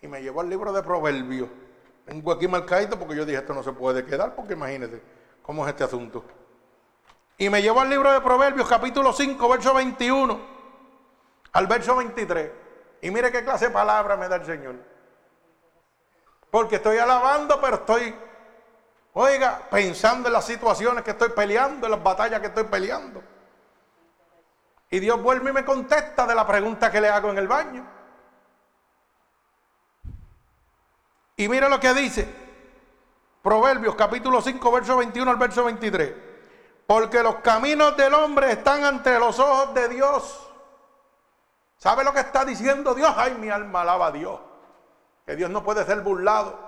Y 0.00 0.08
me 0.08 0.22
llevó 0.22 0.42
al 0.42 0.48
libro 0.48 0.72
de 0.72 0.82
Proverbios. 0.82 1.48
Tengo 2.04 2.30
aquí 2.30 2.46
marcadito 2.46 2.96
porque 2.96 3.16
yo 3.16 3.24
dije, 3.24 3.38
esto 3.38 3.52
no 3.52 3.64
se 3.64 3.72
puede 3.72 4.04
quedar, 4.04 4.36
porque 4.36 4.52
imagínense 4.52 5.02
cómo 5.42 5.64
es 5.66 5.70
este 5.70 5.82
asunto. 5.82 6.24
Y 7.38 7.50
me 7.50 7.60
llevó 7.60 7.80
al 7.80 7.90
libro 7.90 8.10
de 8.12 8.20
Proverbios, 8.20 8.66
capítulo 8.66 9.12
5, 9.12 9.48
verso 9.48 9.74
21, 9.74 10.40
al 11.52 11.66
verso 11.66 11.96
23. 11.96 12.50
Y 13.02 13.10
mire 13.10 13.30
qué 13.30 13.44
clase 13.44 13.66
de 13.66 13.72
palabra 13.72 14.16
me 14.16 14.26
da 14.28 14.36
el 14.36 14.46
Señor. 14.46 14.76
Porque 16.50 16.76
estoy 16.76 16.96
alabando, 16.96 17.60
pero 17.60 17.76
estoy, 17.76 18.14
oiga, 19.12 19.60
pensando 19.70 20.28
en 20.28 20.32
las 20.32 20.46
situaciones 20.46 21.04
que 21.04 21.10
estoy 21.10 21.28
peleando, 21.30 21.86
en 21.86 21.90
las 21.90 22.02
batallas 22.02 22.40
que 22.40 22.46
estoy 22.46 22.64
peleando. 22.64 23.22
Y 24.88 24.98
Dios 24.98 25.20
vuelve 25.20 25.50
y 25.50 25.52
me 25.52 25.64
contesta 25.64 26.26
de 26.26 26.34
la 26.34 26.46
pregunta 26.46 26.90
que 26.90 27.02
le 27.02 27.10
hago 27.10 27.30
en 27.30 27.38
el 27.38 27.48
baño. 27.48 27.86
Y 31.36 31.48
mire 31.48 31.68
lo 31.68 31.78
que 31.78 31.92
dice. 31.92 32.46
Proverbios 33.42 33.94
capítulo 33.94 34.40
5, 34.40 34.72
verso 34.72 34.96
21 34.96 35.30
al 35.30 35.36
verso 35.36 35.64
23. 35.64 36.25
Porque 36.86 37.22
los 37.22 37.36
caminos 37.36 37.96
del 37.96 38.14
hombre 38.14 38.52
están 38.52 38.84
ante 38.84 39.18
los 39.18 39.38
ojos 39.38 39.74
de 39.74 39.88
Dios. 39.88 40.40
¿Sabe 41.78 42.04
lo 42.04 42.12
que 42.12 42.20
está 42.20 42.44
diciendo 42.44 42.94
Dios? 42.94 43.12
Ay, 43.16 43.34
mi 43.34 43.50
alma 43.50 43.82
alaba 43.82 44.06
a 44.06 44.12
Dios. 44.12 44.40
Que 45.26 45.34
Dios 45.34 45.50
no 45.50 45.64
puede 45.64 45.84
ser 45.84 46.00
burlado. 46.00 46.58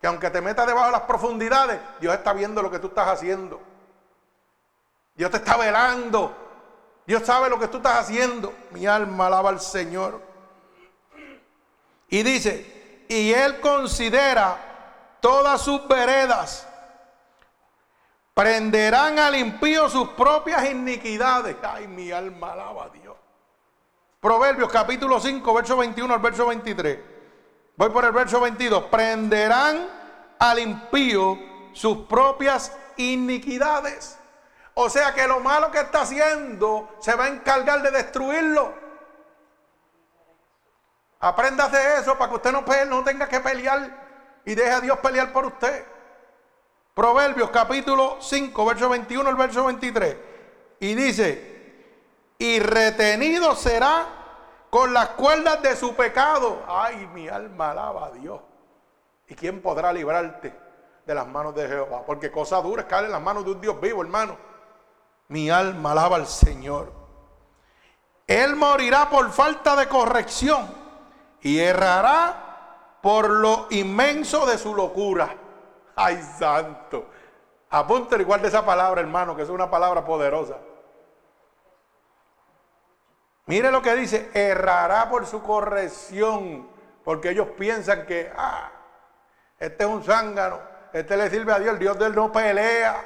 Que 0.00 0.06
aunque 0.06 0.30
te 0.30 0.40
metas 0.40 0.66
debajo 0.66 0.86
de 0.86 0.92
las 0.92 1.02
profundidades, 1.02 1.78
Dios 2.00 2.14
está 2.14 2.32
viendo 2.32 2.62
lo 2.62 2.70
que 2.70 2.78
tú 2.78 2.88
estás 2.88 3.08
haciendo. 3.08 3.60
Dios 5.14 5.30
te 5.30 5.36
está 5.36 5.58
velando. 5.58 6.34
Dios 7.06 7.22
sabe 7.24 7.50
lo 7.50 7.58
que 7.58 7.68
tú 7.68 7.76
estás 7.76 7.98
haciendo. 7.98 8.54
Mi 8.70 8.86
alma 8.86 9.26
alaba 9.26 9.50
al 9.50 9.60
Señor. 9.60 10.22
Y 12.08 12.22
dice, 12.22 13.04
y 13.08 13.32
Él 13.32 13.60
considera 13.60 14.56
todas 15.20 15.60
sus 15.60 15.86
veredas. 15.86 16.66
Prenderán 18.40 19.18
al 19.18 19.36
impío 19.36 19.90
sus 19.90 20.08
propias 20.12 20.64
iniquidades. 20.70 21.56
Ay, 21.62 21.86
mi 21.86 22.10
alma 22.10 22.54
alaba 22.54 22.84
a 22.84 22.88
Dios. 22.88 23.14
Proverbios 24.18 24.72
capítulo 24.72 25.20
5, 25.20 25.52
verso 25.52 25.76
21 25.76 26.14
al 26.14 26.20
verso 26.20 26.46
23. 26.46 26.98
Voy 27.76 27.90
por 27.90 28.02
el 28.02 28.12
verso 28.12 28.40
22. 28.40 28.84
Prenderán 28.84 29.86
al 30.38 30.58
impío 30.58 31.38
sus 31.74 32.06
propias 32.06 32.74
iniquidades. 32.96 34.18
O 34.72 34.88
sea 34.88 35.12
que 35.12 35.28
lo 35.28 35.40
malo 35.40 35.70
que 35.70 35.80
está 35.80 36.00
haciendo 36.00 36.96
se 36.98 37.14
va 37.14 37.24
a 37.24 37.28
encargar 37.28 37.82
de 37.82 37.90
destruirlo. 37.90 38.72
Aprenda 41.20 41.68
de 41.68 41.98
eso 41.98 42.16
para 42.16 42.30
que 42.30 42.36
usted 42.36 42.52
no, 42.52 42.64
no 42.86 43.04
tenga 43.04 43.28
que 43.28 43.40
pelear 43.40 44.40
y 44.46 44.54
deje 44.54 44.70
a 44.70 44.80
Dios 44.80 44.98
pelear 45.00 45.30
por 45.30 45.44
usted. 45.44 45.99
Proverbios 47.00 47.48
capítulo 47.48 48.18
5, 48.20 48.66
verso 48.66 48.90
21 48.90 49.26
al 49.26 49.34
verso 49.34 49.64
23. 49.64 50.16
Y 50.80 50.94
dice, 50.94 52.34
y 52.36 52.58
retenido 52.58 53.56
será 53.56 54.04
con 54.68 54.92
las 54.92 55.08
cuerdas 55.08 55.62
de 55.62 55.76
su 55.76 55.94
pecado. 55.94 56.62
Ay, 56.68 57.08
mi 57.14 57.26
alma 57.26 57.70
alaba 57.70 58.04
a 58.04 58.10
Dios. 58.10 58.38
¿Y 59.28 59.34
quién 59.34 59.62
podrá 59.62 59.94
librarte 59.94 60.54
de 61.06 61.14
las 61.14 61.26
manos 61.26 61.54
de 61.54 61.68
Jehová? 61.68 62.02
Porque 62.04 62.30
cosa 62.30 62.60
dura 62.60 62.82
es 62.82 62.88
caer 62.88 63.06
en 63.06 63.12
las 63.12 63.22
manos 63.22 63.46
de 63.46 63.52
un 63.52 63.62
Dios 63.62 63.80
vivo, 63.80 64.02
hermano. 64.02 64.36
Mi 65.28 65.48
alma 65.48 65.92
alaba 65.92 66.16
al 66.16 66.26
Señor. 66.26 66.92
Él 68.26 68.56
morirá 68.56 69.08
por 69.08 69.30
falta 69.32 69.74
de 69.74 69.88
corrección 69.88 70.68
y 71.40 71.60
errará 71.60 72.98
por 73.00 73.30
lo 73.30 73.68
inmenso 73.70 74.44
de 74.44 74.58
su 74.58 74.74
locura. 74.74 75.39
Ay, 75.96 76.22
santo. 76.38 77.06
Apúntale 77.70 78.22
igual 78.22 78.42
de 78.42 78.48
esa 78.48 78.64
palabra, 78.64 79.00
hermano, 79.00 79.36
que 79.36 79.42
es 79.42 79.48
una 79.48 79.70
palabra 79.70 80.04
poderosa. 80.04 80.56
Mire 83.46 83.70
lo 83.70 83.82
que 83.82 83.94
dice, 83.94 84.30
errará 84.32 85.08
por 85.08 85.26
su 85.26 85.42
corrección, 85.42 86.68
porque 87.04 87.30
ellos 87.30 87.48
piensan 87.58 88.06
que, 88.06 88.32
ah, 88.36 88.70
este 89.58 89.84
es 89.84 89.90
un 89.90 90.04
zángano, 90.04 90.60
este 90.92 91.16
le 91.16 91.30
sirve 91.30 91.52
a 91.52 91.58
Dios, 91.58 91.74
el 91.74 91.78
Dios 91.78 91.98
de 91.98 92.06
él 92.06 92.14
no 92.14 92.32
pelea. 92.32 93.04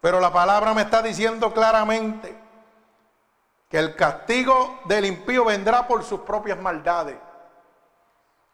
Pero 0.00 0.20
la 0.20 0.32
palabra 0.32 0.72
me 0.74 0.82
está 0.82 1.02
diciendo 1.02 1.52
claramente 1.52 2.36
que 3.68 3.78
el 3.78 3.96
castigo 3.96 4.80
del 4.84 5.06
impío 5.06 5.44
vendrá 5.44 5.86
por 5.86 6.04
sus 6.04 6.20
propias 6.20 6.58
maldades. 6.58 7.16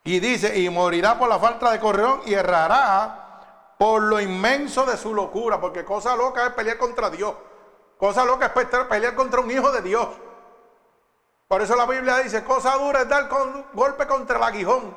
Y 0.05 0.19
dice, 0.21 0.59
y 0.59 0.69
morirá 0.69 1.19
por 1.19 1.29
la 1.29 1.39
falta 1.39 1.71
de 1.71 1.79
corrección 1.79 2.23
y 2.27 2.35
errará 2.35 3.75
por 3.79 4.03
lo 4.03 4.21
inmenso 4.21 4.85
de 4.85 4.97
su 4.97 5.15
locura, 5.15 5.61
porque 5.61 5.85
cosa 5.85 6.17
loca 6.17 6.47
es 6.47 6.53
pelear 6.53 6.79
contra 6.79 7.11
Dios. 7.11 7.35
Cosa 7.97 8.25
loca 8.25 8.47
es 8.47 8.85
pelear 8.87 9.15
contra 9.15 9.41
un 9.41 9.51
hijo 9.51 9.71
de 9.71 9.83
Dios. 9.83 10.09
Por 11.47 11.63
eso 11.63 11.77
la 11.77 11.87
Biblia 11.87 12.17
dice, 12.19 12.43
cosa 12.43 12.77
dura 12.79 13.03
es 13.03 13.09
dar 13.09 13.29
golpe 13.73 14.07
contra 14.07 14.39
el 14.39 14.43
aguijón. 14.43 14.97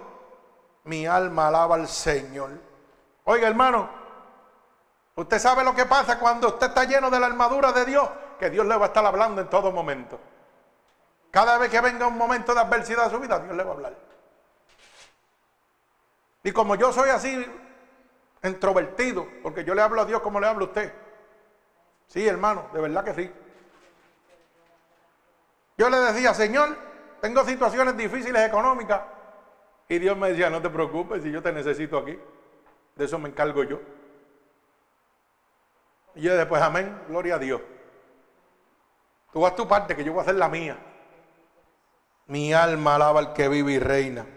Mi 0.85 1.05
alma 1.05 1.47
alaba 1.47 1.75
al 1.75 1.87
Señor. 1.87 2.51
Oiga, 3.25 3.47
hermano, 3.47 3.89
usted 5.15 5.37
sabe 5.37 5.63
lo 5.63 5.75
que 5.75 5.85
pasa 5.85 6.17
cuando 6.17 6.47
usted 6.47 6.67
está 6.67 6.83
lleno 6.85 7.09
de 7.09 7.19
la 7.19 7.25
armadura 7.25 7.71
de 7.71 7.85
Dios, 7.85 8.07
que 8.39 8.49
Dios 8.49 8.65
le 8.65 8.77
va 8.77 8.85
a 8.85 8.87
estar 8.87 9.05
hablando 9.05 9.41
en 9.41 9.49
todo 9.49 9.71
momento. 9.71 10.19
Cada 11.31 11.57
vez 11.57 11.69
que 11.69 11.81
venga 11.81 12.07
un 12.07 12.17
momento 12.17 12.53
de 12.53 12.61
adversidad 12.61 13.05
a 13.05 13.09
su 13.09 13.19
vida, 13.19 13.39
Dios 13.39 13.55
le 13.55 13.63
va 13.63 13.71
a 13.71 13.73
hablar. 13.73 14.04
Y 16.45 16.51
como 16.51 16.75
yo 16.75 16.93
soy 16.93 17.09
así 17.09 17.43
introvertido, 18.43 19.27
porque 19.41 19.63
yo 19.63 19.73
le 19.73 19.81
hablo 19.81 19.99
a 19.99 20.05
Dios 20.05 20.21
como 20.21 20.39
le 20.39 20.45
hablo 20.45 20.65
a 20.65 20.67
usted. 20.67 20.93
Sí, 22.05 22.27
hermano, 22.27 22.67
de 22.71 22.81
verdad 22.81 23.03
que 23.03 23.15
sí. 23.15 23.31
Yo 25.75 25.89
le 25.89 25.97
decía, 25.97 26.35
Señor, 26.35 26.77
tengo 27.19 27.43
situaciones 27.45 27.97
difíciles 27.97 28.47
económicas. 28.47 29.01
Y 29.89 29.97
Dios 29.97 30.15
me 30.15 30.29
decía, 30.29 30.51
no 30.51 30.61
te 30.61 30.69
preocupes, 30.69 31.23
si 31.23 31.31
yo 31.31 31.41
te 31.41 31.51
necesito 31.51 31.97
aquí. 31.97 32.15
De 32.95 33.05
eso 33.05 33.17
me 33.17 33.29
encargo 33.29 33.63
yo. 33.63 33.81
Y 36.13 36.21
yo 36.21 36.37
después, 36.37 36.61
amén, 36.61 36.95
gloria 37.07 37.35
a 37.35 37.39
Dios. 37.39 37.59
Tú 39.33 39.47
haz 39.47 39.55
tu 39.55 39.67
parte, 39.67 39.95
que 39.95 40.03
yo 40.03 40.11
voy 40.11 40.19
a 40.19 40.21
hacer 40.21 40.35
la 40.35 40.47
mía. 40.47 40.77
Mi 42.27 42.53
alma 42.53 42.95
alaba 42.95 43.19
al 43.19 43.33
que 43.33 43.49
vive 43.49 43.71
y 43.71 43.79
reina. 43.79 44.27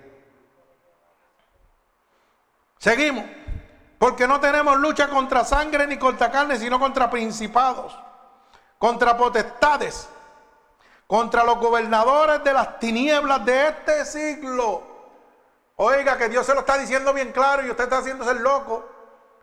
Seguimos. 2.78 3.24
Porque 3.98 4.28
no 4.28 4.40
tenemos 4.40 4.78
lucha 4.78 5.08
contra 5.08 5.44
sangre 5.44 5.86
ni 5.86 5.98
contra 5.98 6.30
carne, 6.30 6.56
sino 6.56 6.78
contra 6.78 7.10
principados, 7.10 7.98
contra 8.78 9.16
potestades 9.16 10.08
contra 11.08 11.42
los 11.42 11.58
gobernadores 11.58 12.44
de 12.44 12.52
las 12.52 12.78
tinieblas 12.78 13.44
de 13.44 13.68
este 13.68 14.04
siglo. 14.04 14.82
Oiga, 15.76 16.18
que 16.18 16.28
Dios 16.28 16.44
se 16.44 16.52
lo 16.52 16.60
está 16.60 16.76
diciendo 16.76 17.14
bien 17.14 17.32
claro 17.32 17.66
y 17.66 17.70
usted 17.70 17.84
está 17.84 17.98
haciéndose 17.98 18.34
loco. 18.34 18.86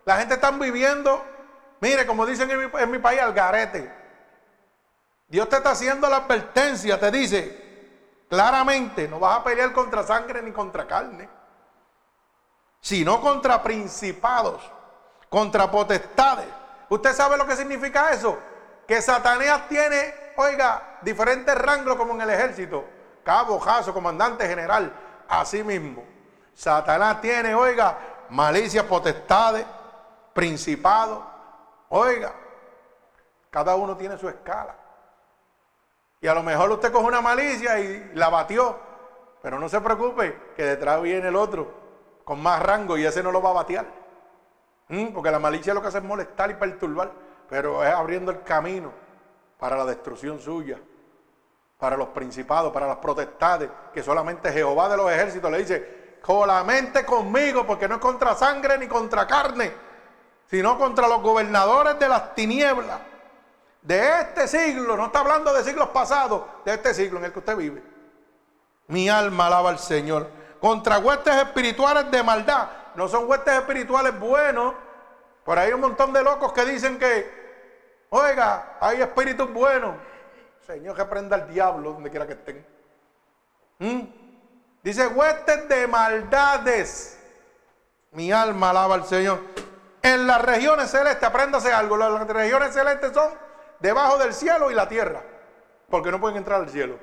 La 0.06 0.18
gente 0.18 0.36
está 0.36 0.52
viviendo, 0.52 1.26
mire, 1.82 2.06
como 2.06 2.26
dicen 2.26 2.52
en 2.52 2.60
mi, 2.60 2.80
en 2.80 2.92
mi 2.92 3.00
país, 3.00 3.20
al 3.20 3.34
garete. 3.34 3.92
Dios 5.28 5.50
te 5.50 5.58
está 5.58 5.72
haciendo 5.72 6.08
la 6.08 6.18
advertencia, 6.18 7.00
te 7.00 7.10
dice 7.10 7.64
claramente, 8.30 9.08
no 9.08 9.20
vas 9.20 9.40
a 9.40 9.44
pelear 9.44 9.74
contra 9.74 10.04
sangre 10.04 10.44
ni 10.44 10.52
contra 10.52 10.86
carne, 10.86 11.28
sino 12.86 13.20
contra 13.20 13.64
principados, 13.64 14.62
contra 15.28 15.72
potestades. 15.72 16.46
¿Usted 16.88 17.14
sabe 17.14 17.36
lo 17.36 17.48
que 17.48 17.56
significa 17.56 18.12
eso? 18.12 18.38
Que 18.88 19.02
Satanás 19.02 19.68
tiene 19.68 20.14
oiga, 20.36 21.00
diferentes 21.02 21.56
rangos 21.56 21.96
como 21.96 22.14
en 22.14 22.22
el 22.22 22.30
ejército. 22.30 22.86
cabo, 23.24 23.60
jaso, 23.60 23.92
comandante 23.92 24.48
general, 24.48 24.94
así 25.28 25.64
mismo. 25.64 26.04
Satanás 26.54 27.22
tiene, 27.22 27.56
oiga, 27.56 27.98
malicia, 28.30 28.88
potestades, 28.88 29.66
principado. 30.36 31.26
Oiga, 31.90 32.34
cada 33.50 33.74
uno 33.74 33.98
tiene 33.98 34.16
su 34.20 34.30
escala. 34.30 34.76
Y 36.22 36.28
a 36.28 36.36
lo 36.36 36.44
mejor 36.44 36.70
usted 36.70 36.92
coge 36.92 37.08
una 37.08 37.22
malicia 37.22 37.80
y 37.80 38.12
la 38.14 38.30
batió, 38.30 38.78
pero 39.42 39.60
no 39.60 39.70
se 39.70 39.82
preocupe 39.82 40.54
que 40.56 40.64
detrás 40.64 41.02
viene 41.02 41.30
el 41.30 41.36
otro 41.36 41.85
con 42.26 42.42
más 42.42 42.62
rango 42.62 42.98
y 42.98 43.06
ese 43.06 43.24
no 43.24 43.32
lo 43.32 43.42
va 43.42 43.52
a 43.52 43.54
batear. 43.54 43.86
¿Mm? 44.90 45.14
Porque 45.14 45.32
la 45.32 45.40
malicia 45.40 45.74
lo 45.74 45.82
que 45.82 45.88
hace 45.88 46.00
es 46.00 46.04
molestar 46.04 46.52
y 46.52 46.56
perturbar, 46.56 47.12
pero 47.50 47.84
es 47.84 47.94
abriendo 47.94 48.32
el 48.32 48.44
camino 48.44 48.92
para 49.58 49.78
la 49.78 49.86
destrucción 49.86 50.40
suya, 50.40 50.78
para 51.78 51.96
los 51.96 52.10
principados, 52.10 52.74
para 52.74 52.88
las 52.88 52.98
protestades, 52.98 53.70
que 53.94 54.04
solamente 54.04 54.52
Jehová 54.52 54.90
de 54.90 54.98
los 54.98 55.12
ejércitos 55.12 55.50
le 55.52 55.60
dice, 55.60 56.18
solamente 56.26 57.06
conmigo, 57.06 57.66
porque 57.66 57.88
no 57.88 57.96
es 57.96 58.02
contra 58.02 58.36
sangre 58.36 58.78
ni 58.78 58.88
contra 58.88 59.26
carne, 59.26 59.72
sino 60.48 60.78
contra 60.78 61.08
los 61.08 61.22
gobernadores 61.22 61.98
de 62.00 62.10
las 62.10 62.36
tinieblas 62.36 63.00
de 63.86 64.22
este 64.22 64.48
siglo, 64.48 64.98
no 64.98 65.06
está 65.06 65.20
hablando 65.20 65.54
de 65.54 65.64
siglos 65.64 65.90
pasados, 65.90 66.42
de 66.66 66.74
este 66.74 66.94
siglo 66.94 67.20
en 67.20 67.26
el 67.26 67.32
que 67.32 67.40
usted 67.40 67.56
vive. 67.56 67.84
Mi 68.88 69.10
alma 69.10 69.48
alaba 69.48 69.70
al 69.70 69.80
Señor. 69.80 70.28
Contra 70.60 71.00
huestes 71.00 71.36
espirituales 71.36 72.10
de 72.12 72.24
maldad. 72.24 72.70
No 72.96 73.08
son 73.08 73.30
huestes 73.30 73.54
espirituales 73.54 74.18
buenos. 74.20 74.74
Por 75.44 75.60
ahí 75.60 75.68
hay 75.68 75.74
un 75.74 75.82
montón 75.82 76.14
de 76.14 76.24
locos 76.24 76.54
que 76.54 76.66
dicen 76.66 76.98
que, 76.98 78.06
oiga, 78.10 78.78
hay 78.80 79.02
espíritus 79.02 79.52
buenos. 79.54 79.96
Señor, 80.66 80.96
que 80.96 81.06
prenda 81.06 81.36
el 81.36 81.54
diablo 81.54 81.94
donde 81.94 82.10
quiera 82.10 82.26
que 82.26 82.34
estén. 82.34 82.66
¿Mm? 83.80 84.02
Dice 84.82 85.08
huestes 85.08 85.70
de 85.70 85.88
maldades. 85.88 87.20
Mi 88.12 88.32
alma 88.32 88.72
alaba 88.72 88.96
al 88.96 89.06
Señor. 89.06 89.40
En 90.02 90.26
las 90.26 90.42
regiones 90.42 90.90
celestes, 90.90 91.24
apréndase 91.24 91.72
algo. 91.72 91.98
Las 91.98 92.28
regiones 92.28 92.74
celestes 92.74 93.12
son 93.14 93.32
debajo 93.80 94.18
del 94.18 94.34
cielo 94.34 94.72
y 94.72 94.74
la 94.74 94.88
tierra. 94.88 95.22
Porque 95.90 96.12
no 96.12 96.20
pueden 96.20 96.38
entrar 96.38 96.62
al 96.62 96.70
cielo 96.70 96.98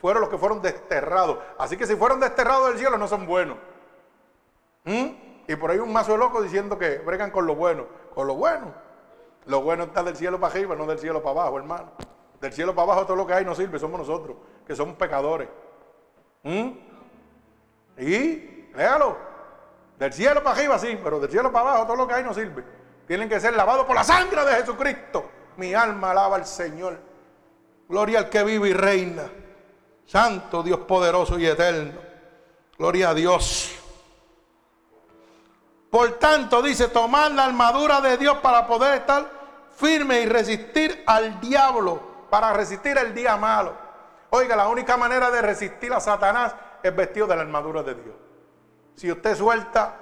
fueron 0.00 0.22
los 0.22 0.30
que 0.30 0.38
fueron 0.38 0.62
desterrados. 0.62 1.38
Así 1.58 1.76
que 1.76 1.86
si 1.86 1.96
fueron 1.96 2.20
desterrados 2.20 2.68
del 2.68 2.78
cielo 2.78 2.96
no 2.96 3.06
son 3.06 3.26
buenos. 3.26 3.58
¿Mm? 4.84 5.08
Y 5.46 5.56
por 5.56 5.70
ahí 5.70 5.78
un 5.78 5.92
mazo 5.92 6.12
de 6.12 6.18
locos 6.18 6.42
diciendo 6.42 6.78
que 6.78 6.98
bregan 6.98 7.30
con 7.30 7.46
lo 7.46 7.54
bueno. 7.54 7.86
Con 8.14 8.26
lo 8.26 8.34
bueno. 8.34 8.72
Lo 9.46 9.62
bueno 9.62 9.84
está 9.84 10.02
del 10.02 10.16
cielo 10.16 10.38
para 10.38 10.52
arriba, 10.52 10.74
no 10.76 10.86
del 10.86 10.98
cielo 10.98 11.22
para 11.22 11.40
abajo, 11.40 11.58
hermano. 11.58 11.92
Del 12.40 12.52
cielo 12.52 12.74
para 12.74 12.92
abajo 12.92 13.06
todo 13.06 13.16
lo 13.16 13.26
que 13.26 13.34
hay 13.34 13.44
no 13.44 13.54
sirve, 13.54 13.78
somos 13.78 13.98
nosotros, 13.98 14.36
que 14.66 14.74
somos 14.74 14.96
pecadores. 14.96 15.48
¿Mm? 16.42 16.70
Y, 17.98 18.70
léalo, 18.74 19.16
del 19.98 20.12
cielo 20.12 20.42
para 20.42 20.56
arriba 20.56 20.78
sí, 20.78 20.98
pero 21.02 21.20
del 21.20 21.30
cielo 21.30 21.52
para 21.52 21.70
abajo 21.70 21.86
todo 21.86 21.96
lo 21.96 22.06
que 22.06 22.14
hay 22.14 22.24
no 22.24 22.32
sirve. 22.32 22.64
Tienen 23.06 23.28
que 23.28 23.40
ser 23.40 23.54
lavados 23.54 23.84
por 23.84 23.94
la 23.94 24.04
sangre 24.04 24.44
de 24.44 24.52
Jesucristo. 24.54 25.28
Mi 25.56 25.74
alma 25.74 26.12
alaba 26.12 26.36
al 26.36 26.46
Señor. 26.46 26.96
Gloria 27.88 28.20
al 28.20 28.30
que 28.30 28.44
vive 28.44 28.68
y 28.68 28.72
reina. 28.72 29.24
Santo 30.10 30.64
Dios 30.64 30.80
poderoso 30.80 31.38
y 31.38 31.46
eterno. 31.46 31.92
Gloria 32.76 33.10
a 33.10 33.14
Dios. 33.14 33.70
Por 35.88 36.18
tanto, 36.18 36.60
dice, 36.62 36.88
tomar 36.88 37.30
la 37.30 37.44
armadura 37.44 38.00
de 38.00 38.16
Dios 38.16 38.38
para 38.38 38.66
poder 38.66 38.98
estar 38.98 39.30
firme 39.76 40.22
y 40.22 40.26
resistir 40.26 41.04
al 41.06 41.40
diablo, 41.40 42.00
para 42.28 42.52
resistir 42.52 42.98
el 42.98 43.14
día 43.14 43.36
malo. 43.36 43.72
Oiga, 44.30 44.56
la 44.56 44.66
única 44.66 44.96
manera 44.96 45.30
de 45.30 45.42
resistir 45.42 45.92
a 45.92 46.00
Satanás 46.00 46.56
es 46.82 46.96
vestido 46.96 47.28
de 47.28 47.36
la 47.36 47.42
armadura 47.42 47.84
de 47.84 47.94
Dios. 47.94 48.16
Si 48.96 49.12
usted 49.12 49.36
suelta 49.36 49.94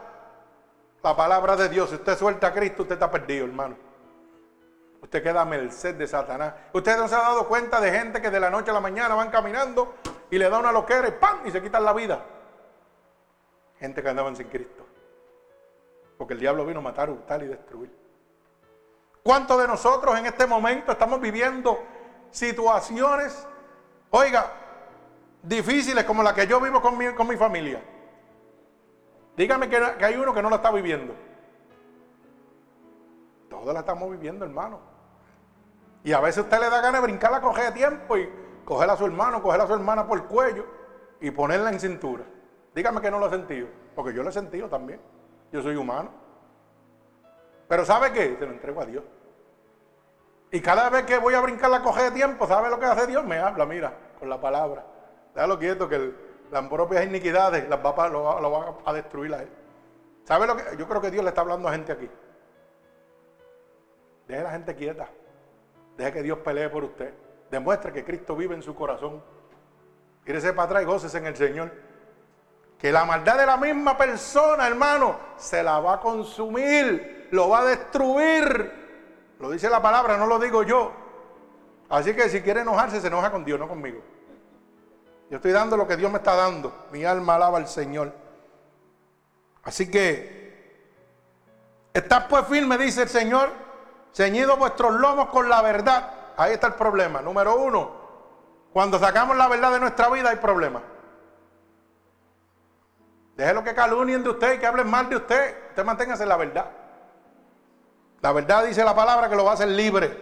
la 1.03 1.15
palabra 1.15 1.55
de 1.55 1.69
Dios, 1.69 1.91
si 1.91 1.97
usted 1.97 2.17
suelta 2.17 2.47
a 2.47 2.55
Cristo, 2.55 2.85
usted 2.85 2.95
está 2.95 3.11
perdido, 3.11 3.45
hermano. 3.45 3.77
Usted 5.03 5.23
queda 5.23 5.43
a 5.43 5.45
merced 5.45 5.95
de 5.95 6.07
Satanás. 6.07 6.55
Usted 6.73 6.97
no 6.97 7.09
se 7.09 7.15
ha 7.15 7.21
dado 7.21 7.47
cuenta 7.49 7.81
de 7.81 7.91
gente 7.91 8.21
que 8.21 8.31
de 8.31 8.41
la 8.41 8.51
noche 8.51 8.71
a 8.71 8.75
la 8.75 8.81
mañana 8.81 9.15
van 9.15 9.31
caminando 9.31 9.95
y 10.31 10.39
le 10.39 10.51
da 10.51 10.59
una 10.59 10.73
loquera 10.73 11.09
y 11.09 11.13
¡pam! 11.13 11.47
y 11.47 11.51
se 11.51 11.63
quitan 11.63 11.85
la 11.85 11.93
vida. 11.93 12.25
Gente 13.79 14.03
que 14.03 14.09
andaban 14.09 14.37
sin 14.37 14.49
Cristo. 14.49 14.85
Porque 16.17 16.35
el 16.35 16.41
diablo 16.41 16.67
vino 16.67 16.81
a 16.81 16.83
matar, 16.83 17.11
hurtar 17.11 17.43
y 17.43 17.47
destruir. 17.47 17.97
¿Cuántos 19.23 19.61
de 19.61 19.69
nosotros 19.69 20.19
en 20.19 20.27
este 20.27 20.47
momento 20.47 20.93
estamos 20.93 21.21
viviendo 21.21 21.79
situaciones, 22.31 23.47
oiga, 24.11 24.53
difíciles 25.43 26.05
como 26.05 26.23
la 26.23 26.35
que 26.35 26.47
yo 26.47 26.61
vivo 26.61 26.83
con 26.83 26.99
mi, 26.99 27.13
con 27.15 27.29
mi 27.29 27.37
familia? 27.37 27.81
Dígame 29.37 29.69
que, 29.69 29.81
que 29.99 30.05
hay 30.05 30.17
uno 30.17 30.35
que 30.35 30.43
no 30.43 30.51
la 30.51 30.57
está 30.57 30.73
viviendo. 30.73 31.15
Todos 33.61 33.75
la 33.75 33.81
estamos 33.81 34.11
viviendo, 34.11 34.45
hermano. 34.45 34.81
Y 36.05 36.13
a 36.13 36.21
veces 36.21 36.45
usted 36.45 36.59
le 36.59 36.71
da 36.71 36.81
ganas 36.81 37.01
de 37.01 37.07
brincar 37.07 37.41
coger 37.41 37.67
de 37.67 37.73
tiempo 37.73 38.17
y 38.17 38.31
coger 38.65 38.89
a 38.89 38.97
su 38.97 39.05
hermano, 39.05 39.43
coger 39.43 39.61
a 39.61 39.67
su 39.67 39.75
hermana 39.75 40.07
por 40.07 40.19
el 40.19 40.25
cuello 40.25 40.65
y 41.21 41.31
ponerla 41.31 41.71
en 41.71 41.81
cintura. 41.81 42.25
Dígame 42.75 43.01
que 43.01 43.11
no 43.11 43.19
lo 43.19 43.27
ha 43.27 43.31
sentido, 43.31 43.69
porque 43.95 44.15
yo 44.15 44.23
lo 44.23 44.31
he 44.31 44.33
sentido 44.33 44.69
también. 44.69 45.01
Yo 45.53 45.63
soy 45.63 45.77
humano. 45.77 46.11
Pero 47.67 47.85
¿sabe 47.85 48.13
qué? 48.13 48.37
Se 48.39 48.47
lo 48.47 48.53
entrego 48.53 48.81
a 48.81 48.87
Dios. 48.87 49.05
Y 50.51 50.61
cada 50.61 50.89
vez 50.89 51.05
que 51.05 51.19
voy 51.19 51.35
a 51.35 51.41
brincar 51.41 51.71
la 51.71 51.83
coger 51.83 52.05
de 52.05 52.11
tiempo, 52.13 52.47
¿sabe 52.47 52.71
lo 52.71 52.79
que 52.79 52.87
hace 52.87 53.07
Dios? 53.07 53.25
Me 53.25 53.39
habla, 53.39 53.67
mira, 53.67 53.93
con 54.19 54.31
la 54.31 54.41
palabra. 54.41 54.85
Déjalo 55.35 55.59
quieto 55.59 55.89
que 55.89 56.15
las 56.51 56.69
propias 56.69 57.05
iniquidades 57.05 57.69
las 57.69 57.81
va, 57.85 58.09
lo, 58.09 58.41
lo 58.41 58.51
van 58.51 58.75
a 58.85 58.93
destruir 58.93 59.35
a 59.35 59.43
él. 59.43 59.51
¿Sabe 60.25 60.47
lo 60.47 60.57
que? 60.57 60.77
Yo 60.77 60.89
creo 60.89 61.01
que 61.01 61.11
Dios 61.11 61.23
le 61.23 61.31
está 61.31 61.43
hablando 61.43 61.69
a 61.69 61.73
gente 61.73 61.93
aquí. 61.93 62.09
Deje 64.29 64.43
la 64.43 64.51
gente 64.51 64.77
quieta. 64.77 65.09
Deje 65.97 66.13
que 66.13 66.23
Dios 66.23 66.39
pelee 66.41 66.69
por 66.69 66.85
usted. 66.85 67.15
Demuestre 67.51 67.93
que 67.93 68.05
Cristo 68.05 68.37
vive 68.37 68.55
en 68.55 68.63
su 68.63 68.75
corazón. 68.75 69.23
Quírese 70.25 70.53
para 70.53 70.67
atrás 70.67 70.83
y 70.83 70.85
goces 70.85 71.15
en 71.15 71.27
el 71.27 71.35
Señor. 71.35 71.73
Que 72.79 72.93
la 72.93 73.07
maldad 73.07 73.39
de 73.39 73.47
la 73.47 73.57
misma 73.57 73.97
persona, 73.97 74.67
hermano, 74.67 75.17
se 75.37 75.63
la 75.63 75.81
va 75.81 75.95
a 75.95 76.01
consumir, 76.01 77.29
lo 77.33 77.49
va 77.49 77.61
a 77.61 77.65
destruir. 77.65 79.35
Lo 79.41 79.51
dice 79.51 79.71
la 79.71 79.81
palabra, 79.81 80.19
no 80.19 80.27
lo 80.27 80.39
digo 80.39 80.63
yo. 80.63 80.93
Así 81.89 82.15
que 82.15 82.29
si 82.29 82.43
quiere 82.43 82.61
enojarse, 82.61 83.01
se 83.01 83.07
enoja 83.07 83.31
con 83.31 83.45
Dios, 83.45 83.59
no 83.59 83.67
conmigo. 83.67 84.03
Yo 85.31 85.37
estoy 85.37 85.53
dando 85.53 85.77
lo 85.77 85.89
que 85.89 85.97
Dios 85.97 86.13
me 86.13 86.19
está 86.19 86.37
dando. 86.37 86.87
Mi 86.93 87.05
alma 87.05 87.37
alaba 87.37 87.57
al 87.57 87.67
Señor. 87.67 88.13
Así 89.65 89.91
que, 89.91 90.85
estás 91.95 92.25
pues 92.25 92.47
firme, 92.47 92.77
dice 92.77 93.03
el 93.03 93.09
Señor 93.09 93.68
ceñido 94.19 94.57
vuestros 94.57 94.95
lomos 94.95 95.29
con 95.29 95.49
la 95.49 95.63
verdad. 95.63 96.11
Ahí 96.37 96.53
está 96.53 96.67
el 96.67 96.75
problema. 96.75 97.23
Número 97.23 97.55
uno, 97.55 97.93
cuando 98.73 98.99
sacamos 98.99 99.37
la 99.37 99.47
verdad 99.47 99.71
de 99.71 99.79
nuestra 99.79 100.09
vida 100.09 100.31
hay 100.31 100.37
problemas. 100.37 100.83
Déjelo 103.37 103.63
que 103.63 103.77
calunien 103.77 104.25
de 104.25 104.31
usted 104.31 104.55
y 104.55 104.59
que 104.59 104.67
hablen 104.67 104.91
mal 104.91 105.09
de 105.09 105.15
usted. 105.15 105.69
Usted 105.69 105.85
manténgase 105.85 106.25
en 106.25 106.29
la 106.31 106.37
verdad. 106.37 106.67
La 108.21 108.33
verdad 108.33 108.65
dice 108.65 108.83
la 108.83 108.97
palabra 108.97 109.29
que 109.29 109.37
lo 109.37 109.45
va 109.45 109.53
a 109.53 109.55
hacer 109.55 109.69
libre. 109.69 110.21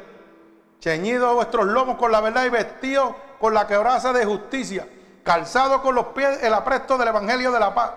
Ceñido 0.79 1.35
vuestros 1.35 1.65
lomos 1.65 1.97
con 1.97 2.13
la 2.13 2.21
verdad 2.21 2.45
y 2.45 2.51
vestidos 2.51 3.15
con 3.41 3.55
la 3.55 3.67
quebraza 3.67 4.13
de 4.13 4.27
justicia. 4.27 4.87
Calzado 5.25 5.81
con 5.81 5.95
los 5.95 6.09
pies 6.09 6.43
el 6.43 6.53
apresto 6.53 6.99
del 6.99 7.09
evangelio 7.09 7.51
de 7.51 7.61
la 7.61 7.75
paz. 7.75 7.93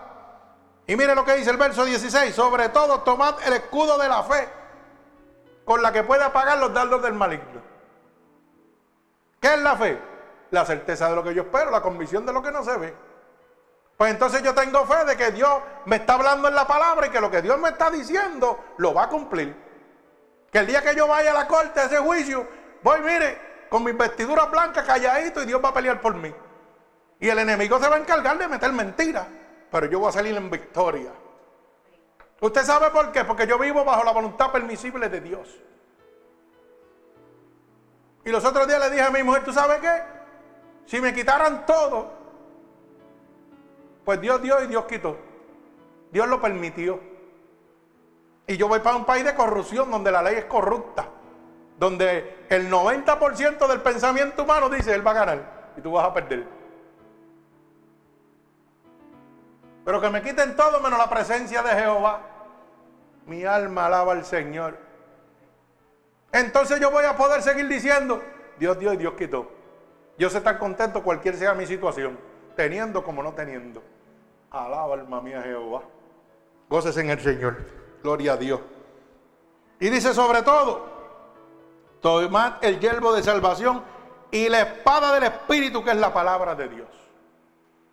Y 0.88 0.95
mire 0.95 1.14
lo 1.14 1.26
que 1.26 1.36
dice 1.36 1.50
el 1.50 1.58
verso 1.58 1.84
16. 1.84 2.34
Sobre 2.34 2.70
todo 2.70 3.02
tomad 3.02 3.36
el 3.45 3.52
escudo 3.52 3.97
de 3.97 4.08
la 4.08 4.24
fe 4.24 4.59
con 5.70 5.84
la 5.84 5.93
que 5.93 6.03
puede 6.03 6.24
apagar 6.24 6.57
los 6.57 6.74
dardos 6.74 6.99
del 7.03 7.13
maligno. 7.13 7.61
¿Qué 9.39 9.53
es 9.53 9.61
la 9.61 9.76
fe? 9.76 10.01
La 10.49 10.65
certeza 10.65 11.07
de 11.07 11.15
lo 11.15 11.24
que 11.24 11.36
yo 11.36 11.43
espero, 11.43 11.70
la 11.70 11.80
convicción 11.80 12.26
de 12.26 12.34
lo 12.34 12.41
que 12.41 12.51
no 12.51 12.63
se 12.63 12.76
ve. 12.76 12.95
Pues 13.95 14.11
entonces 14.11 14.41
yo 14.41 14.55
tengo 14.55 14.84
fe 14.88 15.05
de 15.05 15.15
que 15.15 15.30
Dios 15.30 15.61
me 15.86 15.97
está 15.97 16.15
hablando 16.15 16.47
en 16.47 16.55
la 16.55 16.65
palabra 16.65 17.05
y 17.05 17.11
que 17.11 17.22
lo 17.22 17.30
que 17.30 17.43
Dios 17.43 17.59
me 17.59 17.70
está 17.70 17.91
diciendo 17.91 18.57
lo 18.78 18.95
va 18.95 19.03
a 19.03 19.09
cumplir. 19.09 19.55
Que 20.51 20.57
el 20.57 20.65
día 20.65 20.82
que 20.82 20.95
yo 20.95 21.07
vaya 21.07 21.30
a 21.30 21.36
la 21.36 21.47
corte, 21.47 21.82
a 21.82 21.84
ese 21.84 21.99
juicio, 21.99 22.47
voy, 22.82 23.01
mire, 23.01 23.67
con 23.70 23.84
mis 23.84 23.95
vestiduras 23.95 24.49
blancas, 24.49 24.88
calladito, 24.88 25.43
y 25.43 25.45
Dios 25.45 25.63
va 25.63 25.70
a 25.70 25.74
pelear 25.76 26.01
por 26.01 26.15
mí. 26.15 26.34
Y 27.20 27.30
el 27.30 27.38
enemigo 27.38 27.80
se 27.80 27.88
va 27.88 27.97
a 27.97 27.99
encargar 27.99 28.39
de 28.39 28.47
meter 28.47 28.72
mentiras, 28.72 29.28
pero 29.70 29.86
yo 29.86 29.99
voy 29.99 30.09
a 30.09 30.13
salir 30.13 30.36
en 30.36 30.49
victoria. 30.49 31.11
¿Usted 32.42 32.64
sabe 32.64 32.90
por 32.92 33.12
qué? 33.12 33.26
Porque 33.26 33.46
yo 33.46 33.60
vivo 33.60 33.84
bajo 33.84 34.04
la 34.04 34.12
voluntad 34.12 34.52
permisible 34.52 35.10
de 35.10 35.22
Dios. 35.22 35.60
Y 38.24 38.32
los 38.32 38.44
otros 38.46 38.68
días 38.68 38.80
le 38.80 38.90
dije 38.90 39.04
a 39.04 39.12
mi 39.12 39.24
mujer, 39.24 39.44
¿tú 39.44 39.52
sabes 39.52 39.80
qué? 39.80 40.04
Si 40.86 41.02
me 41.02 41.14
quitaran 41.14 41.66
todo, 41.66 42.12
pues 44.06 44.22
Dios 44.22 44.42
dio 44.42 44.64
y 44.64 44.68
Dios 44.68 44.86
quitó. 44.86 45.18
Dios 46.12 46.28
lo 46.28 46.42
permitió. 46.42 47.00
Y 48.48 48.58
yo 48.58 48.68
voy 48.68 48.80
para 48.80 48.96
un 48.96 49.06
país 49.06 49.24
de 49.24 49.36
corrupción 49.36 49.92
donde 49.92 50.12
la 50.12 50.24
ley 50.24 50.36
es 50.36 50.46
corrupta. 50.46 51.08
Donde 51.78 52.46
el 52.50 52.70
90% 52.70 53.68
del 53.68 53.82
pensamiento 53.82 54.44
humano 54.44 54.70
dice, 54.70 54.94
él 54.94 55.06
va 55.06 55.12
a 55.12 55.14
ganar 55.14 55.72
y 55.78 55.82
tú 55.82 55.92
vas 55.92 56.06
a 56.06 56.14
perder. 56.14 56.59
Pero 59.90 60.02
que 60.02 60.10
me 60.12 60.22
quiten 60.22 60.56
todo 60.56 60.80
menos 60.82 61.00
la 61.00 61.10
presencia 61.10 61.64
de 61.64 61.72
Jehová. 61.72 62.22
Mi 63.26 63.44
alma 63.44 63.88
alaba 63.88 64.12
al 64.12 64.24
Señor. 64.24 64.78
Entonces 66.32 66.80
yo 66.80 66.92
voy 66.92 67.06
a 67.06 67.18
poder 67.18 67.42
seguir 67.42 67.68
diciendo, 67.68 68.22
Dios 68.60 68.78
dio 68.78 68.94
y 68.94 68.98
Dios 68.98 69.16
quitó. 69.18 69.50
Yo 70.16 70.30
sé 70.30 70.38
estar 70.38 70.60
contento 70.60 71.02
cualquier 71.02 71.36
sea 71.38 71.56
mi 71.56 71.66
situación, 71.66 72.20
teniendo 72.56 73.04
como 73.04 73.24
no 73.24 73.34
teniendo. 73.34 73.82
Alaba 74.52 74.94
alma 74.94 75.22
mía 75.22 75.42
Jehová. 75.42 75.82
Goces 76.70 76.96
en 76.98 77.10
el 77.10 77.20
Señor. 77.20 77.58
Gloria 78.04 78.34
a 78.34 78.38
Dios. 78.38 78.62
Y 79.80 79.90
dice 79.90 80.14
sobre 80.14 80.44
todo, 80.44 80.86
tomad 82.00 82.64
el 82.64 82.80
yelmo 82.80 83.12
de 83.12 83.24
salvación 83.24 83.82
y 84.30 84.50
la 84.50 84.62
espada 84.62 85.16
del 85.16 85.24
Espíritu 85.24 85.84
que 85.84 85.90
es 85.90 85.98
la 85.98 86.14
palabra 86.14 86.54
de 86.54 86.70
Dios. 86.70 86.99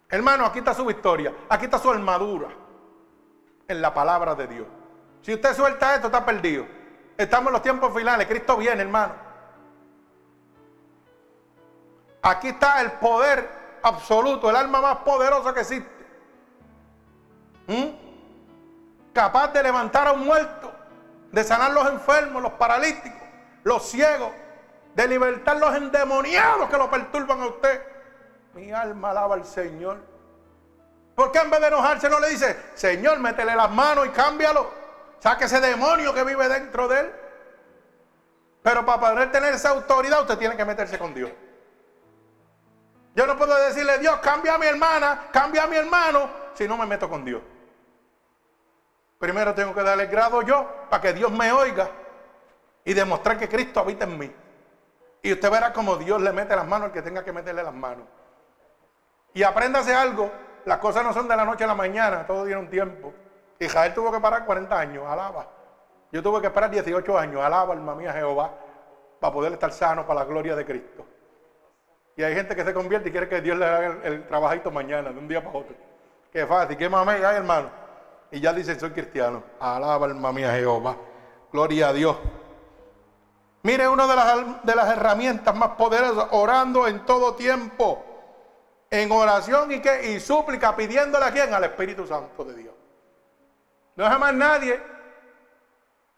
Hermano, 0.09 0.47
aquí 0.47 0.61
está 0.61 0.73
su 0.73 0.85
victoria, 0.85 1.35
aquí 1.49 1.65
está 1.65 1.79
su 1.79 1.91
armadura 1.91 2.49
en 3.67 3.83
la 3.83 3.93
palabra 3.93 4.35
de 4.35 4.47
Dios. 4.47 4.67
Si 5.23 5.35
usted 5.35 5.55
suelta 5.55 5.95
esto, 5.95 6.07
está 6.07 6.25
perdido. 6.25 6.67
Estamos 7.17 7.49
en 7.49 7.53
los 7.55 7.63
tiempos 7.63 7.93
finales, 7.95 8.27
Cristo 8.29 8.57
viene, 8.57 8.83
hermano. 8.83 9.15
Aquí 12.23 12.49
está 12.49 12.81
el 12.81 12.93
poder 12.93 13.49
absoluto, 13.83 14.51
el 14.51 14.57
alma 14.57 14.81
más 14.81 14.97
poderosa 14.99 15.53
que 15.55 15.61
existe. 15.61 15.91
¿Mm? 17.67 17.91
Capaz 19.13 19.49
de 19.49 19.63
levantar 19.63 20.09
a 20.09 20.13
un 20.13 20.25
muerto, 20.25 20.73
de 21.33 21.43
sanar 21.43 21.73
los 21.73 21.87
enfermos, 21.89 22.43
los 22.43 22.53
paralíticos, 22.53 23.21
los 23.65 23.83
ciegos, 23.89 24.31
de 24.95 25.09
libertar 25.09 25.57
los 25.57 25.75
endemoniados 25.75 26.69
que 26.69 26.77
lo 26.77 26.91
perturban 26.91 27.41
a 27.41 27.47
usted. 27.47 27.96
Mi 28.57 28.73
alma 28.73 29.11
alaba 29.11 29.35
al 29.35 29.45
Señor. 29.45 29.99
¿Por 31.15 31.31
qué 31.31 31.41
en 31.41 31.51
vez 31.51 31.61
de 31.61 31.67
enojarse 31.67 32.09
no 32.09 32.19
le 32.19 32.31
dice, 32.31 32.57
Señor, 32.75 33.19
métele 33.19 33.55
las 33.55 33.71
manos 33.71 34.07
y 34.07 34.09
cámbialo? 34.09 34.71
Saque 35.19 35.45
ese 35.45 35.61
demonio 35.61 36.15
que 36.15 36.25
vive 36.25 36.49
dentro 36.49 36.89
de 36.89 37.01
él. 37.01 37.13
Pero 38.63 38.87
para 38.87 38.99
poder 38.99 39.31
tener 39.31 39.53
esa 39.53 39.71
autoridad, 39.71 40.23
usted 40.23 40.39
tiene 40.39 40.57
que 40.57 40.65
meterse 40.65 40.99
con 40.99 41.13
Dios. 41.13 41.31
Yo 43.15 43.27
no 43.27 43.37
puedo 43.37 43.55
decirle, 43.57 43.99
Dios, 43.99 44.17
cambia 44.21 44.55
a 44.55 44.59
mi 44.59 44.65
hermana, 44.65 45.29
cambia 45.31 45.65
a 45.65 45.67
mi 45.67 45.77
hermano, 45.77 46.31
si 46.55 46.67
no 46.67 46.79
me 46.79 46.87
meto 46.87 47.11
con 47.11 47.27
Dios. 47.27 47.43
Primero 49.19 49.55
tengo 49.55 49.75
que 49.75 49.83
darle 49.83 50.07
grado 50.07 50.41
yo 50.41 50.67
para 50.89 51.03
que 51.03 51.13
Dios 51.13 51.31
me 51.31 51.53
oiga 51.53 51.91
y 52.87 52.95
demostrar 52.95 53.39
que 53.39 53.51
Cristo 53.51 53.81
habita 53.81 54.05
en 54.05 54.19
mí. 54.19 54.35
Y 55.21 55.35
usted 55.35 55.51
verá 55.51 55.75
como 55.75 55.97
Dios 55.97 56.23
le 56.23 56.33
mete 56.33 56.57
las 56.57 56.67
manos 56.67 56.87
al 56.87 56.93
que 56.93 57.03
tenga 57.03 57.23
que 57.23 57.33
meterle 57.35 57.63
las 57.63 57.75
manos. 57.75 58.07
Y 59.37 59.43
apréndase 59.43 59.95
algo, 59.95 60.31
las 60.65 60.79
cosas 60.79 61.05
no 61.05 61.13
son 61.13 61.29
de 61.29 61.37
la 61.37 61.45
noche 61.45 61.63
a 61.63 61.67
la 61.67 61.75
mañana, 61.75 62.27
todo 62.27 62.47
tiene 62.47 62.59
un 62.59 62.71
tiempo. 62.71 63.13
Israel 63.59 63.93
tuvo 63.93 64.11
que 64.11 64.19
parar 64.19 64.47
40 64.47 64.79
años, 64.81 65.05
alaba. 65.07 65.47
Yo 66.11 66.23
tuve 66.23 66.41
que 66.41 66.47
esperar 66.47 66.71
18 66.71 67.19
años, 67.19 67.45
alaba 67.45 67.75
alma 67.75 67.95
mía 67.95 68.15
Jehová, 68.15 68.51
para 69.21 69.35
poder 69.35 69.53
estar 69.53 69.71
sano 69.73 70.07
para 70.07 70.21
la 70.21 70.25
gloria 70.25 70.57
de 70.57 70.65
Cristo. 70.65 71.05
Y 72.17 72.23
hay 72.23 72.35
gente 72.35 72.57
que 72.57 72.65
se 72.65 72.73
convierte 72.73 73.11
y 73.11 73.13
quiere 73.13 73.29
que 73.29 73.43
Dios 73.43 73.59
le 73.59 73.67
haga 73.67 73.99
el, 74.05 74.27
trabajito 74.27 74.71
mañana, 74.71 75.13
de 75.13 75.19
un 75.19 75.29
día 75.29 75.45
para 75.45 75.59
otro. 75.59 75.77
Qué 76.33 76.47
fácil, 76.47 76.79
qué 76.79 76.89
mamé, 76.89 77.23
ay 77.23 77.37
hermano. 77.37 77.69
Y 78.31 78.41
ya 78.41 78.55
dice, 78.55 78.81
soy 78.81 78.93
cristiano. 78.93 79.43
Alaba 79.61 80.07
alma 80.07 80.33
mía 80.33 80.53
Jehová. 80.53 80.97
Gloria 81.53 81.89
a 81.89 81.93
Dios. 81.93 82.17
Mire, 83.65 83.87
una 83.87 84.07
de 84.07 84.17
las, 84.17 84.65
de 84.65 84.75
las 84.75 84.89
herramientas 84.89 85.55
más 85.55 85.73
poderosas, 85.73 86.29
orando 86.31 86.87
en 86.89 87.05
todo 87.05 87.35
tiempo, 87.35 88.06
en 88.91 89.11
oración 89.11 89.73
y, 89.73 89.81
qué, 89.81 90.13
y 90.13 90.21
súplica, 90.21 90.77
pidiéndole 90.77 91.25
a 91.25 91.33
quién, 91.33 91.53
al 91.53 91.65
Espíritu 91.65 92.07
Santo 92.07 92.45
de 92.45 92.55
Dios. 92.55 92.75
No 93.97 94.05
es 94.05 94.11
jamás 94.11 94.35
nadie. 94.35 94.81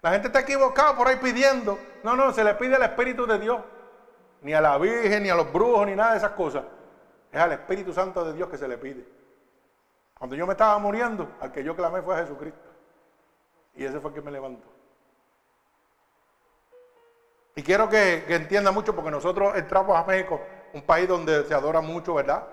La 0.03 0.11
gente 0.13 0.29
está 0.29 0.41
equivocada 0.41 0.97
por 0.97 1.09
ahí 1.09 1.17
pidiendo. 1.17 1.79
No, 2.03 2.15
no, 2.15 2.33
se 2.33 2.45
le 2.45 2.55
pide 2.55 2.77
al 2.77 2.83
Espíritu 2.83 3.27
de 3.27 3.39
Dios. 3.39 3.61
Ni 4.43 4.53
a 4.53 4.61
la 4.61 4.79
Virgen, 4.79 5.23
ni 5.23 5.31
a 5.31 5.35
los 5.35 5.53
brujos, 5.53 5.87
ni 5.87 5.97
nada 5.97 6.13
de 6.13 6.19
esas 6.19 6.33
cosas. 6.33 6.65
Es 7.33 7.41
al 7.41 7.53
Espíritu 7.53 7.93
Santo 7.93 8.25
de 8.25 8.35
Dios 8.35 8.49
que 8.49 8.59
se 8.59 8.69
le 8.69 8.79
pide. 8.79 9.05
Cuando 10.19 10.37
yo 10.37 10.47
me 10.47 10.53
estaba 10.53 10.79
muriendo, 10.79 11.29
al 11.41 11.53
que 11.53 11.65
yo 11.65 11.75
clamé 11.75 12.03
fue 12.03 12.15
a 12.15 12.19
Jesucristo. 12.19 12.69
Y 13.75 13.85
ese 13.85 14.01
fue 14.01 14.11
el 14.11 14.15
que 14.15 14.23
me 14.23 14.31
levantó. 14.31 14.67
Y 17.55 17.63
quiero 17.63 17.89
que, 17.89 18.25
que 18.27 18.37
entienda 18.37 18.71
mucho, 18.71 18.95
porque 18.95 19.11
nosotros 19.11 19.57
entramos 19.57 19.97
a 19.97 20.05
México, 20.05 20.41
un 20.73 20.83
país 20.83 21.09
donde 21.09 21.45
se 21.45 21.55
adora 21.55 21.81
mucho, 21.81 22.15
¿verdad? 22.15 22.47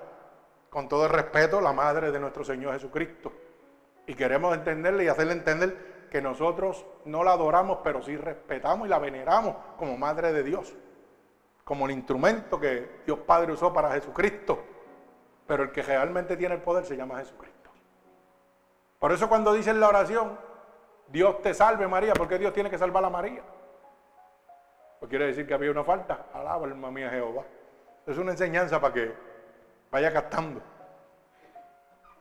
Con 0.75 0.89
todo 0.89 1.05
el 1.05 1.11
respeto, 1.11 1.61
la 1.61 1.71
madre 1.71 2.11
de 2.11 2.19
nuestro 2.19 2.43
Señor 2.43 2.73
Jesucristo. 2.73 3.31
Y 4.07 4.13
queremos 4.13 4.53
entenderle 4.53 5.05
y 5.05 5.07
hacerle 5.07 5.31
entender 5.31 6.07
que 6.11 6.21
nosotros 6.21 6.85
no 7.05 7.23
la 7.23 7.31
adoramos, 7.31 7.79
pero 7.81 8.01
sí 8.01 8.17
respetamos 8.17 8.85
y 8.85 8.89
la 8.89 8.99
veneramos 8.99 9.55
como 9.77 9.97
madre 9.97 10.33
de 10.33 10.43
Dios 10.43 10.75
como 11.63 11.87
el 11.87 11.91
instrumento 11.93 12.59
que 12.59 13.01
Dios 13.05 13.19
Padre 13.19 13.51
usó 13.51 13.73
para 13.73 13.91
Jesucristo. 13.91 14.63
Pero 15.47 15.63
el 15.63 15.71
que 15.71 15.81
realmente 15.81 16.37
tiene 16.37 16.55
el 16.55 16.61
poder 16.61 16.85
se 16.85 16.97
llama 16.97 17.19
Jesucristo. 17.19 17.71
Por 18.99 19.13
eso 19.13 19.27
cuando 19.29 19.51
dicen 19.53 19.79
la 19.79 19.87
oración, 19.87 20.37
Dios 21.07 21.41
te 21.41 21.53
salve 21.53 21.87
María, 21.87 22.13
porque 22.13 22.37
Dios 22.37 22.53
tiene 22.53 22.69
que 22.69 22.77
salvar 22.77 23.03
a 23.03 23.09
María. 23.09 23.41
Pues 24.99 25.09
quiere 25.09 25.25
decir 25.25 25.47
que 25.47 25.53
había 25.53 25.71
una 25.71 25.85
falta. 25.85 26.27
Alaba, 26.33 26.65
alma 26.65 26.91
mía, 26.91 27.09
Jehová. 27.09 27.43
Es 28.05 28.17
una 28.17 28.31
enseñanza 28.31 28.79
para 28.79 28.93
que 28.93 29.13
vaya 29.95 30.11
captando. 30.11 30.61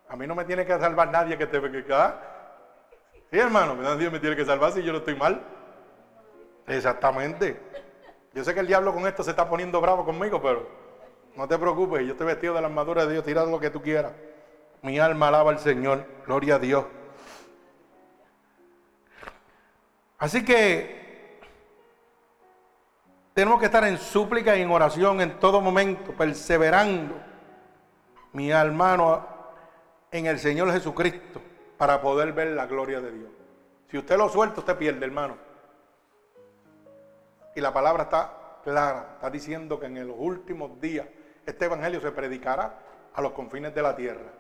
A 0.09 0.15
mí 0.15 0.29
no 0.29 0.37
me 0.37 0.45
tiene 0.45 0.65
que 0.65 0.79
salvar 0.79 1.11
nadie 1.11 1.37
que 1.37 1.45
te 1.45 1.61
que, 1.61 1.93
¿ah? 1.93 2.15
Sí, 3.33 3.37
hermano, 3.37 3.75
nadie 3.75 4.09
me 4.11 4.21
tiene 4.21 4.37
que 4.37 4.45
salvar 4.45 4.71
si 4.71 4.81
yo 4.85 4.93
no 4.93 4.99
estoy 4.99 5.17
mal. 5.17 5.43
Exactamente. 6.69 7.61
Yo 8.33 8.45
sé 8.45 8.55
que 8.55 8.61
el 8.61 8.69
diablo 8.69 8.95
con 8.95 9.09
esto 9.09 9.25
se 9.25 9.31
está 9.31 9.49
poniendo 9.49 9.81
bravo 9.81 10.05
conmigo, 10.05 10.41
pero 10.41 10.69
no 11.35 11.49
te 11.49 11.59
preocupes, 11.59 12.07
yo 12.07 12.13
estoy 12.13 12.29
vestido 12.29 12.55
de 12.55 12.61
la 12.61 12.69
armadura 12.69 13.07
de 13.07 13.15
Dios, 13.15 13.25
tira 13.25 13.45
lo 13.45 13.59
que 13.59 13.71
tú 13.71 13.83
quieras. 13.83 14.13
Mi 14.83 15.01
alma 15.01 15.27
alaba 15.27 15.51
al 15.51 15.59
Señor, 15.59 16.07
gloria 16.25 16.55
a 16.55 16.59
Dios. 16.61 16.85
Así 20.19 20.45
que 20.45 21.41
tenemos 23.35 23.59
que 23.59 23.67
estar 23.67 23.83
en 23.83 23.99
súplica 23.99 24.57
y 24.57 24.63
en 24.63 24.71
oración 24.71 25.21
en 25.21 25.41
todo 25.41 25.61
momento, 25.61 26.13
perseverando, 26.13 27.34
mi 28.35 28.51
hermano, 28.51 29.27
en 30.11 30.27
el 30.27 30.39
Señor 30.39 30.71
Jesucristo, 30.73 31.41
para 31.79 32.01
poder 32.01 32.33
ver 32.33 32.49
la 32.49 32.67
gloria 32.67 33.01
de 33.01 33.11
Dios. 33.11 33.31
Si 33.89 33.97
usted 33.97 34.19
lo 34.19 34.29
suelta, 34.29 34.61
usted 34.61 34.77
pierde, 34.77 35.07
hermano. 35.07 35.37
Y 37.55 37.61
la 37.61 37.73
palabra 37.73 38.05
está 38.05 38.59
clara, 38.65 39.13
está 39.15 39.31
diciendo 39.31 39.79
que 39.79 39.87
en 39.87 40.07
los 40.07 40.17
últimos 40.19 40.81
días 40.81 41.07
este 41.47 41.67
evangelio 41.67 42.01
se 42.01 42.11
predicará 42.11 42.79
a 43.15 43.23
los 43.23 43.33
confines 43.33 43.73
de 43.73 43.83
la 43.83 43.95
tierra. 43.95 44.33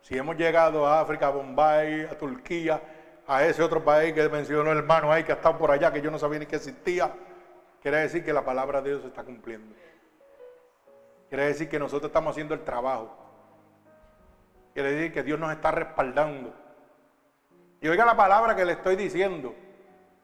Si 0.00 0.16
hemos 0.16 0.36
llegado 0.36 0.86
a 0.86 1.00
África, 1.00 1.26
a 1.26 1.30
Bombay, 1.30 2.02
a 2.04 2.16
Turquía, 2.16 2.80
a 3.26 3.44
ese 3.44 3.62
otro 3.62 3.82
país 3.82 4.12
que 4.12 4.28
mencionó 4.28 4.70
el 4.70 4.78
hermano 4.78 5.10
ahí 5.10 5.24
que 5.24 5.32
ha 5.32 5.36
estado 5.36 5.58
por 5.58 5.72
allá, 5.72 5.92
que 5.92 6.00
yo 6.00 6.10
no 6.10 6.18
sabía 6.18 6.38
ni 6.38 6.46
que 6.46 6.56
existía, 6.56 7.10
quiere 7.82 7.98
decir 7.98 8.24
que 8.24 8.32
la 8.32 8.44
palabra 8.44 8.80
de 8.80 8.90
Dios 8.90 9.02
se 9.02 9.08
está 9.08 9.24
cumpliendo. 9.24 9.74
Quiere 11.28 11.46
decir 11.46 11.68
que 11.68 11.80
nosotros 11.80 12.10
estamos 12.10 12.30
haciendo 12.30 12.54
el 12.54 12.62
trabajo. 12.62 13.23
Quiere 14.74 14.90
decir 14.90 15.12
que 15.12 15.22
Dios 15.22 15.38
nos 15.38 15.52
está 15.52 15.70
respaldando. 15.70 16.52
Y 17.80 17.86
oiga 17.86 18.04
la 18.04 18.16
palabra 18.16 18.56
que 18.56 18.64
le 18.64 18.72
estoy 18.72 18.96
diciendo. 18.96 19.54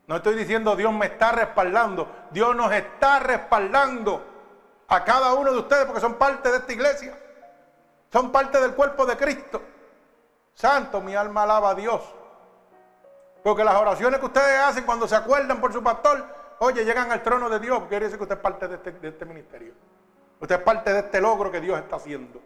No 0.08 0.16
estoy 0.16 0.34
diciendo 0.34 0.74
Dios 0.74 0.92
me 0.92 1.06
está 1.06 1.30
respaldando. 1.30 2.10
Dios 2.32 2.54
nos 2.56 2.72
está 2.72 3.20
respaldando 3.20 4.24
a 4.88 5.04
cada 5.04 5.34
uno 5.34 5.52
de 5.52 5.58
ustedes 5.58 5.84
porque 5.84 6.00
son 6.00 6.14
parte 6.14 6.50
de 6.50 6.56
esta 6.58 6.72
iglesia. 6.72 7.16
Son 8.12 8.32
parte 8.32 8.60
del 8.60 8.74
cuerpo 8.74 9.06
de 9.06 9.16
Cristo. 9.16 9.62
Santo, 10.52 11.00
mi 11.00 11.14
alma 11.14 11.44
alaba 11.44 11.70
a 11.70 11.74
Dios. 11.76 12.02
Porque 13.44 13.62
las 13.62 13.76
oraciones 13.76 14.18
que 14.18 14.26
ustedes 14.26 14.58
hacen 14.58 14.84
cuando 14.84 15.06
se 15.06 15.14
acuerdan 15.14 15.60
por 15.60 15.72
su 15.72 15.80
pastor, 15.80 16.26
oye, 16.58 16.84
llegan 16.84 17.12
al 17.12 17.22
trono 17.22 17.48
de 17.48 17.60
Dios. 17.60 17.84
Quiere 17.88 18.06
decir 18.06 18.18
que 18.18 18.24
usted 18.24 18.36
es 18.36 18.42
parte 18.42 18.66
de 18.66 18.74
este, 18.74 18.90
de 18.90 19.08
este 19.08 19.24
ministerio. 19.24 19.74
Usted 20.40 20.56
es 20.56 20.62
parte 20.62 20.92
de 20.92 20.98
este 21.00 21.20
logro 21.20 21.52
que 21.52 21.60
Dios 21.60 21.78
está 21.78 21.96
haciendo. 21.96 22.40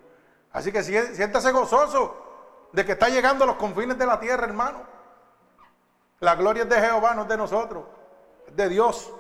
Así 0.55 0.71
que 0.71 0.85
siéntase 0.85 1.51
gozoso 1.51 2.69
de 2.73 2.87
que 2.87 2.93
está 2.93 3.09
llegando 3.09 3.43
a 3.43 3.47
los 3.49 3.57
confines 3.57 3.99
de 3.99 4.07
la 4.07 4.21
tierra, 4.21 4.45
hermano. 4.45 4.83
La 6.21 6.37
gloria 6.37 6.63
es 6.63 6.69
de 6.69 6.81
Jehová, 6.81 7.13
no 7.15 7.23
es 7.23 7.29
de 7.29 7.37
nosotros, 7.37 7.85
es 8.47 8.57
de 8.57 8.69
Dios. 8.69 9.11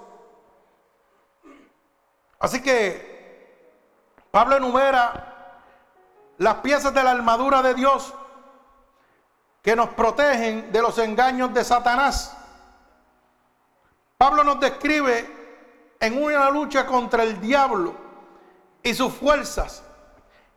Así 2.39 2.63
que 2.63 3.59
Pablo 4.31 4.57
enumera 4.57 5.59
las 6.39 6.55
piezas 6.57 6.95
de 6.95 7.03
la 7.03 7.11
armadura 7.11 7.63
de 7.63 7.75
Dios 7.75 8.15
que 9.61 9.75
nos 9.75 9.89
protegen 9.91 10.71
de 10.71 10.83
los 10.83 10.97
engaños 10.99 11.53
de 11.53 11.65
Satanás. 11.65 12.37
Pablo 14.17 14.45
nos 14.45 14.61
describe 14.61 15.97
en 15.99 16.23
una 16.23 16.49
lucha 16.51 16.87
contra 16.87 17.25
el 17.25 17.41
diablo 17.41 17.93
y 18.85 18.95
sus 18.95 19.13
fuerzas. 19.13 19.83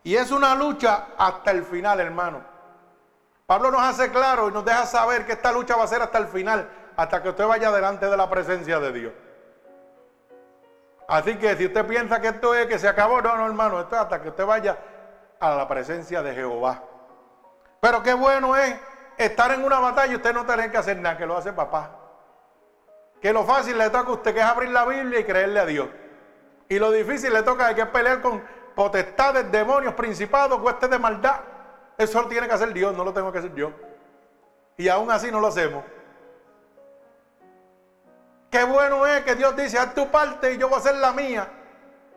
Y 0.08 0.16
es 0.16 0.32
una 0.32 0.56
lucha 0.56 1.08
hasta 1.18 1.52
el 1.52 1.66
final, 1.66 2.00
hermano. 2.00 2.42
Pablo 3.46 3.72
nos 3.72 3.82
hace 3.82 4.10
claro 4.10 4.48
y 4.48 4.54
nos 4.54 4.64
deja 4.64 4.86
saber 4.86 5.26
que 5.26 5.34
esta 5.34 5.52
lucha 5.52 5.76
va 5.76 5.84
a 5.84 5.88
ser 5.88 6.02
hasta 6.02 6.18
el 6.18 6.28
final, 6.28 6.66
hasta 6.96 7.22
que 7.22 7.28
usted 7.28 7.46
vaya 7.46 7.74
delante 7.74 8.06
de 8.06 8.16
la 8.16 8.30
presencia 8.30 8.80
de 8.80 8.94
Dios. 8.94 9.14
Así 11.10 11.36
que 11.36 11.58
si 11.58 11.66
usted 11.66 11.86
piensa 11.86 12.22
que 12.22 12.30
esto 12.30 12.56
es 12.56 12.68
que 12.68 12.80
se 12.80 12.88
acabó, 12.88 13.22
no, 13.22 13.36
no, 13.36 13.48
hermano, 13.48 13.82
esto 13.82 13.96
es 13.98 14.02
hasta 14.02 14.22
que 14.22 14.30
usted 14.30 14.46
vaya 14.46 14.78
a 15.42 15.56
la 15.56 15.68
presencia 15.68 16.24
de 16.24 16.34
Jehová. 16.34 16.84
Pero 17.82 18.02
qué 18.02 18.14
bueno 18.14 18.56
es 18.56 18.80
estar 19.18 19.52
en 19.52 19.66
una 19.66 19.80
batalla 19.80 20.14
y 20.14 20.16
usted 20.16 20.34
no 20.34 20.46
tener 20.46 20.72
que 20.72 20.78
hacer 20.78 20.96
nada, 21.00 21.18
que 21.18 21.26
lo 21.26 21.36
hace 21.36 21.52
papá. 21.52 21.92
Que 23.22 23.34
lo 23.34 23.44
fácil 23.44 23.78
le 23.78 23.90
toca 23.90 24.08
a 24.08 24.14
usted 24.14 24.34
que 24.34 24.40
es 24.40 24.46
abrir 24.46 24.70
la 24.70 24.86
Biblia 24.86 25.20
y 25.20 25.26
creerle 25.26 25.60
a 25.60 25.66
Dios. 25.66 25.90
Y 26.70 26.80
lo 26.80 26.92
difícil 26.92 27.34
le 27.34 27.44
toca 27.44 27.68
hay 27.68 27.76
que 27.76 27.86
pelear 27.88 28.22
con 28.22 28.42
potestades, 28.78 29.52
demonios, 29.52 29.96
principados, 29.96 30.62
huestes 30.62 30.88
de 30.88 31.00
maldad. 31.00 31.40
Eso 31.98 32.22
lo 32.22 32.28
tiene 32.28 32.48
que 32.48 32.54
hacer 32.54 32.72
Dios, 32.72 32.96
no 32.96 33.04
lo 33.04 33.12
tengo 33.12 33.32
que 33.32 33.40
hacer 33.40 33.56
yo. 33.56 33.72
Y 34.78 34.88
aún 34.88 35.10
así 35.10 35.32
no 35.32 35.40
lo 35.40 35.48
hacemos. 35.48 35.84
Qué 38.52 38.64
bueno 38.64 39.08
es 39.08 39.24
que 39.24 39.34
Dios 39.34 39.56
dice, 39.56 39.80
haz 39.80 39.96
tu 39.96 40.08
parte 40.12 40.54
y 40.54 40.60
yo 40.60 40.70
voy 40.70 40.76
a 40.76 40.80
hacer 40.80 40.96
la 40.98 41.12
mía. 41.12 41.50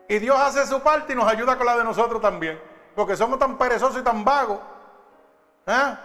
Y 0.07 0.19
Dios 0.19 0.39
hace 0.39 0.67
su 0.67 0.79
parte 0.81 1.13
y 1.13 1.15
nos 1.15 1.27
ayuda 1.27 1.57
con 1.57 1.65
la 1.65 1.75
de 1.77 1.83
nosotros 1.83 2.21
también. 2.21 2.61
Porque 2.95 3.17
somos 3.17 3.39
tan 3.39 3.57
perezosos 3.57 3.99
y 3.99 4.03
tan 4.03 4.23
vagos. 4.23 4.59
¿eh? 5.65 5.97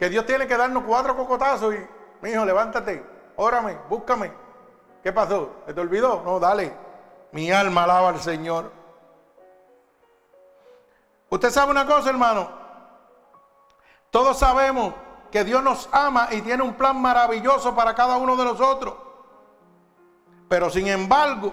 Que 0.00 0.08
Dios 0.08 0.26
tiene 0.26 0.48
que 0.48 0.56
darnos 0.56 0.82
cuatro 0.82 1.16
cocotazos 1.16 1.76
y, 1.76 1.86
mi 2.22 2.30
hijo, 2.30 2.44
levántate, 2.44 3.04
órame, 3.36 3.78
búscame. 3.88 4.32
¿Qué 5.00 5.12
pasó? 5.12 5.62
¿Se 5.64 5.74
te 5.74 5.80
olvidó? 5.80 6.22
No, 6.24 6.40
dale. 6.40 6.74
Mi 7.30 7.52
alma 7.52 7.84
alaba 7.84 8.08
al 8.08 8.20
Señor. 8.20 8.79
Usted 11.30 11.50
sabe 11.50 11.70
una 11.70 11.86
cosa, 11.86 12.10
hermano. 12.10 12.50
Todos 14.10 14.38
sabemos 14.38 14.94
que 15.30 15.44
Dios 15.44 15.62
nos 15.62 15.88
ama 15.92 16.28
y 16.32 16.42
tiene 16.42 16.62
un 16.62 16.74
plan 16.74 17.00
maravilloso 17.00 17.74
para 17.74 17.94
cada 17.94 18.16
uno 18.16 18.36
de 18.36 18.44
nosotros. 18.44 18.94
Pero 20.48 20.68
sin 20.68 20.88
embargo, 20.88 21.52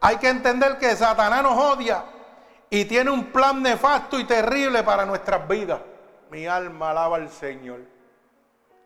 hay 0.00 0.16
que 0.16 0.28
entender 0.28 0.78
que 0.78 0.96
Satanás 0.96 1.44
nos 1.44 1.56
odia 1.56 2.04
y 2.68 2.84
tiene 2.84 3.10
un 3.10 3.26
plan 3.26 3.62
nefasto 3.62 4.18
y 4.18 4.24
terrible 4.24 4.82
para 4.82 5.06
nuestras 5.06 5.46
vidas. 5.46 5.80
Mi 6.30 6.46
alma 6.46 6.90
alaba 6.90 7.16
al 7.16 7.30
Señor. 7.30 7.80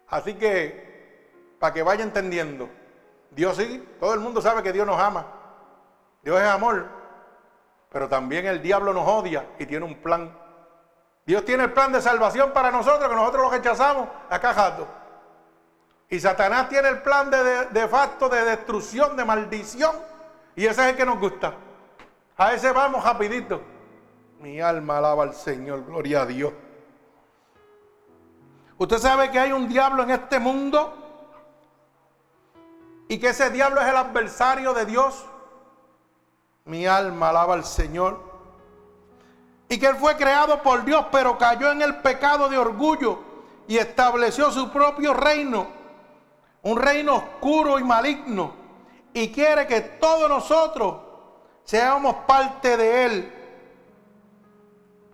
Así 0.09 0.34
que, 0.34 1.57
para 1.59 1.72
que 1.72 1.82
vaya 1.82 2.05
entendiendo, 2.05 2.68
Dios 3.30 3.57
sí, 3.57 3.82
todo 3.99 4.12
el 4.12 4.20
mundo 4.20 4.42
sabe 4.42 4.62
que 4.62 4.72
Dios 4.72 4.86
nos 4.86 5.01
ama. 5.01 5.24
Dios 6.22 6.38
es 6.38 6.47
amor, 6.47 6.86
pero 7.97 8.11
también 8.11 8.44
el 8.44 8.61
diablo 8.61 8.92
nos 8.92 9.09
odia 9.09 9.47
y 9.59 9.64
tiene 9.64 9.86
un 9.86 9.94
plan. 9.94 10.30
Dios 11.24 11.47
tiene 11.47 11.64
el 11.64 11.72
plan 11.72 11.90
de 11.92 12.03
salvación 12.03 12.53
para 12.53 12.70
nosotros, 12.70 13.09
que 13.09 13.16
nosotros 13.16 13.44
lo 13.44 13.51
rechazamos 13.51 14.07
a 14.28 14.38
cajato. 14.38 14.86
Y 16.11 16.20
Satanás 16.20 16.68
tiene 16.68 16.90
el 16.90 17.01
plan 17.01 17.30
de, 17.30 17.64
de, 17.68 17.88
facto 17.88 18.28
de 18.28 18.44
destrucción, 18.44 19.16
de 19.16 19.24
maldición. 19.24 19.97
Y 20.55 20.66
ese 20.66 20.82
es 20.82 20.88
el 20.90 20.97
que 20.97 21.07
nos 21.07 21.18
gusta. 21.18 21.55
A 22.36 22.53
ese 22.53 22.70
vamos 22.70 23.03
rapidito. 23.03 23.62
Mi 24.40 24.61
alma 24.61 24.99
alaba 24.99 25.22
al 25.22 25.32
Señor, 25.32 25.86
gloria 25.86 26.20
a 26.20 26.26
Dios. 26.26 26.53
Usted 28.76 28.99
sabe 28.99 29.30
que 29.30 29.38
hay 29.38 29.53
un 29.53 29.70
diablo 29.70 30.03
en 30.03 30.11
este 30.11 30.38
mundo 30.38 30.92
y 33.09 33.18
que 33.18 33.28
ese 33.28 33.49
diablo 33.49 33.80
es 33.80 33.88
el 33.88 33.97
adversario 33.97 34.74
de 34.74 34.84
Dios. 34.84 35.24
Mi 36.67 36.87
alma 36.87 37.31
alaba 37.31 37.55
al 37.55 37.64
Señor. 37.64 38.21
Y 39.69 39.79
que 39.79 39.87
él 39.87 39.97
fue 39.97 40.17
creado 40.17 40.62
por 40.62 40.85
Dios, 40.85 41.07
pero 41.11 41.39
cayó 41.39 41.73
en 41.73 41.83
el 41.83 41.97
pecado 41.97 42.49
de 42.49 42.59
orgullo 42.59 43.19
y 43.67 43.79
estableció 43.79 44.51
su 44.53 44.71
propio 44.71 45.12
reino 45.14 45.77
un 46.67 46.77
reino 46.77 47.14
oscuro 47.14 47.79
y 47.79 47.85
maligno, 47.85 48.53
y 49.14 49.31
quiere 49.31 49.69
que 49.69 49.81
todos 49.83 50.29
nosotros 50.29 50.97
seamos 51.62 52.17
parte 52.27 52.77
de 52.77 53.05
él. 53.05 53.33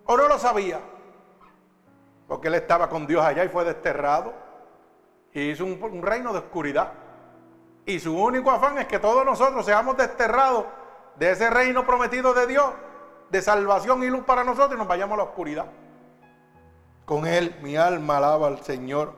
¿O 0.06 0.16
no 0.16 0.28
lo 0.28 0.38
sabía? 0.38 0.80
Porque 2.26 2.48
él 2.48 2.54
estaba 2.54 2.88
con 2.88 3.06
Dios 3.06 3.22
allá 3.22 3.44
y 3.44 3.50
fue 3.50 3.64
desterrado. 3.64 4.32
Y 5.34 5.50
hizo 5.50 5.66
un, 5.66 6.02
reino 6.02 6.32
de 6.32 6.38
oscuridad. 6.38 6.94
Y 7.84 8.00
su 8.00 8.16
único 8.16 8.50
afán 8.50 8.78
es 8.78 8.86
que 8.86 8.98
todos 8.98 9.22
nosotros 9.22 9.66
seamos 9.66 9.94
desterrados 9.98 10.64
de 11.16 11.30
ese 11.30 11.50
reino 11.50 11.86
prometido 11.86 12.34
de 12.34 12.46
Dios, 12.46 12.72
de 13.30 13.42
salvación 13.42 14.02
y 14.02 14.08
luz 14.08 14.24
para 14.24 14.44
nosotros, 14.44 14.74
y 14.74 14.78
nos 14.78 14.88
vayamos 14.88 15.14
a 15.14 15.18
la 15.18 15.22
oscuridad. 15.24 15.66
Con 17.04 17.26
él 17.26 17.56
mi 17.62 17.76
alma 17.76 18.18
alaba 18.18 18.46
al 18.48 18.62
Señor. 18.62 19.14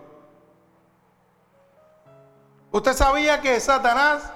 Usted 2.71 2.93
sabía 2.93 3.41
que 3.41 3.61
Satanás 3.61 4.33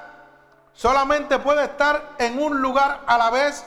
solamente 0.72 1.38
puede 1.38 1.64
estar 1.64 2.14
en 2.18 2.40
un 2.40 2.60
lugar 2.60 3.00
a 3.06 3.18
la 3.18 3.30
vez, 3.30 3.64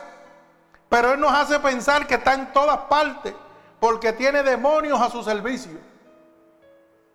pero 0.88 1.14
él 1.14 1.20
nos 1.20 1.34
hace 1.34 1.60
pensar 1.60 2.08
que 2.08 2.16
está 2.16 2.34
en 2.34 2.54
todas 2.54 2.78
partes 2.82 3.34
porque 3.82 4.14
tiene 4.14 4.44
demonios 4.44 5.02
a 5.02 5.10
su 5.10 5.24
servicio. 5.24 5.78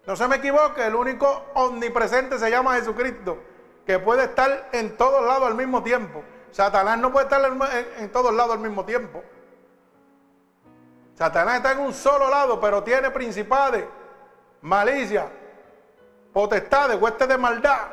No 0.06 0.16
se 0.16 0.28
me 0.28 0.36
equivoque, 0.36 0.86
el 0.86 0.94
único 0.94 1.46
omnipresente 1.54 2.38
se 2.38 2.50
llama 2.50 2.74
Jesucristo, 2.74 3.38
que 3.86 3.98
puede 3.98 4.24
estar 4.24 4.68
en 4.72 4.96
todos 4.96 5.24
lados 5.24 5.48
al 5.48 5.54
mismo 5.54 5.82
tiempo. 5.82 6.22
Satanás 6.50 6.98
no 6.98 7.12
puede 7.12 7.26
estar 7.26 7.42
en, 7.98 8.10
todos 8.12 8.34
lados 8.34 8.54
al 8.54 8.60
mismo 8.60 8.84
tiempo. 8.84 9.22
Satanás 11.14 11.56
está 11.56 11.72
en 11.72 11.80
un 11.80 11.92
solo 11.92 12.28
lado, 12.28 12.60
pero 12.60 12.82
tiene 12.82 13.10
principales, 13.10 13.84
malicia, 14.60 15.30
potestades, 16.32 17.00
huestes 17.00 17.28
de 17.28 17.38
maldad. 17.38 17.88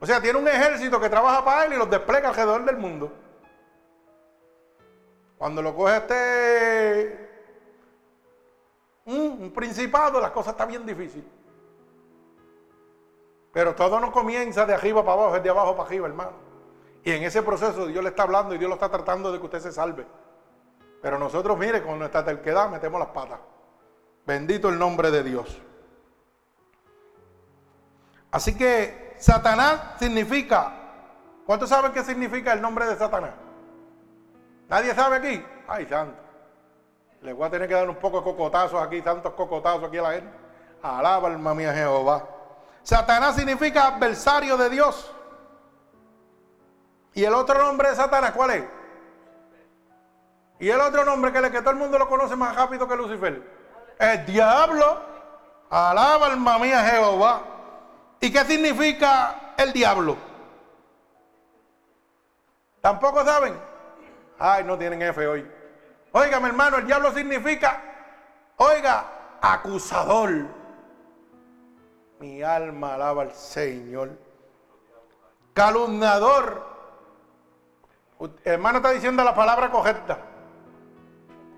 O 0.00 0.06
sea, 0.06 0.20
tiene 0.20 0.38
un 0.38 0.48
ejército 0.48 1.00
que 1.00 1.08
trabaja 1.08 1.44
para 1.44 1.64
él 1.64 1.74
y 1.74 1.76
los 1.76 1.88
despliega 1.88 2.28
alrededor 2.28 2.64
del 2.64 2.76
mundo. 2.76 3.12
Cuando 5.38 5.62
lo 5.62 5.74
coge 5.74 5.96
este 5.96 7.24
un, 9.06 9.52
principado, 9.54 10.20
la 10.20 10.32
cosa 10.32 10.50
está 10.50 10.64
bien 10.64 10.86
difícil. 10.86 11.24
Pero 13.52 13.74
todo 13.74 14.00
no 14.00 14.10
comienza 14.10 14.66
de 14.66 14.74
arriba 14.74 15.04
para 15.04 15.12
abajo, 15.12 15.36
es 15.36 15.42
de 15.42 15.50
abajo 15.50 15.76
para 15.76 15.88
arriba, 15.88 16.08
hermano. 16.08 16.43
Y 17.04 17.12
en 17.12 17.22
ese 17.22 17.42
proceso 17.42 17.86
Dios 17.86 18.02
le 18.02 18.10
está 18.10 18.22
hablando 18.22 18.54
y 18.54 18.58
Dios 18.58 18.68
lo 18.68 18.74
está 18.74 18.88
tratando 18.88 19.30
de 19.30 19.38
que 19.38 19.44
usted 19.44 19.60
se 19.60 19.72
salve. 19.72 20.06
Pero 21.02 21.18
nosotros, 21.18 21.56
mire, 21.58 21.82
con 21.82 21.98
nuestra 21.98 22.24
terquedad 22.24 22.70
metemos 22.70 22.98
las 22.98 23.10
patas. 23.10 23.38
Bendito 24.26 24.70
el 24.70 24.78
nombre 24.78 25.10
de 25.10 25.22
Dios. 25.22 25.60
Así 28.30 28.56
que 28.56 29.14
Satanás 29.18 29.98
significa, 29.98 30.72
¿cuántos 31.44 31.68
saben 31.68 31.92
qué 31.92 32.02
significa 32.02 32.54
el 32.54 32.62
nombre 32.62 32.86
de 32.86 32.96
Satanás? 32.96 33.34
¿Nadie 34.68 34.94
sabe 34.94 35.16
aquí? 35.16 35.44
Ay, 35.68 35.86
santo. 35.86 36.16
Le 37.20 37.34
voy 37.34 37.46
a 37.46 37.50
tener 37.50 37.68
que 37.68 37.74
dar 37.74 37.88
un 37.88 37.96
poco 37.96 38.18
de 38.18 38.24
cocotazos 38.24 38.82
aquí, 38.82 39.02
tantos 39.02 39.34
cocotazos 39.34 39.84
aquí 39.84 39.98
a 39.98 40.02
la 40.02 40.12
gente. 40.12 40.30
Alaba 40.82 41.28
alma 41.28 41.54
mía 41.54 41.74
Jehová. 41.74 42.26
Satanás 42.82 43.36
significa 43.36 43.88
adversario 43.88 44.56
de 44.56 44.70
Dios. 44.70 45.14
¿Y 47.14 47.24
el 47.24 47.32
otro 47.34 47.58
nombre 47.62 47.90
de 47.90 47.96
Satanás 47.96 48.32
cuál 48.32 48.50
es? 48.50 48.64
¿Y 50.58 50.68
el 50.68 50.80
otro 50.80 51.04
nombre 51.04 51.32
que, 51.32 51.40
le, 51.40 51.50
que 51.50 51.60
todo 51.60 51.70
el 51.70 51.76
mundo 51.76 51.98
lo 51.98 52.08
conoce 52.08 52.36
más 52.36 52.56
rápido 52.56 52.88
que 52.88 52.96
Lucifer? 52.96 53.42
El 53.98 54.26
diablo. 54.26 55.00
Alaba 55.70 56.26
alma 56.26 56.58
mía 56.58 56.84
Jehová. 56.84 57.42
¿Y 58.20 58.32
qué 58.32 58.44
significa 58.44 59.54
el 59.56 59.72
diablo? 59.72 60.16
¿Tampoco 62.80 63.24
saben? 63.24 63.58
Ay, 64.38 64.64
no 64.64 64.76
tienen 64.76 65.00
F 65.02 65.26
hoy. 65.26 65.50
Oiga, 66.12 66.38
mi 66.40 66.48
hermano, 66.48 66.78
el 66.78 66.86
diablo 66.86 67.12
significa, 67.12 67.82
oiga, 68.56 69.38
acusador. 69.40 70.46
Mi 72.20 72.42
alma 72.42 72.94
alaba 72.94 73.22
al 73.22 73.32
Señor. 73.32 74.18
Calumnador. 75.54 76.73
Hermano 78.44 78.78
está 78.78 78.90
diciendo 78.90 79.22
la 79.24 79.34
palabra 79.34 79.70
correcta. 79.70 80.18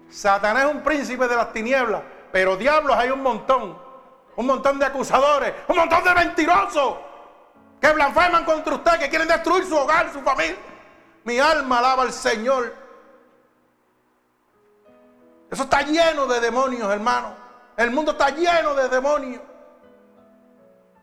Satanás 0.09 0.64
es 0.64 0.70
un 0.70 0.82
príncipe 0.82 1.28
de 1.28 1.36
las 1.36 1.52
tinieblas, 1.52 2.02
pero 2.32 2.57
diablos 2.57 2.96
hay 2.96 3.11
un 3.11 3.22
montón 3.22 3.86
un 4.36 4.46
montón 4.46 4.78
de 4.78 4.84
acusadores, 4.84 5.54
un 5.66 5.76
montón 5.76 6.04
de 6.04 6.14
mentirosos 6.14 6.96
que 7.80 7.90
blasfeman 7.92 8.44
contra 8.44 8.74
usted, 8.74 8.98
que 8.98 9.09
quieren 9.09 9.28
destruir 9.28 9.64
su 9.64 9.76
hogar, 9.76 10.12
su 10.12 10.20
familia. 10.20 10.57
Mi 11.24 11.38
alma 11.38 11.78
alaba 11.78 12.04
al 12.04 12.12
Señor. 12.12 12.74
Eso 15.50 15.62
está 15.62 15.82
lleno 15.82 16.26
de 16.26 16.40
demonios, 16.40 16.90
hermano. 16.92 17.34
El 17.76 17.90
mundo 17.90 18.12
está 18.12 18.30
lleno 18.30 18.74
de 18.74 18.88
demonios. 18.88 19.42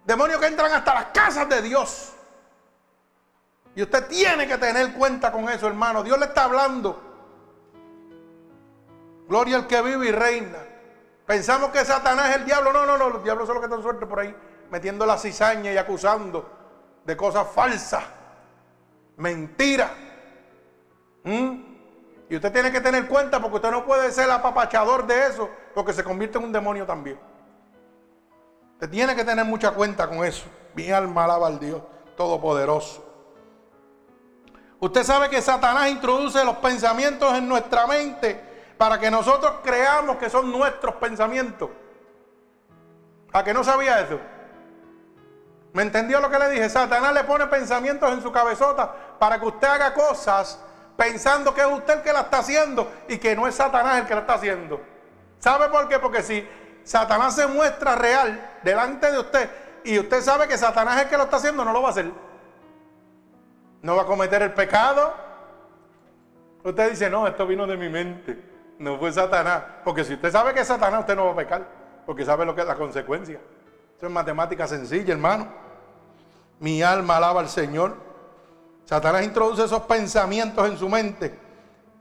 Demonios 0.05 0.39
que 0.39 0.47
entran 0.47 0.71
hasta 0.71 0.93
las 0.93 1.05
casas 1.05 1.49
de 1.49 1.61
Dios. 1.61 2.12
Y 3.75 3.81
usted 3.81 4.07
tiene 4.07 4.47
que 4.47 4.57
tener 4.57 4.93
cuenta 4.93 5.31
con 5.31 5.49
eso, 5.49 5.67
hermano. 5.67 6.03
Dios 6.03 6.19
le 6.19 6.25
está 6.25 6.45
hablando. 6.45 7.01
Gloria 9.27 9.55
al 9.57 9.67
que 9.67 9.81
vive 9.81 10.07
y 10.07 10.11
reina. 10.11 10.59
Pensamos 11.25 11.71
que 11.71 11.83
Satanás 11.83 12.29
es 12.29 12.35
el 12.37 12.45
diablo. 12.45 12.71
No, 12.71 12.85
no, 12.85 12.97
no, 12.97 13.09
los 13.09 13.23
diablos 13.23 13.47
son 13.47 13.55
los 13.55 13.61
que 13.61 13.67
están 13.67 13.81
sueltos 13.81 14.07
por 14.07 14.19
ahí, 14.19 14.35
metiendo 14.69 15.05
la 15.05 15.17
cizaña 15.17 15.71
y 15.71 15.77
acusando 15.77 16.49
de 17.05 17.17
cosas 17.17 17.47
falsas, 17.49 18.03
mentiras. 19.17 19.91
¿Mm? 21.23 21.73
Y 22.29 22.35
usted 22.35 22.51
tiene 22.51 22.71
que 22.71 22.81
tener 22.81 23.07
cuenta 23.07 23.41
porque 23.41 23.55
usted 23.55 23.71
no 23.71 23.85
puede 23.85 24.11
ser 24.11 24.29
apapachador 24.29 25.05
de 25.05 25.27
eso, 25.27 25.49
porque 25.73 25.93
se 25.93 26.03
convierte 26.03 26.37
en 26.37 26.45
un 26.45 26.51
demonio 26.51 26.85
también. 26.85 27.19
Usted 28.73 28.89
tiene 28.89 29.15
que 29.15 29.23
tener 29.23 29.45
mucha 29.45 29.71
cuenta 29.71 30.07
con 30.07 30.23
eso. 30.25 30.45
Mi 30.75 30.91
alma 30.91 31.25
alaba 31.25 31.47
al 31.47 31.59
Dios 31.59 31.81
Todopoderoso. 32.17 33.02
Usted 34.83 35.05
sabe 35.05 35.29
que 35.29 35.41
Satanás 35.41 35.87
introduce 35.87 36.43
los 36.43 36.57
pensamientos 36.57 37.33
en 37.35 37.47
nuestra 37.47 37.87
mente 37.87 38.37
para 38.77 38.99
que 38.99 39.09
nosotros 39.09 39.61
creamos 39.63 40.17
que 40.17 40.29
son 40.29 40.51
nuestros 40.51 40.95
pensamientos. 40.95 41.69
¿A 43.31 43.45
que 43.45 43.53
no 43.53 43.63
sabía 43.63 44.01
eso? 44.01 44.19
¿Me 45.71 45.83
entendió 45.83 46.19
lo 46.19 46.29
que 46.29 46.37
le 46.37 46.49
dije? 46.49 46.69
Satanás 46.69 47.13
le 47.13 47.23
pone 47.23 47.47
pensamientos 47.47 48.11
en 48.11 48.21
su 48.21 48.29
cabezota 48.29 48.93
para 49.17 49.39
que 49.39 49.45
usted 49.45 49.69
haga 49.69 49.93
cosas 49.93 50.59
pensando 50.97 51.53
que 51.53 51.61
es 51.61 51.67
usted 51.67 51.99
el 51.99 52.01
que 52.01 52.11
la 52.11 52.19
está 52.19 52.39
haciendo 52.39 52.91
y 53.07 53.19
que 53.19 53.37
no 53.37 53.47
es 53.47 53.55
Satanás 53.55 54.01
el 54.01 54.05
que 54.05 54.15
la 54.15 54.19
está 54.19 54.33
haciendo. 54.33 54.81
¿Sabe 55.39 55.69
por 55.69 55.87
qué? 55.87 55.97
Porque 55.97 56.21
si 56.21 56.45
Satanás 56.83 57.35
se 57.35 57.47
muestra 57.47 57.95
real 57.95 58.59
delante 58.63 59.09
de 59.09 59.17
usted 59.17 59.49
y 59.85 59.97
usted 59.97 60.21
sabe 60.21 60.49
que 60.49 60.57
Satanás 60.57 60.97
es 60.97 61.03
el 61.03 61.09
que 61.09 61.15
lo 61.15 61.23
está 61.23 61.37
haciendo, 61.37 61.63
no 61.63 61.71
lo 61.71 61.81
va 61.81 61.87
a 61.87 61.91
hacer. 61.91 62.32
No 63.83 63.95
va 63.95 64.01
a 64.01 64.05
cometer 64.05 64.41
el 64.41 64.53
pecado. 64.53 65.13
Usted 66.63 66.89
dice, 66.89 67.09
no, 67.09 67.27
esto 67.27 67.45
vino 67.45 67.67
de 67.67 67.77
mi 67.77 67.89
mente. 67.89 68.41
No 68.79 68.97
fue 68.97 69.11
Satanás. 69.11 69.61
Porque 69.83 70.03
si 70.03 70.13
usted 70.13 70.31
sabe 70.31 70.53
que 70.53 70.61
es 70.61 70.67
Satanás, 70.67 71.01
usted 71.01 71.15
no 71.15 71.25
va 71.25 71.33
a 71.33 71.35
pecar. 71.35 71.67
Porque 72.05 72.25
sabe 72.25 72.45
lo 72.45 72.55
que 72.55 72.61
es 72.61 72.67
la 72.67 72.75
consecuencia. 72.75 73.39
Eso 73.97 74.07
es 74.07 74.11
matemática 74.11 74.65
sencilla, 74.65 75.13
hermano. 75.13 75.47
Mi 76.59 76.81
alma 76.81 77.17
alaba 77.17 77.41
al 77.41 77.49
Señor. 77.49 77.95
Satanás 78.85 79.23
introduce 79.23 79.65
esos 79.65 79.81
pensamientos 79.83 80.67
en 80.67 80.77
su 80.77 80.89
mente, 80.89 81.37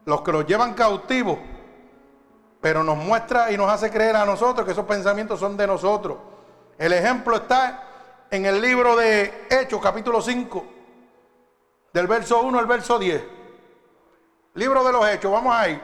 los 0.05 0.23
que 0.23 0.33
los 0.33 0.47
llevan 0.47 0.75
cautivos, 0.75 1.39
pero 2.61 2.83
nos 2.83 2.97
muestra 2.97 3.53
y 3.53 3.57
nos 3.57 3.71
hace 3.71 3.91
creer 3.91 4.17
a 4.17 4.25
nosotros 4.25 4.67
que 4.67 4.73
esos 4.73 4.87
pensamientos 4.87 5.39
son 5.39 5.57
de 5.57 5.67
nosotros. 5.67 6.19
El 6.79 6.93
ejemplo 6.93 7.37
está 7.37 7.85
en 8.31 8.47
el 8.47 8.61
libro 8.61 8.97
de 8.97 9.47
Hechos, 9.49 9.81
capítulo 9.81 10.21
5, 10.21 10.67
del 11.93 12.07
verso 12.07 12.43
1 12.43 12.59
al 12.59 12.67
verso 12.67 12.99
10. 12.99 13.23
Libro 14.55 14.85
de 14.85 14.93
los 14.93 15.09
Hechos, 15.09 15.33
vamos 15.33 15.55
ahí 15.55 15.81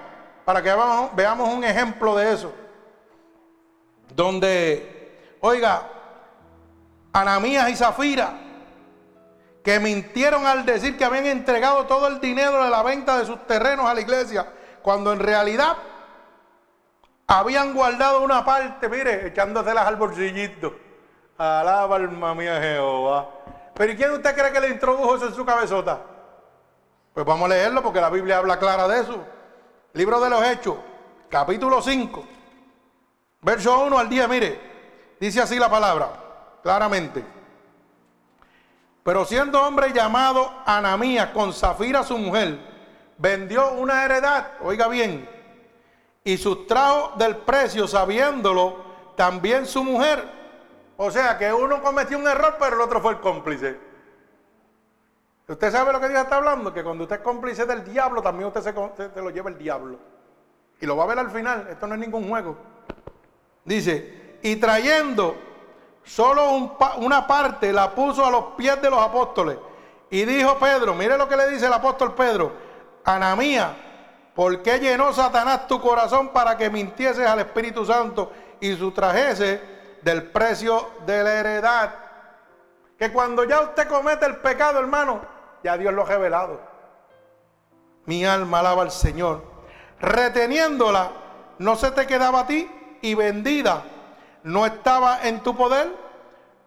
para 0.49 0.63
que 0.63 0.75
veamos, 1.15 1.49
un 1.51 1.63
ejemplo 1.63 2.17
de 2.17 2.33
eso. 2.33 2.55
Donde, 4.15 5.37
oiga, 5.41 5.83
Anamías 7.13 7.69
y 7.69 7.77
Zafira, 7.77 8.33
que 9.63 9.79
mintieron 9.79 10.47
al 10.47 10.65
decir 10.65 10.97
que 10.97 11.05
habían 11.05 11.27
entregado 11.27 11.85
todo 11.85 12.09
el 12.09 12.19
dinero 12.19 12.65
de 12.65 12.71
la 12.71 12.83
venta 12.83 13.19
de 13.19 13.27
sus 13.27 13.47
terrenos 13.47 13.85
a 13.85 13.93
la 13.93 14.01
iglesia, 14.01 14.51
cuando 14.81 15.13
en 15.13 15.19
realidad 15.19 15.77
habían 17.27 17.75
guardado 17.75 18.23
una 18.23 18.43
parte, 18.43 18.89
mire, 18.89 19.27
echándoselas 19.27 19.87
al 19.87 19.97
bolsillito. 19.97 20.75
Alaba 21.37 21.97
alma 21.97 22.35
mía 22.35 22.59
Jehová. 22.59 23.29
Pero 23.79 23.93
¿y 23.93 23.97
quién 23.97 24.11
usted 24.11 24.35
cree 24.35 24.51
que 24.51 24.61
le 24.61 24.71
introdujo 24.71 25.15
eso 25.15 25.29
en 25.29 25.35
su 25.35 25.45
cabezota? 25.45 26.01
Pues 27.15 27.25
vamos 27.25 27.47
a 27.47 27.55
leerlo 27.55 27.81
porque 27.81 28.01
la 28.01 28.11
Biblia 28.11 28.39
habla 28.39 28.59
clara 28.59 28.89
de 28.89 29.01
eso. 29.01 29.25
Libro 29.93 30.19
de 30.19 30.29
los 30.29 30.45
Hechos, 30.45 30.77
capítulo 31.29 31.81
5, 31.81 32.25
verso 33.41 33.85
1 33.85 33.97
al 33.97 34.09
10, 34.09 34.29
mire, 34.29 34.61
dice 35.21 35.41
así 35.41 35.61
la 35.61 35.71
palabra, 35.71 36.11
claramente. 36.61 37.25
Pero 39.05 39.25
siendo 39.25 39.63
hombre 39.63 39.93
llamado 39.93 40.53
Anamías 40.67 41.31
con 41.31 41.53
Zafira 41.53 42.03
su 42.03 42.19
mujer, 42.19 42.59
vendió 43.17 43.75
una 43.75 44.05
heredad, 44.05 44.55
oiga 44.61 44.89
bien, 44.89 45.29
y 46.25 46.37
sustrajo 46.37 47.13
del 47.17 47.37
precio 47.37 47.87
sabiéndolo 47.87 48.77
también 49.15 49.67
su 49.67 49.85
mujer. 49.85 50.38
O 51.01 51.13
sea 51.13 51.39
que 51.39 51.53
uno 51.53 51.81
cometió 51.81 52.19
un 52.19 52.27
error, 52.27 52.57
pero 52.59 52.75
el 52.75 52.83
otro 52.83 53.01
fue 53.01 53.13
el 53.13 53.21
cómplice. 53.21 53.79
Usted 55.47 55.71
sabe 55.71 55.93
lo 55.93 56.01
que 56.01 56.09
Dios 56.09 56.23
está 56.23 56.37
hablando, 56.37 56.75
que 56.75 56.83
cuando 56.83 57.05
usted 57.05 57.17
es 57.17 57.23
cómplice 57.23 57.65
del 57.67 57.85
diablo, 57.85 58.21
también 58.21 58.49
usted 58.49 58.63
se, 58.63 59.23
lo 59.23 59.31
lleva 59.31 59.49
el 59.49 59.57
diablo. 59.57 59.97
Y 60.81 60.87
lo 60.87 60.97
va 60.97 61.05
a 61.05 61.07
ver 61.07 61.21
al 61.21 61.31
final, 61.31 61.69
esto 61.71 61.87
no 61.87 61.95
es 61.95 62.01
ningún 62.01 62.29
juego. 62.29 62.57
Dice, 63.65 64.39
y 64.43 64.57
trayendo 64.57 65.37
solo 66.03 66.75
una 66.97 67.29
parte 67.29 67.73
la 67.73 67.95
puso 67.95 68.27
a 68.27 68.31
los 68.31 68.45
pies 68.57 68.83
de 68.83 68.91
los 68.91 69.01
apóstoles. 69.01 69.57
Y 70.11 70.25
dijo 70.25 70.59
Pedro, 70.59 70.97
mire 70.97 71.17
lo 71.17 71.29
que 71.29 71.37
le 71.37 71.49
dice 71.49 71.67
el 71.67 71.73
apóstol 71.75 72.13
Pedro, 72.17 72.53
Anamía, 73.05 74.31
¿por 74.35 74.63
qué 74.63 74.81
llenó 74.81 75.13
Satanás 75.13 75.69
tu 75.69 75.81
corazón 75.81 76.31
para 76.31 76.57
que 76.57 76.69
mintieses 76.69 77.25
al 77.25 77.39
Espíritu 77.39 77.87
Santo 77.87 78.33
y 78.59 78.75
sustrajese 78.75 79.78
del 80.09 80.23
precio 80.23 80.91
de 81.05 81.23
la 81.23 81.35
heredad? 81.35 81.95
Que 82.99 83.13
cuando 83.13 83.45
ya 83.45 83.61
usted 83.61 83.87
comete 83.87 84.25
el 84.25 84.39
pecado, 84.39 84.79
hermano, 84.79 85.21
ya 85.63 85.77
Dios 85.77 85.93
lo 85.93 86.03
ha 86.03 86.07
revelado. 86.07 86.61
Mi 88.07 88.25
alma 88.25 88.61
alaba 88.61 88.83
al 88.83 88.91
Señor. 88.91 89.43
Reteniéndola, 90.01 91.11
no 91.59 91.77
se 91.77 91.91
te 91.91 92.07
quedaba 92.07 92.41
a 92.41 92.47
ti 92.47 92.71
y 93.03 93.15
vendida 93.15 93.85
no 94.45 94.65
estaba 94.65 95.23
en 95.29 95.43
tu 95.43 95.55
poder. 95.55 95.95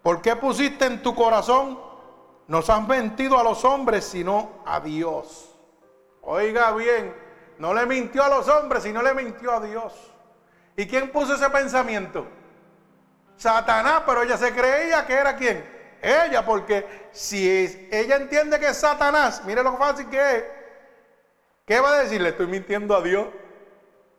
¿Por 0.04 0.22
qué 0.22 0.36
pusiste 0.36 0.86
en 0.86 1.02
tu 1.02 1.16
corazón? 1.16 1.80
Nos 2.48 2.70
has 2.70 2.88
mentido 2.88 3.40
a 3.40 3.44
los 3.44 3.66
hombres, 3.66 4.06
sino 4.06 4.62
a 4.66 4.80
Dios. 4.80 5.56
Oiga 6.22 6.72
bien, 6.74 7.16
no 7.58 7.74
le 7.74 7.86
mintió 7.88 8.24
a 8.24 8.30
los 8.30 8.48
hombres, 8.48 8.84
sino 8.84 9.02
le 9.02 9.14
mintió 9.16 9.54
a 9.54 9.60
Dios. 9.62 9.94
¿Y 10.76 10.86
quién 10.86 11.12
puso 11.12 11.34
ese 11.34 11.50
pensamiento? 11.50 12.28
Satanás, 13.42 14.04
pero 14.06 14.22
ella 14.22 14.38
se 14.38 14.54
creía 14.54 15.06
que 15.06 15.14
era 15.14 15.36
quién? 15.36 15.82
ella, 16.02 16.44
porque 16.46 17.10
si 17.12 17.48
ella 17.92 18.16
entiende 18.16 18.60
que 18.60 18.68
es 18.68 18.78
Satanás, 18.78 19.44
mire 19.46 19.64
lo 19.64 19.78
fácil 19.78 20.10
que 20.10 20.36
es, 20.36 20.44
¿qué 21.66 21.80
va 21.80 21.94
a 21.94 22.00
decir? 22.04 22.22
Le 22.22 22.30
estoy 22.30 22.48
mintiendo 22.48 22.96
a 22.96 23.02
Dios. 23.02 23.28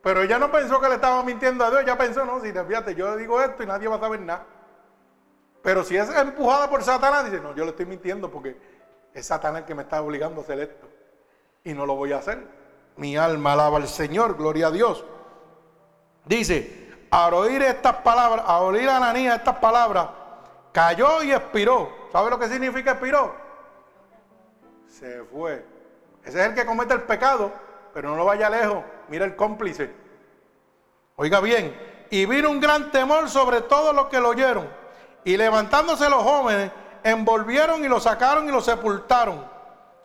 Pero 0.02 0.22
ella 0.22 0.38
no 0.38 0.50
pensó 0.50 0.80
que 0.80 0.88
le 0.88 0.96
estaba 0.96 1.22
mintiendo 1.22 1.64
a 1.64 1.70
Dios, 1.70 1.82
ella 1.82 1.96
pensó, 1.96 2.24
no, 2.24 2.40
si 2.40 2.52
fíjate, 2.52 2.94
yo 2.94 3.14
le 3.14 3.20
digo 3.20 3.40
esto 3.40 3.62
y 3.62 3.66
nadie 3.66 3.86
va 3.86 3.96
a 3.96 4.00
saber 4.00 4.20
nada. 4.20 4.46
Pero 5.62 5.84
si 5.84 5.96
es 5.96 6.08
empujada 6.10 6.68
por 6.68 6.82
Satanás, 6.82 7.24
dice, 7.24 7.40
no, 7.40 7.54
yo 7.54 7.64
le 7.64 7.70
estoy 7.70 7.86
mintiendo 7.86 8.28
porque 8.30 8.56
es 9.14 9.26
Satanás 9.26 9.60
el 9.60 9.66
que 9.66 9.76
me 9.76 9.82
está 9.82 10.02
obligando 10.02 10.40
a 10.40 10.44
hacer 10.44 10.58
esto. 10.58 10.88
Y 11.62 11.72
no 11.72 11.86
lo 11.86 11.94
voy 11.94 12.12
a 12.12 12.18
hacer. 12.18 12.44
Mi 12.96 13.16
alma 13.16 13.52
alaba 13.52 13.76
al 13.76 13.86
Señor, 13.86 14.36
gloria 14.36 14.66
a 14.66 14.70
Dios. 14.72 15.04
Dice, 16.24 16.81
al 17.12 17.34
oír 17.34 17.62
estas 17.62 17.96
palabras, 17.96 18.44
a 18.48 18.58
oír 18.60 18.88
a 18.88 18.96
Ananías 18.96 19.36
estas 19.36 19.58
palabras, 19.58 20.08
Cayó 20.72 21.22
y 21.22 21.32
expiró. 21.32 21.92
¿Sabe 22.10 22.30
lo 22.30 22.38
que 22.38 22.48
significa 22.48 22.92
expiró? 22.92 23.34
Se 24.88 25.22
fue. 25.24 25.64
Ese 26.24 26.40
es 26.40 26.46
el 26.46 26.54
que 26.54 26.64
comete 26.64 26.94
el 26.94 27.02
pecado, 27.02 27.52
pero 27.92 28.08
no 28.08 28.16
lo 28.16 28.24
vaya 28.24 28.48
lejos. 28.48 28.82
Mira 29.08 29.26
el 29.26 29.36
cómplice. 29.36 29.92
Oiga 31.16 31.40
bien, 31.40 31.78
y 32.08 32.24
vino 32.24 32.50
un 32.50 32.60
gran 32.60 32.90
temor 32.90 33.28
sobre 33.28 33.60
todos 33.60 33.94
los 33.94 34.06
que 34.06 34.18
lo 34.18 34.30
oyeron. 34.30 34.66
Y 35.24 35.36
levantándose 35.36 36.08
los 36.08 36.22
jóvenes, 36.22 36.70
envolvieron 37.04 37.84
y 37.84 37.88
lo 37.88 38.00
sacaron 38.00 38.48
y 38.48 38.52
lo 38.52 38.62
sepultaron. 38.62 39.44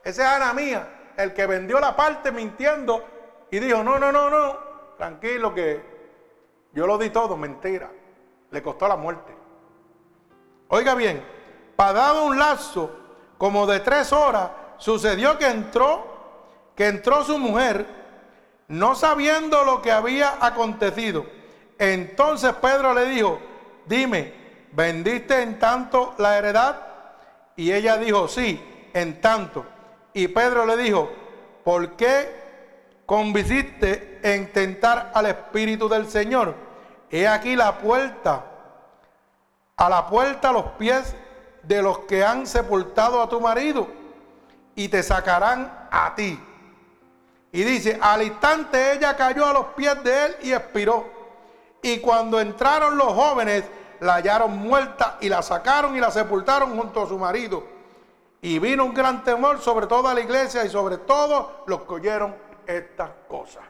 Ese 0.04 0.22
es 0.22 0.28
Anamía, 0.28 1.14
el 1.16 1.34
que 1.34 1.48
vendió 1.48 1.80
la 1.80 1.96
parte 1.96 2.32
mintiendo 2.32 3.06
y 3.50 3.60
dijo, 3.60 3.84
no, 3.84 3.98
no, 3.98 4.12
no, 4.12 4.30
no, 4.30 4.58
tranquilo 4.98 5.54
que 5.54 5.97
yo 6.78 6.86
lo 6.86 7.00
di 7.00 7.10
todo, 7.10 7.36
mentira. 7.36 7.90
Le 8.52 8.62
costó 8.62 8.88
la 8.88 8.96
muerte. 8.96 9.36
Oiga 10.68 10.94
bien, 10.94 11.26
dado 11.76 12.26
un 12.26 12.38
lazo 12.38 12.92
como 13.40 13.66
de 13.66 13.80
tres 13.80 14.14
horas, 14.14 14.52
sucedió 14.78 15.40
que 15.40 15.48
entró, 15.48 16.06
que 16.76 16.86
entró 16.86 17.24
su 17.24 17.40
mujer, 17.40 17.88
no 18.68 18.94
sabiendo 18.94 19.64
lo 19.64 19.82
que 19.82 19.92
había 19.92 20.38
acontecido. 20.40 21.26
Entonces 21.80 22.54
Pedro 22.54 22.94
le 22.94 23.06
dijo, 23.06 23.40
dime, 23.88 24.36
¿vendiste 24.72 25.42
en 25.42 25.58
tanto 25.58 26.14
la 26.20 26.38
heredad? 26.38 26.80
Y 27.56 27.72
ella 27.72 27.98
dijo, 27.98 28.28
sí, 28.28 28.64
en 28.94 29.20
tanto. 29.20 29.66
Y 30.14 30.28
Pedro 30.28 30.64
le 30.68 30.78
dijo, 30.78 31.10
¿por 31.64 31.94
qué 31.94 33.00
convisiste 33.08 34.20
en 34.22 34.54
tentar 34.54 35.10
al 35.16 35.26
Espíritu 35.26 35.90
del 35.90 36.08
Señor? 36.08 36.67
He 37.10 37.28
aquí 37.28 37.56
la 37.56 37.78
puerta 37.78 38.44
a 39.78 39.90
la 39.90 40.08
puerta 40.08 40.52
los 40.52 40.66
pies 40.72 41.16
de 41.62 41.82
los 41.82 42.00
que 42.00 42.26
han 42.26 42.48
sepultado 42.48 43.22
a 43.22 43.30
tu 43.30 43.40
marido 43.40 43.88
y 44.76 44.90
te 44.90 45.04
sacarán 45.04 45.88
a 45.92 46.16
ti. 46.16 46.40
Y 47.52 47.64
dice, 47.64 47.98
al 48.02 48.24
instante 48.24 48.94
ella 48.94 49.16
cayó 49.16 49.46
a 49.46 49.54
los 49.54 49.68
pies 49.68 50.04
de 50.04 50.26
él 50.26 50.36
y 50.42 50.52
expiró. 50.54 51.06
Y 51.82 52.00
cuando 52.00 52.40
entraron 52.40 52.98
los 52.98 53.14
jóvenes, 53.14 53.64
la 54.00 54.16
hallaron 54.16 54.58
muerta 54.58 55.18
y 55.22 55.30
la 55.30 55.42
sacaron 55.42 55.96
y 55.96 56.00
la 56.00 56.12
sepultaron 56.12 56.78
junto 56.78 57.04
a 57.04 57.08
su 57.08 57.18
marido. 57.18 57.64
Y 58.42 58.60
vino 58.60 58.86
un 58.86 58.94
gran 58.94 59.24
temor 59.24 59.62
sobre 59.62 59.88
toda 59.88 60.14
la 60.14 60.22
iglesia 60.22 60.66
y 60.66 60.70
sobre 60.70 60.98
todos 60.98 61.48
los 61.66 61.82
que 61.84 61.94
oyeron 61.94 62.36
estas 62.66 63.10
cosas. 63.28 63.64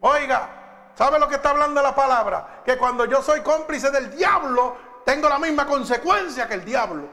Oiga, 0.00 0.57
¿sabe 0.98 1.20
lo 1.20 1.28
que 1.28 1.36
está 1.36 1.50
hablando 1.50 1.80
la 1.80 1.94
palabra? 1.94 2.62
Que 2.64 2.76
cuando 2.76 3.04
yo 3.04 3.22
soy 3.22 3.40
cómplice 3.40 3.88
del 3.92 4.10
diablo, 4.10 4.76
tengo 5.04 5.28
la 5.28 5.38
misma 5.38 5.64
consecuencia 5.64 6.48
que 6.48 6.54
el 6.54 6.64
diablo. 6.64 7.04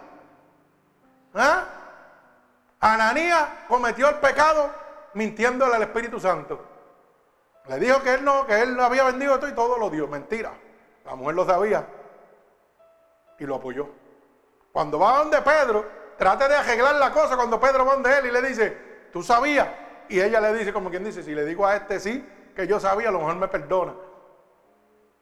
¿Eh? 1.36 1.56
Ananías 2.80 3.48
cometió 3.68 4.10
el 4.10 4.16
pecado 4.16 4.72
mintiéndole 5.14 5.76
al 5.76 5.84
Espíritu 5.84 6.20
Santo. 6.20 6.66
Le 7.68 7.78
dijo 7.78 8.02
que 8.02 8.16
él 8.16 8.26
no, 8.26 8.48
que 8.48 8.60
él 8.60 8.80
había 8.80 9.04
vendido 9.04 9.38
todo 9.40 9.50
y 9.52 9.54
todo 9.54 9.78
lo 9.78 9.92
dio. 9.92 10.08
Mentira. 10.08 10.52
La 11.06 11.14
mujer 11.14 11.36
lo 11.36 11.46
sabía 11.46 11.86
y 13.38 13.46
lo 13.46 13.56
apoyó. 13.56 13.88
Cuando 14.72 14.98
va 14.98 15.20
donde 15.20 15.40
Pedro, 15.44 15.86
trate 16.18 16.48
de 16.48 16.56
arreglar 16.56 16.96
la 16.96 17.12
cosa 17.12 17.36
cuando 17.36 17.60
Pedro 17.60 17.86
va 17.86 17.94
donde 17.94 18.18
él 18.18 18.26
y 18.26 18.32
le 18.32 18.42
dice, 18.42 19.08
tú 19.14 19.22
sabías. 19.22 19.68
Y 20.10 20.20
ella 20.20 20.42
le 20.42 20.56
dice, 20.56 20.74
como 20.74 20.90
quien 20.90 21.04
dice, 21.04 21.22
si 21.22 21.36
le 21.36 21.46
digo 21.46 21.68
a 21.68 21.76
este 21.76 22.00
sí, 22.00 22.28
que 22.56 22.68
yo 22.68 22.80
sabía, 22.80 23.10
a 23.10 23.12
lo 23.12 23.20
mejor 23.20 23.36
me 23.36 23.48
perdona. 23.48 23.94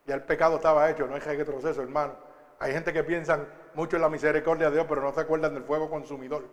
Ya 0.06 0.16
el 0.16 0.24
pecado 0.24 0.58
estaba 0.58 0.90
hecho, 0.90 1.08
no 1.08 1.16
hay 1.16 1.22
retroceso, 1.22 1.82
hermano. 1.82 2.14
Hay 2.60 2.72
gente 2.72 2.94
que 2.94 3.04
piensa 3.04 3.40
mucho 3.74 3.96
en 3.96 4.02
la 4.02 4.10
misericordia 4.10 4.70
de 4.70 4.76
Dios, 4.76 4.86
pero 4.88 5.02
no 5.02 5.14
se 5.14 5.22
acuerdan 5.22 5.54
del 5.54 5.64
fuego 5.64 5.90
consumidor. 5.90 6.44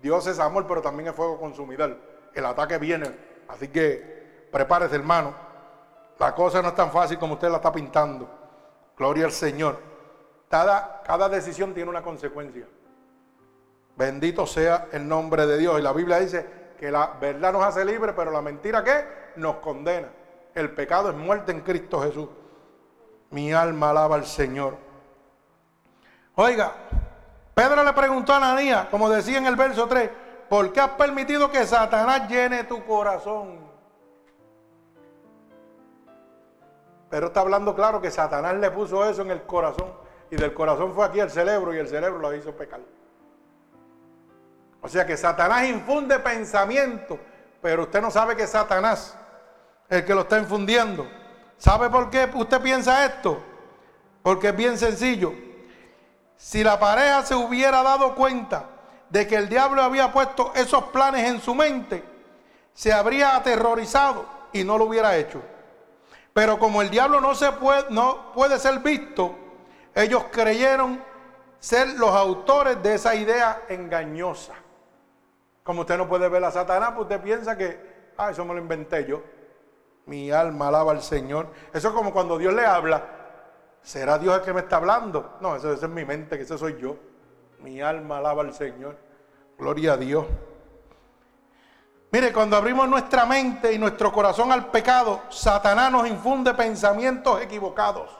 Dios 0.00 0.26
es 0.26 0.38
amor, 0.38 0.66
pero 0.66 0.80
también 0.80 1.08
es 1.08 1.14
fuego 1.14 1.38
consumidor. 1.38 1.96
El 2.34 2.46
ataque 2.46 2.78
viene. 2.78 3.10
Así 3.48 3.68
que 3.68 4.48
prepárese, 4.50 4.96
hermano. 4.96 5.34
La 6.18 6.34
cosa 6.34 6.62
no 6.62 6.68
es 6.68 6.74
tan 6.74 6.90
fácil 6.90 7.18
como 7.18 7.34
usted 7.34 7.48
la 7.48 7.56
está 7.56 7.72
pintando. 7.72 8.28
Gloria 8.96 9.24
al 9.26 9.32
Señor. 9.32 9.78
Cada, 10.48 11.02
cada 11.02 11.28
decisión 11.28 11.74
tiene 11.74 11.90
una 11.90 12.02
consecuencia. 12.02 12.66
Bendito 13.96 14.46
sea 14.46 14.88
el 14.92 15.06
nombre 15.06 15.46
de 15.46 15.58
Dios. 15.58 15.78
Y 15.78 15.82
la 15.82 15.92
Biblia 15.92 16.20
dice 16.20 16.46
que 16.78 16.90
la 16.90 17.18
verdad 17.20 17.52
nos 17.52 17.64
hace 17.64 17.84
libres, 17.84 18.14
pero 18.16 18.30
la 18.30 18.40
mentira 18.40 18.82
¿qué? 18.84 19.04
Nos 19.36 19.56
condena. 19.56 20.08
El 20.54 20.72
pecado 20.74 21.10
es 21.10 21.16
muerte 21.16 21.52
en 21.52 21.60
Cristo 21.60 22.00
Jesús. 22.02 22.28
Mi 23.30 23.52
alma 23.52 23.90
alaba 23.90 24.16
al 24.16 24.26
Señor. 24.26 24.76
Oiga, 26.34 26.72
Pedro 27.54 27.84
le 27.84 27.92
preguntó 27.92 28.32
a 28.32 28.36
Ananías, 28.36 28.86
como 28.86 29.08
decía 29.08 29.38
en 29.38 29.46
el 29.46 29.56
verso 29.56 29.86
3, 29.86 30.10
¿por 30.48 30.72
qué 30.72 30.80
has 30.80 30.90
permitido 30.90 31.50
que 31.50 31.64
Satanás 31.66 32.28
llene 32.28 32.64
tu 32.64 32.84
corazón? 32.84 33.70
Pero 37.10 37.26
está 37.26 37.40
hablando 37.40 37.74
claro 37.74 38.00
que 38.00 38.10
Satanás 38.10 38.54
le 38.54 38.70
puso 38.70 39.04
eso 39.04 39.22
en 39.22 39.32
el 39.32 39.42
corazón. 39.42 39.92
Y 40.30 40.36
del 40.36 40.54
corazón 40.54 40.94
fue 40.94 41.04
aquí 41.04 41.18
el 41.18 41.30
cerebro 41.30 41.74
y 41.74 41.78
el 41.78 41.88
cerebro 41.88 42.20
lo 42.20 42.34
hizo 42.34 42.52
pecar. 42.52 42.80
O 44.80 44.88
sea 44.88 45.04
que 45.04 45.16
Satanás 45.16 45.66
infunde 45.66 46.18
pensamiento, 46.20 47.18
pero 47.60 47.82
usted 47.82 48.00
no 48.00 48.10
sabe 48.10 48.36
que 48.36 48.46
Satanás 48.46 49.18
el 49.90 50.04
que 50.04 50.14
lo 50.14 50.22
está 50.22 50.38
infundiendo. 50.38 51.06
¿Sabe 51.58 51.90
por 51.90 52.08
qué 52.08 52.30
usted 52.32 52.60
piensa 52.60 53.04
esto? 53.04 53.42
Porque 54.22 54.48
es 54.48 54.56
bien 54.56 54.78
sencillo. 54.78 55.32
Si 56.36 56.64
la 56.64 56.78
pareja 56.78 57.22
se 57.22 57.34
hubiera 57.34 57.82
dado 57.82 58.14
cuenta 58.14 58.64
de 59.10 59.26
que 59.26 59.34
el 59.34 59.48
diablo 59.48 59.82
había 59.82 60.12
puesto 60.12 60.52
esos 60.54 60.84
planes 60.84 61.28
en 61.28 61.40
su 61.40 61.54
mente, 61.54 62.02
se 62.72 62.92
habría 62.92 63.36
aterrorizado 63.36 64.24
y 64.52 64.64
no 64.64 64.78
lo 64.78 64.84
hubiera 64.84 65.16
hecho. 65.16 65.42
Pero 66.32 66.58
como 66.58 66.80
el 66.80 66.88
diablo 66.88 67.20
no, 67.20 67.34
se 67.34 67.50
puede, 67.52 67.84
no 67.90 68.32
puede 68.32 68.58
ser 68.58 68.78
visto, 68.78 69.34
ellos 69.94 70.24
creyeron 70.30 71.02
ser 71.58 71.88
los 71.98 72.10
autores 72.10 72.80
de 72.82 72.94
esa 72.94 73.14
idea 73.16 73.62
engañosa. 73.68 74.54
Como 75.64 75.82
usted 75.82 75.98
no 75.98 76.08
puede 76.08 76.28
ver 76.28 76.44
a 76.44 76.50
Satanás, 76.50 76.90
pues 76.94 77.02
usted 77.02 77.20
piensa 77.20 77.58
que, 77.58 78.12
ah, 78.16 78.30
eso 78.30 78.44
me 78.44 78.54
lo 78.54 78.60
inventé 78.60 79.04
yo. 79.06 79.22
Mi 80.10 80.32
alma 80.32 80.66
alaba 80.66 80.90
al 80.90 81.04
Señor. 81.04 81.46
Eso 81.72 81.86
es 81.86 81.94
como 81.94 82.12
cuando 82.12 82.36
Dios 82.36 82.52
le 82.52 82.66
habla. 82.66 83.00
¿Será 83.80 84.18
Dios 84.18 84.36
el 84.36 84.42
que 84.42 84.52
me 84.52 84.58
está 84.58 84.78
hablando? 84.78 85.36
No, 85.40 85.54
eso, 85.54 85.72
eso 85.72 85.86
es 85.86 85.92
mi 85.92 86.04
mente, 86.04 86.36
que 86.36 86.42
ese 86.42 86.58
soy 86.58 86.76
yo. 86.80 86.96
Mi 87.60 87.80
alma 87.80 88.18
alaba 88.18 88.42
al 88.42 88.52
Señor. 88.52 88.96
Gloria 89.56 89.92
a 89.92 89.96
Dios. 89.96 90.26
Mire, 92.10 92.32
cuando 92.32 92.56
abrimos 92.56 92.88
nuestra 92.88 93.24
mente 93.24 93.72
y 93.72 93.78
nuestro 93.78 94.10
corazón 94.10 94.50
al 94.50 94.66
pecado, 94.72 95.20
Satanás 95.28 95.92
nos 95.92 96.08
infunde 96.08 96.54
pensamientos 96.54 97.40
equivocados. 97.40 98.10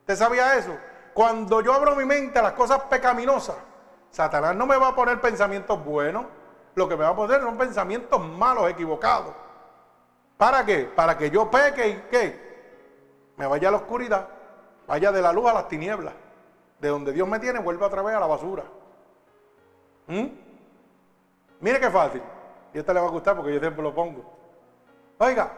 ¿Usted 0.00 0.16
sabía 0.16 0.58
eso? 0.58 0.76
Cuando 1.14 1.62
yo 1.62 1.72
abro 1.72 1.96
mi 1.96 2.04
mente 2.04 2.38
a 2.38 2.42
las 2.42 2.52
cosas 2.52 2.82
pecaminosas, 2.90 3.56
Satanás 4.10 4.54
no 4.54 4.66
me 4.66 4.76
va 4.76 4.88
a 4.88 4.94
poner 4.94 5.22
pensamientos 5.22 5.82
buenos, 5.82 6.26
lo 6.74 6.86
que 6.86 6.98
me 6.98 7.04
va 7.04 7.10
a 7.12 7.16
poner 7.16 7.40
son 7.40 7.56
pensamientos 7.56 8.22
malos, 8.22 8.68
equivocados. 8.68 9.41
¿Para 10.42 10.66
qué? 10.66 10.90
Para 10.92 11.16
que 11.16 11.30
yo 11.30 11.48
peque 11.48 11.88
y 11.88 11.94
que 12.10 13.32
me 13.36 13.46
vaya 13.46 13.68
a 13.68 13.70
la 13.70 13.76
oscuridad, 13.76 14.26
vaya 14.88 15.12
de 15.12 15.22
la 15.22 15.32
luz 15.32 15.48
a 15.48 15.52
las 15.52 15.68
tinieblas. 15.68 16.14
De 16.80 16.88
donde 16.88 17.12
Dios 17.12 17.28
me 17.28 17.38
tiene, 17.38 17.60
vuelva 17.60 17.86
otra 17.86 18.02
vez 18.02 18.16
a 18.16 18.18
la 18.18 18.26
basura. 18.26 18.64
¿Mm? 20.08 20.26
Mire 21.60 21.78
qué 21.78 21.88
fácil. 21.88 22.22
Y 22.74 22.78
esta 22.80 22.92
le 22.92 22.98
va 22.98 23.06
a 23.06 23.10
gustar 23.10 23.36
porque 23.36 23.54
yo 23.54 23.60
siempre 23.60 23.84
lo 23.84 23.94
pongo. 23.94 24.24
Oiga, 25.18 25.48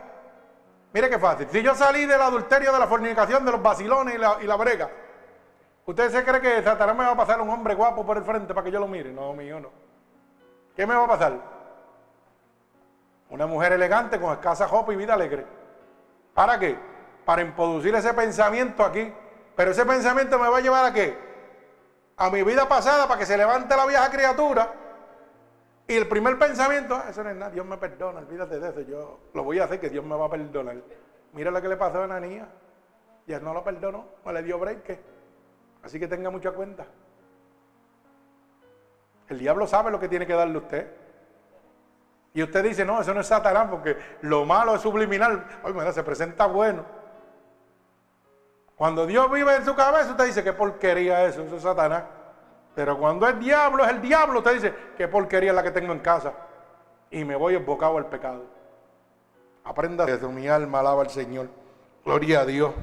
mire 0.93 1.09
qué 1.09 1.18
fácil. 1.18 1.49
Si 1.49 1.62
yo 1.62 1.74
salí 1.74 2.05
del 2.05 2.20
adulterio, 2.20 2.70
de 2.70 2.78
la 2.78 2.87
fornicación, 2.87 3.43
de 3.43 3.53
los 3.53 3.62
vacilones 3.62 4.16
y 4.16 4.18
la, 4.18 4.37
y 4.43 4.47
la 4.47 4.57
brega, 4.57 4.91
¿usted 5.87 6.11
se 6.11 6.22
cree 6.22 6.43
que 6.43 6.62
Satanás 6.62 6.95
me 6.95 7.05
va 7.05 7.12
a 7.12 7.16
pasar 7.16 7.41
un 7.41 7.49
hombre 7.49 7.74
guapo 7.74 8.05
por 8.05 8.18
el 8.18 8.24
frente 8.24 8.53
para 8.53 8.66
que 8.66 8.70
yo 8.70 8.80
lo 8.80 8.87
mire? 8.87 9.14
No, 9.14 9.32
mío 9.32 9.61
no. 9.61 9.70
¿Qué 10.76 10.87
me 10.87 10.95
va 10.95 11.05
a 11.05 11.09
pasar? 11.09 11.53
Una 13.31 13.47
mujer 13.47 13.72
elegante 13.72 14.20
con 14.20 14.33
escasa 14.33 14.66
ropa 14.66 14.93
y 14.93 14.97
vida 14.97 15.14
alegre. 15.14 15.47
¿Para 16.35 16.59
qué? 16.59 16.77
Para 17.25 17.43
introducir 17.43 17.95
ese 17.95 18.12
pensamiento 18.14 18.85
aquí. 18.85 19.12
Pero 19.57 19.70
ese 19.70 19.85
pensamiento 19.85 20.39
me 20.39 20.49
va 20.49 20.59
a 20.59 20.61
llevar 20.61 20.85
a 20.85 20.93
qué? 20.93 21.16
A 22.16 22.31
mi 22.31 22.43
vida 22.43 22.68
pasada 22.68 23.07
para 23.09 23.18
que 23.18 23.27
se 23.27 23.37
levante 23.37 23.77
la 23.77 23.87
vieja 23.87 24.11
criatura 24.11 24.72
y 25.87 25.95
el 25.95 26.09
primer 26.09 26.39
pensamiento, 26.39 26.95
ah, 26.95 27.07
eso 27.11 27.22
no 27.22 27.31
es 27.31 27.37
nada, 27.37 27.51
Dios 27.51 27.66
me 27.66 27.77
perdona, 27.77 28.20
olvídate 28.20 28.59
de 28.59 28.68
eso, 28.70 28.81
yo 28.81 29.20
lo 29.35 29.45
voy 29.45 29.59
a 29.59 29.64
hacer, 29.64 29.81
que 29.81 29.91
Dios 29.91 30.05
me 30.05 30.16
va 30.16 30.27
a 30.27 30.31
perdonar. 30.31 30.77
Mira 31.35 31.51
lo 31.51 31.61
que 31.61 31.68
le 31.68 31.77
pasó 31.77 32.01
a 32.01 32.05
Ananías, 32.05 32.49
y 33.27 33.33
él 33.33 33.45
no 33.45 33.53
lo 33.53 33.62
perdonó, 33.62 34.07
no 34.25 34.33
le 34.33 34.43
dio 34.43 34.59
break. 34.59 34.99
Así 35.83 36.01
que 36.01 36.09
tenga 36.09 36.31
mucha 36.31 36.53
cuenta. 36.53 36.87
El 39.29 39.39
diablo 39.39 39.66
sabe 39.66 39.91
lo 39.91 40.01
que 40.01 40.09
tiene 40.09 40.27
que 40.27 40.33
darle 40.33 40.57
usted. 40.57 40.91
Y 42.35 42.43
usted 42.43 42.64
dice, 42.64 42.85
no, 42.85 43.01
eso 43.01 43.14
no 43.14 43.20
es 43.20 43.28
Satanás, 43.28 43.68
porque 43.70 43.97
lo 44.22 44.45
malo 44.45 44.74
es 44.74 44.82
subliminal. 44.82 45.47
Oye, 45.62 45.72
mira, 45.72 45.93
se 45.93 46.03
presenta 46.03 46.47
bueno. 46.47 46.85
Cuando 48.74 49.07
Dios 49.07 49.30
vive 49.30 49.55
en 49.55 49.64
su 49.64 49.76
cabeza, 49.76 50.11
usted 50.11 50.26
dice, 50.26 50.43
qué 50.43 50.53
porquería 50.53 51.24
eso, 51.24 51.43
eso 51.43 51.57
es 51.57 51.62
Satanás. 51.62 52.03
Pero 52.74 52.99
cuando 52.99 53.28
es 53.28 53.39
diablo, 53.39 53.85
es 53.85 53.91
el 53.91 54.03
diablo, 54.03 54.41
usted 54.41 54.55
dice, 54.55 54.74
qué 54.97 55.07
porquería 55.07 55.51
es 55.51 55.57
la 55.57 55.62
que 55.62 55.70
tengo 55.70 55.93
en 55.93 56.01
casa. 56.01 56.32
Y 57.09 57.24
me 57.24 57.37
voy 57.37 57.55
embocado 57.55 57.99
al 57.99 58.07
pecado. 58.07 58.43
Aprenda 59.62 60.05
desde 60.05 60.26
mi 60.26 60.49
alma, 60.49 60.80
alaba 60.80 61.03
al 61.03 61.11
Señor. 61.11 61.49
Gloria 62.05 62.41
a 62.41 62.45
Dios. 62.45 62.74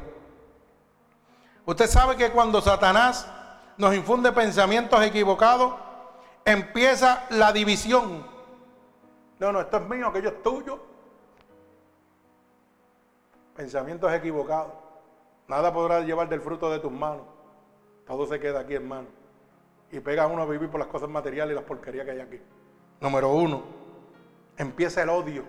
Usted 1.66 1.88
sabe 1.88 2.16
que 2.16 2.32
cuando 2.32 2.62
Satanás 2.62 3.30
nos 3.76 3.93
infunde 3.93 4.32
pensamientos 4.32 5.04
equivocados, 5.04 5.74
empieza 6.45 7.26
la 7.32 7.52
división. 7.52 8.30
No, 9.42 9.52
no, 9.52 9.60
esto 9.60 9.76
es 9.76 9.89
mío, 9.89 10.08
aquello 10.08 10.30
es 10.30 10.42
tuyo. 10.42 10.80
Pensamientos 13.56 14.14
equivocados. 14.14 14.72
Nada 15.50 15.74
podrá 15.74 16.00
llevar 16.00 16.30
del 16.30 16.39
fruto 16.39 16.72
de 16.72 16.80
tus 16.80 16.92
manos. 16.92 17.26
Todo 18.08 18.26
se 18.26 18.39
queda 18.39 18.62
aquí, 18.62 18.76
hermano 18.76 19.08
y 19.92 20.00
pega 20.00 20.28
uno 20.28 20.42
a 20.42 20.46
vivir 20.46 20.70
por 20.70 20.80
las 20.80 20.88
cosas 20.88 21.10
materiales 21.10 21.52
y 21.52 21.56
las 21.56 21.66
porquerías 21.66 22.06
que 22.06 22.12
hay 22.12 22.20
aquí. 22.22 22.42
Número 23.02 23.30
uno, 23.30 23.64
empieza 24.58 25.04
el 25.04 25.10
odio. 25.10 25.44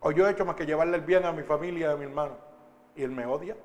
O 0.00 0.10
yo 0.12 0.28
he 0.28 0.30
hecho 0.30 0.44
más 0.44 0.54
que 0.54 0.66
llevarle 0.66 0.96
el 0.96 1.02
bien 1.02 1.24
a 1.24 1.32
mi 1.32 1.42
familia, 1.42 1.92
a 1.92 1.96
mi 1.96 2.04
hermano, 2.04 2.36
y 2.94 3.02
él 3.02 3.10
me 3.10 3.26
odia. 3.26 3.56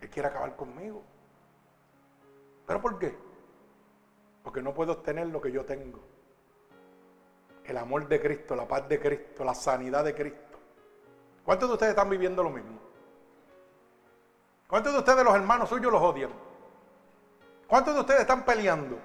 Él 0.00 0.10
quiere 0.10 0.28
acabar 0.28 0.54
conmigo. 0.54 1.02
¿Pero 2.66 2.80
por 2.80 2.98
qué? 2.98 3.16
Porque 4.44 4.62
no 4.62 4.72
puedo 4.72 4.92
obtener 4.92 5.26
lo 5.26 5.40
que 5.40 5.50
yo 5.50 5.64
tengo. 5.64 5.98
El 7.64 7.78
amor 7.78 8.06
de 8.06 8.20
Cristo, 8.20 8.54
la 8.54 8.68
paz 8.68 8.86
de 8.88 9.00
Cristo, 9.00 9.42
la 9.42 9.54
sanidad 9.54 10.04
de 10.04 10.14
Cristo. 10.14 10.58
¿Cuántos 11.44 11.68
de 11.68 11.72
ustedes 11.72 11.90
están 11.90 12.10
viviendo 12.10 12.42
lo 12.42 12.50
mismo? 12.50 12.78
¿Cuántos 14.68 14.92
de 14.92 14.98
ustedes, 14.98 15.24
los 15.24 15.34
hermanos 15.34 15.68
suyos, 15.68 15.90
los 15.90 16.02
odian? 16.02 16.30
¿Cuántos 17.66 17.94
de 17.94 18.00
ustedes 18.00 18.20
están 18.20 18.44
peleando? 18.44 18.98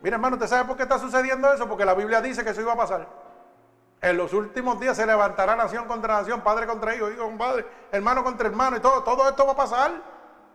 Mira, 0.00 0.16
hermano, 0.16 0.36
¿usted 0.36 0.48
sabe 0.48 0.66
por 0.66 0.76
qué 0.76 0.84
está 0.84 0.98
sucediendo 0.98 1.52
eso? 1.52 1.68
Porque 1.68 1.84
la 1.84 1.94
Biblia 1.94 2.22
dice 2.22 2.42
que 2.42 2.50
eso 2.50 2.62
iba 2.62 2.72
a 2.72 2.76
pasar. 2.76 3.06
En 4.00 4.16
los 4.16 4.32
últimos 4.32 4.80
días 4.80 4.96
se 4.96 5.04
levantará 5.04 5.54
nación 5.54 5.86
contra 5.86 6.14
nación, 6.14 6.40
padre 6.40 6.66
contra 6.66 6.94
hijo, 6.94 7.10
hijo 7.10 7.24
contra 7.24 7.46
padre, 7.46 7.66
hermano 7.92 8.24
contra 8.24 8.48
hermano 8.48 8.78
y 8.78 8.80
todo. 8.80 9.02
Todo 9.02 9.28
esto 9.28 9.44
va 9.44 9.52
a 9.52 9.56
pasar. 9.56 9.92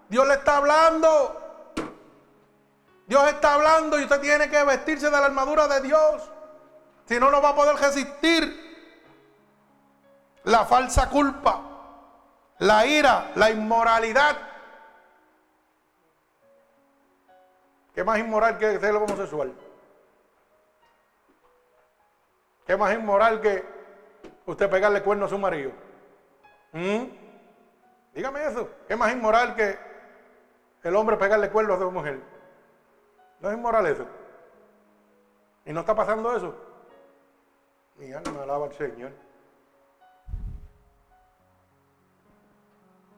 Dios 0.10 0.28
le 0.28 0.34
está 0.34 0.58
hablando. 0.58 1.45
Dios 3.08 3.28
está 3.28 3.53
hablando 3.53 3.99
y 3.99 4.03
usted 4.03 4.20
tiene 4.20 4.49
que 4.49 4.64
vestirse 4.64 5.06
de 5.06 5.12
la 5.12 5.26
armadura 5.26 5.68
de 5.68 5.82
Dios. 5.82 6.32
Si 7.06 7.20
no, 7.20 7.30
no 7.30 7.41
va 7.41 7.49
a 7.49 7.56
poder 7.56 7.76
resistir 7.76 8.66
la 10.43 10.66
falsa 10.66 11.10
culpa, 11.10 11.62
la 12.60 12.86
ira, 12.86 13.32
la 13.36 13.51
inmoralidad. 13.51 14.38
¿Qué 17.93 18.03
más 18.03 18.20
inmoral 18.20 18.58
que 18.58 18.80
ser 18.80 18.95
homosexual? 18.95 19.53
¿Qué 22.66 22.76
más 22.76 22.93
inmoral 22.93 23.39
que 23.39 23.64
usted 24.47 24.70
pegarle 24.70 25.03
cuerno 25.03 25.26
a 25.26 25.30
su 25.30 25.38
marido? 25.38 25.72
¿Mm? 26.74 27.03
Dígame 28.16 28.47
eso. 28.47 28.68
¿Qué 28.88 28.95
más 28.95 29.14
inmoral 29.14 29.56
que 29.56 29.78
el 30.84 30.95
hombre 30.95 31.18
pegarle 31.18 31.51
cuernos 31.51 31.78
a 31.78 31.82
su 31.84 31.91
mujer? 31.91 32.35
¿No 33.46 33.52
es 33.52 33.58
inmoral 33.58 33.86
eso? 33.86 34.08
¿Y 35.66 35.72
no 35.72 35.82
está 35.82 35.93
pasando 35.93 36.36
eso? 36.36 36.56
Mi 37.96 38.12
alma 38.12 38.41
alaba 38.41 38.66
al 38.66 38.74
Señor. 38.74 39.12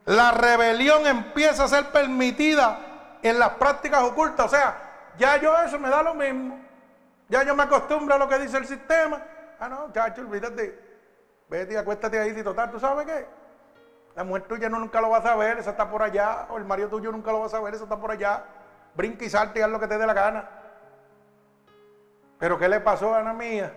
La 0.04 0.32
rebelión 0.32 1.08
empieza 1.08 1.64
a 1.64 1.68
ser 1.70 1.94
permitida 1.94 3.18
en 3.24 3.40
las 3.40 3.52
prácticas 3.52 4.04
ocultas. 4.04 4.48
O 4.48 4.50
sea, 4.50 5.14
ya 5.18 5.38
yo 5.38 5.58
eso 5.62 5.80
me 5.80 5.88
da 5.88 6.04
lo 6.04 6.14
mismo. 6.14 6.60
Ya 7.30 7.44
yo 7.44 7.56
me 7.56 7.64
acostumbro 7.64 8.16
a 8.16 8.18
lo 8.18 8.28
que 8.28 8.38
dice 8.40 8.58
el 8.58 8.68
sistema. 8.68 9.24
Ah, 9.62 9.70
no, 9.70 9.94
chacho, 9.94 10.24
olvídate. 10.24 10.78
Vete 11.48 11.72
y 11.74 11.78
acuéstate 11.78 12.20
ahí, 12.20 12.36
si 12.36 12.44
total, 12.44 12.70
¿tú 12.70 12.82
sabes 12.82 13.06
qué? 13.06 13.26
La 14.14 14.26
mujer 14.26 14.44
tuya 14.44 14.68
no 14.68 14.78
nunca 14.78 15.00
lo 15.00 15.10
va 15.10 15.20
a 15.20 15.24
saber, 15.24 15.58
esa 15.58 15.70
está 15.70 15.90
por 15.90 16.04
allá. 16.04 16.48
O 16.50 16.58
el 16.58 16.66
marido 16.66 16.90
tuyo 16.90 17.14
nunca 17.14 17.32
lo 17.32 17.40
va 17.40 17.46
a 17.46 17.50
saber, 17.50 17.74
esa 17.74 17.86
está 17.86 17.96
por 17.96 18.12
allá. 18.12 18.44
Brinca 18.98 19.26
y 19.26 19.30
salte 19.30 19.60
y 19.60 19.62
haz 19.62 19.70
lo 19.70 19.80
que 19.80 19.88
te 19.88 19.96
dé 19.96 20.08
la 20.08 20.14
gana. 20.14 20.50
Pero 22.40 22.58
¿qué 22.58 22.68
le 22.68 22.80
pasó 22.80 23.14
a 23.14 23.20
Ana 23.20 23.32
mía? 23.32 23.72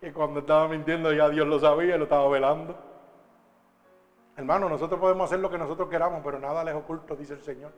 Que 0.00 0.12
cuando 0.12 0.40
estaba 0.40 0.66
mintiendo 0.66 1.12
ya 1.12 1.28
Dios 1.28 1.46
lo 1.46 1.60
sabía 1.60 1.94
y 1.94 1.98
lo 1.98 2.04
estaba 2.04 2.28
velando. 2.28 2.76
Hermano, 4.36 4.68
nosotros 4.68 4.98
podemos 4.98 5.26
hacer 5.26 5.38
lo 5.38 5.48
que 5.48 5.56
nosotros 5.56 5.88
queramos, 5.88 6.20
pero 6.24 6.40
nada 6.40 6.64
les 6.64 6.74
oculto, 6.74 7.14
dice 7.14 7.34
el 7.34 7.42
Señor. 7.42 7.72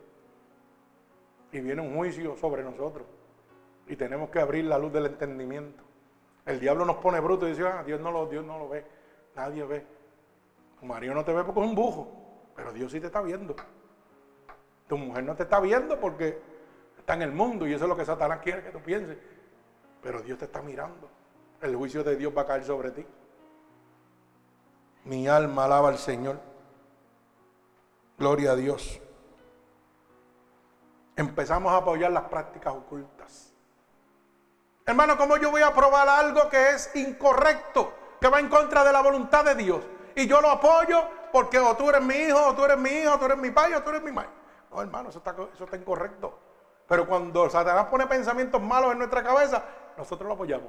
Y 1.51 1.59
viene 1.59 1.83
un 1.83 1.95
juicio 1.95 2.35
sobre 2.37 2.63
nosotros. 2.63 3.05
Y 3.85 3.95
tenemos 3.95 4.31
que 4.31 4.39
abrir 4.39 4.65
la 4.65 4.79
luz 4.79 4.91
del 4.91 5.05
entendimiento. 5.05 5.83
El 6.43 6.59
diablo 6.59 6.85
nos 6.85 6.97
pone 6.97 7.19
bruto 7.19 7.45
y 7.45 7.51
dice, 7.51 7.67
ah, 7.67 7.83
Dios 7.85 8.01
no 8.01 8.09
lo, 8.11 8.25
Dios 8.25 8.43
no 8.43 8.57
lo 8.57 8.67
ve. 8.67 8.83
Nadie 9.35 9.63
ve. 9.63 9.85
Tu 10.79 10.87
marido 10.87 11.13
no 11.13 11.23
te 11.23 11.33
ve 11.33 11.43
porque 11.43 11.61
es 11.61 11.67
un 11.67 11.75
bujo, 11.75 12.51
pero 12.55 12.73
Dios 12.73 12.91
sí 12.91 12.99
te 12.99 13.07
está 13.07 13.21
viendo. 13.21 13.55
Tu 14.87 14.97
mujer 14.97 15.23
no 15.23 15.35
te 15.35 15.43
está 15.43 15.59
viendo 15.59 15.99
porque 15.99 16.39
está 16.97 17.13
en 17.13 17.23
el 17.23 17.31
mundo 17.31 17.67
y 17.67 17.73
eso 17.73 17.85
es 17.85 17.89
lo 17.89 17.97
que 17.97 18.05
Satanás 18.05 18.39
quiere 18.43 18.63
que 18.63 18.71
tú 18.71 18.79
pienses. 18.79 19.17
Pero 20.01 20.21
Dios 20.21 20.37
te 20.37 20.45
está 20.45 20.61
mirando. 20.61 21.09
El 21.61 21.75
juicio 21.75 22.03
de 22.03 22.15
Dios 22.15 22.33
va 22.35 22.43
a 22.43 22.45
caer 22.45 22.63
sobre 22.63 22.91
ti. 22.91 23.05
Mi 25.05 25.27
alma 25.27 25.65
alaba 25.65 25.89
al 25.89 25.97
Señor. 25.97 26.39
Gloria 28.17 28.51
a 28.51 28.55
Dios. 28.55 29.01
Empezamos 31.15 31.71
a 31.71 31.77
apoyar 31.77 32.11
las 32.11 32.23
prácticas 32.23 32.73
ocultas. 32.73 33.53
Hermano, 34.85 35.17
¿cómo 35.17 35.37
yo 35.37 35.49
voy 35.49 35.63
a 35.63 35.73
probar 35.73 36.07
algo 36.07 36.47
que 36.49 36.71
es 36.71 36.95
incorrecto, 36.95 37.93
que 38.21 38.27
va 38.27 38.39
en 38.39 38.49
contra 38.49 38.83
de 38.83 38.91
la 38.91 39.01
voluntad 39.01 39.43
de 39.43 39.55
Dios? 39.55 39.83
Y 40.15 40.27
yo 40.27 40.41
lo 40.41 40.49
apoyo 40.51 41.03
porque 41.31 41.57
o 41.59 41.75
tú 41.75 41.89
eres 41.89 42.01
mi 42.01 42.15
hijo, 42.15 42.39
o 42.47 42.55
tú 42.55 42.65
eres 42.65 42.77
mi 42.77 42.89
hijo, 42.89 43.13
o 43.13 43.19
tú 43.19 43.25
eres 43.25 43.37
mi 43.37 43.49
padre, 43.49 43.77
o 43.77 43.83
tú 43.83 43.89
eres 43.89 44.03
mi 44.03 44.11
madre. 44.11 44.29
No, 44.75 44.81
hermano, 44.81 45.09
eso 45.09 45.19
está, 45.19 45.33
eso 45.53 45.63
está 45.63 45.77
incorrecto. 45.77 46.37
Pero 46.85 47.07
cuando 47.07 47.49
Satanás 47.49 47.85
pone 47.85 48.05
pensamientos 48.07 48.61
malos 48.61 48.91
en 48.91 48.97
nuestra 48.97 49.23
cabeza, 49.23 49.63
nosotros 49.97 50.27
lo 50.27 50.33
apoyamos. 50.33 50.67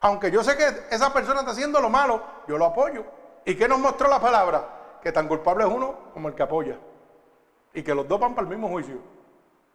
Aunque 0.00 0.30
yo 0.30 0.42
sé 0.42 0.56
que 0.56 0.66
esa 0.90 1.12
persona 1.12 1.40
está 1.40 1.52
haciendo 1.52 1.80
lo 1.80 1.90
malo, 1.90 2.22
yo 2.48 2.56
lo 2.56 2.64
apoyo. 2.64 3.04
¿Y 3.44 3.54
qué 3.56 3.68
nos 3.68 3.78
mostró 3.78 4.08
la 4.08 4.20
palabra? 4.20 4.98
Que 5.02 5.12
tan 5.12 5.28
culpable 5.28 5.64
es 5.64 5.70
uno 5.70 6.10
como 6.14 6.28
el 6.28 6.34
que 6.34 6.42
apoya. 6.42 6.78
Y 7.74 7.82
que 7.82 7.94
los 7.94 8.08
dos 8.08 8.18
van 8.18 8.34
para 8.34 8.48
el 8.48 8.50
mismo 8.50 8.68
juicio. 8.68 8.96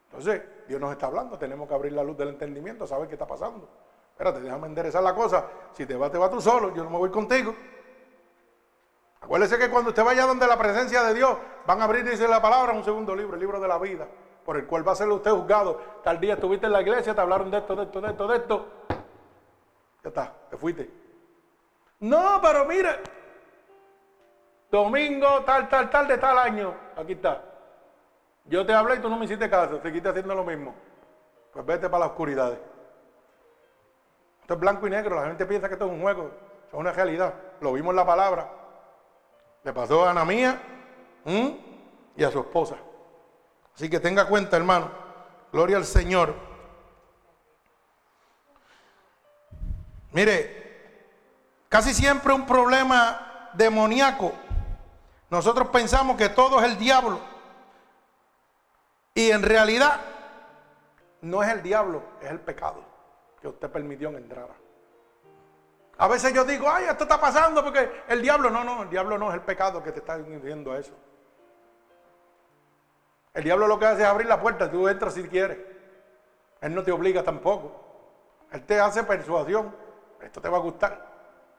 Entonces, 0.06 0.42
Dios 0.68 0.82
nos 0.82 0.92
está 0.92 1.06
hablando, 1.06 1.38
tenemos 1.38 1.68
que 1.68 1.76
abrir 1.76 1.94
la 1.94 2.04
luz 2.04 2.18
del 2.18 2.30
entendimiento, 2.30 2.88
saber 2.88 3.08
qué 3.08 3.14
está 3.14 3.28
pasando. 3.28 3.70
Espérate, 4.12 4.42
déjame 4.42 4.68
enderezar 4.68 5.04
la 5.04 5.14
cosa. 5.14 5.46
Si 5.74 5.86
te 5.86 5.96
vas, 5.96 6.12
te 6.12 6.18
vas 6.18 6.32
tú 6.32 6.42
solo, 6.42 6.74
yo 6.74 6.84
no 6.84 6.90
me 6.90 6.98
voy 6.98 7.12
contigo. 7.12 7.54
Acuérdese 9.22 9.58
que 9.58 9.70
cuando 9.70 9.90
usted 9.90 10.04
vaya 10.04 10.26
donde 10.26 10.48
la 10.48 10.58
presencia 10.58 11.04
de 11.04 11.14
Dios, 11.14 11.38
van 11.66 11.82
a 11.82 11.84
abrir, 11.86 12.04
dice 12.04 12.28
la 12.28 12.42
palabra, 12.42 12.74
un 12.74 12.84
segundo 12.84 13.16
libro, 13.16 13.36
el 13.36 13.40
libro 13.40 13.60
de 13.60 13.68
la 13.68 13.78
vida, 13.78 14.08
por 14.46 14.58
el 14.58 14.66
cual 14.66 14.88
va 14.88 14.94
a 14.94 14.96
ser 14.96 15.10
usted 15.10 15.32
juzgado. 15.32 15.80
Tal 16.04 16.20
día 16.20 16.36
estuviste 16.36 16.66
en 16.66 16.72
la 16.72 16.82
iglesia, 16.82 17.14
te 17.14 17.22
hablaron 17.22 17.52
de 17.52 17.58
esto, 17.58 17.76
de 17.76 17.84
esto, 17.84 18.02
de 18.02 18.10
esto, 18.10 18.28
de 18.28 18.38
esto. 18.38 18.66
Ya 20.04 20.10
está, 20.10 20.34
te 20.50 20.58
fuiste. 20.58 20.90
No, 22.00 22.40
pero 22.42 22.66
mire, 22.66 23.02
domingo, 24.72 25.44
tal, 25.46 25.68
tal, 25.68 25.90
tal, 25.90 26.08
de 26.08 26.18
tal 26.18 26.38
año. 26.38 26.74
Aquí 26.96 27.14
está. 27.14 27.44
Yo 28.46 28.66
te 28.66 28.74
hablé 28.74 28.96
y 28.96 29.00
tú 29.00 29.10
no 29.10 29.18
me 29.18 29.26
hiciste 29.26 29.50
caso, 29.50 29.82
seguiste 29.82 30.10
haciendo 30.10 30.34
lo 30.34 30.44
mismo. 30.44 30.74
Pues 31.54 31.66
vete 31.66 31.90
para 31.90 32.06
la 32.06 32.12
oscuridad. 32.12 32.58
Esto 34.42 34.54
es 34.54 34.60
blanco 34.60 34.88
y 34.88 34.90
negro, 34.90 35.18
la 35.18 35.28
gente 35.28 35.46
piensa 35.46 35.68
que 35.68 35.74
esto 35.74 35.86
es 35.86 35.92
un 35.92 36.02
juego, 36.02 36.32
es 36.68 36.74
una 36.74 36.92
realidad. 36.92 37.34
Lo 37.60 37.74
vimos 37.74 37.92
en 37.92 37.98
la 37.98 38.06
palabra. 38.06 38.59
Le 39.64 39.74
pasó 39.74 40.06
a 40.06 40.12
Ana 40.12 40.26
mía 40.26 40.62
y 42.16 42.24
a 42.24 42.32
su 42.32 42.40
esposa. 42.40 42.76
Así 43.76 43.90
que 43.90 44.00
tenga 44.00 44.28
cuenta, 44.28 44.58
hermano. 44.58 44.90
Gloria 45.52 45.78
al 45.78 45.86
Señor. 45.86 46.34
Mire, 50.12 51.64
casi 51.70 51.94
siempre 51.94 52.34
un 52.34 52.46
problema 52.46 53.50
demoníaco. 53.54 54.34
Nosotros 55.30 55.70
pensamos 55.70 56.18
que 56.18 56.30
todo 56.30 56.60
es 56.60 56.66
el 56.66 56.78
diablo. 56.78 57.20
Y 59.14 59.32
en 59.32 59.44
realidad 59.44 60.00
no 61.22 61.44
es 61.44 61.50
el 61.50 61.62
diablo, 61.62 62.04
es 62.22 62.32
el 62.32 62.40
pecado 62.40 62.84
que 63.42 63.48
usted 63.48 63.70
permitió 63.70 64.10
en 64.10 64.16
entrada. 64.16 64.56
A 66.00 66.08
veces 66.08 66.34
yo 66.34 66.46
digo, 66.46 66.70
ay, 66.70 66.86
esto 66.86 67.04
está 67.04 67.20
pasando 67.20 67.62
porque 67.62 68.04
el 68.08 68.22
diablo, 68.22 68.50
no, 68.50 68.64
no, 68.64 68.84
el 68.84 68.90
diablo 68.90 69.18
no 69.18 69.30
es 69.30 69.36
el 69.36 69.42
pecado 69.42 69.84
que 69.84 69.92
te 69.92 70.00
está 70.00 70.18
diciendo 70.18 70.74
eso. 70.74 70.94
El 73.34 73.44
diablo 73.44 73.68
lo 73.68 73.78
que 73.78 73.86
hace 73.86 74.04
es 74.04 74.08
abrir 74.08 74.26
la 74.26 74.40
puerta, 74.40 74.72
tú 74.72 74.88
entras 74.88 75.14
si 75.14 75.24
quieres. 75.24 75.58
Él 76.62 76.74
no 76.74 76.84
te 76.84 76.94
obliga 76.94 77.22
tampoco. 77.22 77.84
Él 78.52 78.66
te 78.66 78.80
hace 78.80 79.04
persuasión. 79.04 79.76
Esto 80.22 80.40
te 80.40 80.48
va 80.48 80.58
a 80.58 80.62
gustar. 80.62 81.06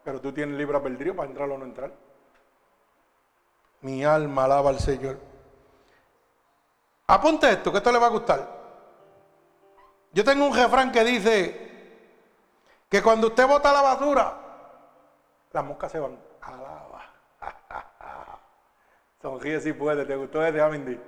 Pero 0.05 0.23
tú 0.23 0.33
tienes 0.33 0.57
libre 0.57 0.79
albedrío 0.79 1.15
para 1.15 1.29
entrar 1.29 1.51
o 1.51 1.59
no 1.59 1.65
entrar. 1.67 1.93
Mi 3.83 4.05
alma 4.05 4.45
alaba 4.45 4.71
al 4.71 4.81
Señor. 4.81 5.19
Apunte 7.09 7.51
esto, 7.51 7.71
que 7.71 7.79
esto 7.79 7.93
le 7.93 7.99
va 7.99 8.07
a 8.07 8.11
gustar. 8.11 8.61
Yo 10.13 10.25
tengo 10.25 10.47
un 10.47 10.55
refrán 10.55 10.91
que 10.91 11.05
dice 11.05 11.70
que 12.91 13.03
cuando 13.03 13.29
usted 13.29 13.47
bota 13.47 13.73
la 13.73 13.83
basura, 13.83 14.35
las 15.53 15.65
moscas 15.65 15.93
se 15.93 16.01
van. 16.01 16.19
Alaba. 16.43 17.05
Sonríe 19.23 19.61
si 19.61 19.73
puede. 19.73 20.05
¿Te 20.05 20.17
gustó 20.17 20.45
ese, 20.45 20.61
Amindi? 20.61 21.01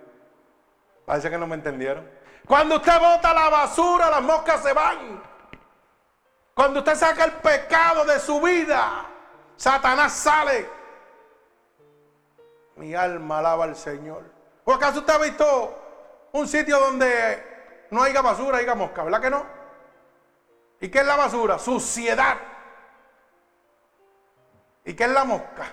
Parece 1.04 1.28
que 1.28 1.36
no 1.36 1.46
me 1.48 1.56
entendieron. 1.56 2.08
Cuando 2.46 2.76
usted 2.76 2.98
bota 3.00 3.34
la 3.34 3.48
basura, 3.48 4.10
las 4.10 4.22
moscas 4.22 4.62
se 4.62 4.72
van. 4.72 5.22
Cuando 6.54 6.78
usted 6.78 6.94
saca 6.94 7.24
el 7.24 7.32
pecado 7.32 8.04
de 8.04 8.20
su 8.20 8.40
vida, 8.40 9.06
Satanás 9.56 10.12
sale. 10.12 10.70
Mi 12.76 12.94
alma 12.94 13.38
alaba 13.38 13.64
al 13.64 13.74
Señor. 13.74 14.22
¿O 14.64 14.72
acaso 14.72 15.00
usted 15.00 15.14
ha 15.14 15.18
visto 15.18 15.78
un 16.30 16.46
sitio 16.46 16.78
donde 16.78 17.86
no 17.90 18.02
haya 18.02 18.22
basura, 18.22 18.58
haya 18.58 18.74
mosca, 18.76 19.02
¿verdad 19.02 19.20
que 19.20 19.30
no? 19.30 19.61
¿Y 20.82 20.88
qué 20.88 20.98
es 20.98 21.06
la 21.06 21.14
basura? 21.14 21.60
Suciedad. 21.60 22.36
¿Y 24.84 24.94
qué 24.94 25.04
es 25.04 25.10
la 25.10 25.22
mosca? 25.22 25.64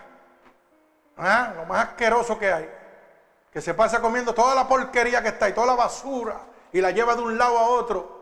¿Ah? 1.17 1.51
Lo 1.55 1.65
más 1.65 1.87
asqueroso 1.87 2.37
que 2.37 2.53
hay. 2.53 2.69
Que 3.51 3.59
se 3.59 3.73
pasa 3.73 4.01
comiendo 4.01 4.35
toda 4.35 4.53
la 4.53 4.67
porquería 4.67 5.23
que 5.23 5.29
está 5.29 5.49
y 5.49 5.53
toda 5.53 5.65
la 5.65 5.75
basura 5.75 6.39
y 6.71 6.79
la 6.79 6.91
lleva 6.91 7.15
de 7.15 7.23
un 7.23 7.39
lado 7.39 7.57
a 7.57 7.69
otro. 7.69 8.19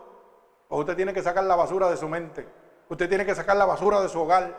O 0.70 0.80
usted 0.80 0.96
tiene 0.96 1.14
que 1.14 1.22
sacar 1.22 1.44
la 1.44 1.58
basura 1.58 1.90
de 1.90 1.98
su 1.98 2.08
mente. 2.08 2.48
Usted 2.88 3.10
tiene 3.10 3.26
que 3.26 3.36
sacar 3.36 3.58
la 3.58 3.66
basura 3.66 4.00
de 4.00 4.08
su 4.08 4.22
hogar. 4.22 4.56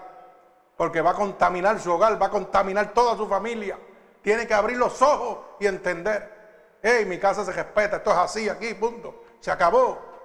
Porque 0.76 1.00
va 1.00 1.12
a 1.12 1.14
contaminar 1.14 1.80
su 1.80 1.90
hogar, 1.90 2.20
va 2.20 2.26
a 2.26 2.30
contaminar 2.30 2.92
toda 2.92 3.16
su 3.16 3.26
familia. 3.26 3.78
Tiene 4.20 4.46
que 4.46 4.52
abrir 4.52 4.76
los 4.76 5.00
ojos 5.00 5.38
y 5.60 5.66
entender. 5.66 6.76
Hey, 6.82 7.06
mi 7.06 7.18
casa 7.18 7.42
se 7.42 7.52
respeta, 7.52 7.96
esto 7.96 8.10
es 8.10 8.18
así 8.18 8.48
aquí, 8.50 8.74
punto. 8.74 9.22
Se 9.40 9.50
acabó. 9.50 10.17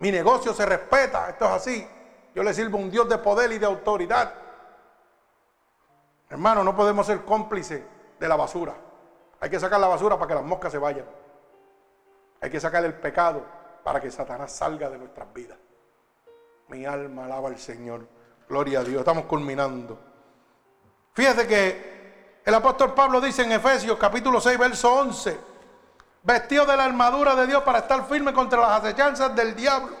Mi 0.00 0.10
negocio 0.10 0.52
se 0.52 0.66
respeta, 0.66 1.28
esto 1.30 1.44
es 1.44 1.50
así. 1.50 1.88
Yo 2.34 2.42
le 2.42 2.54
sirvo 2.54 2.78
a 2.78 2.80
un 2.80 2.90
Dios 2.90 3.08
de 3.08 3.18
poder 3.18 3.52
y 3.52 3.58
de 3.58 3.66
autoridad. 3.66 4.32
Hermano, 6.28 6.64
no 6.64 6.74
podemos 6.74 7.06
ser 7.06 7.24
cómplices 7.24 7.82
de 8.18 8.28
la 8.28 8.36
basura. 8.36 8.74
Hay 9.40 9.50
que 9.50 9.60
sacar 9.60 9.78
la 9.78 9.88
basura 9.88 10.16
para 10.16 10.28
que 10.28 10.34
las 10.34 10.44
moscas 10.44 10.72
se 10.72 10.78
vayan. 10.78 11.04
Hay 12.40 12.50
que 12.50 12.60
sacar 12.60 12.84
el 12.84 12.94
pecado 12.94 13.44
para 13.84 14.00
que 14.00 14.10
Satanás 14.10 14.52
salga 14.52 14.88
de 14.88 14.98
nuestras 14.98 15.32
vidas. 15.34 15.58
Mi 16.68 16.86
alma 16.86 17.26
alaba 17.26 17.48
al 17.48 17.58
Señor. 17.58 18.06
Gloria 18.48 18.80
a 18.80 18.84
Dios. 18.84 19.00
Estamos 19.00 19.24
culminando. 19.24 19.98
Fíjese 21.12 21.46
que 21.46 22.40
el 22.44 22.54
apóstol 22.54 22.94
Pablo 22.94 23.20
dice 23.20 23.42
en 23.42 23.52
Efesios 23.52 23.98
capítulo 23.98 24.40
6, 24.40 24.58
verso 24.58 24.94
11, 24.94 25.38
vestido 26.22 26.66
de 26.66 26.76
la 26.76 26.84
armadura 26.84 27.34
de 27.34 27.46
Dios 27.46 27.62
para 27.62 27.78
estar 27.78 28.06
firme 28.06 28.32
contra 28.32 28.60
las 28.60 28.82
acechanzas 28.82 29.34
del 29.34 29.54
diablo. 29.54 29.96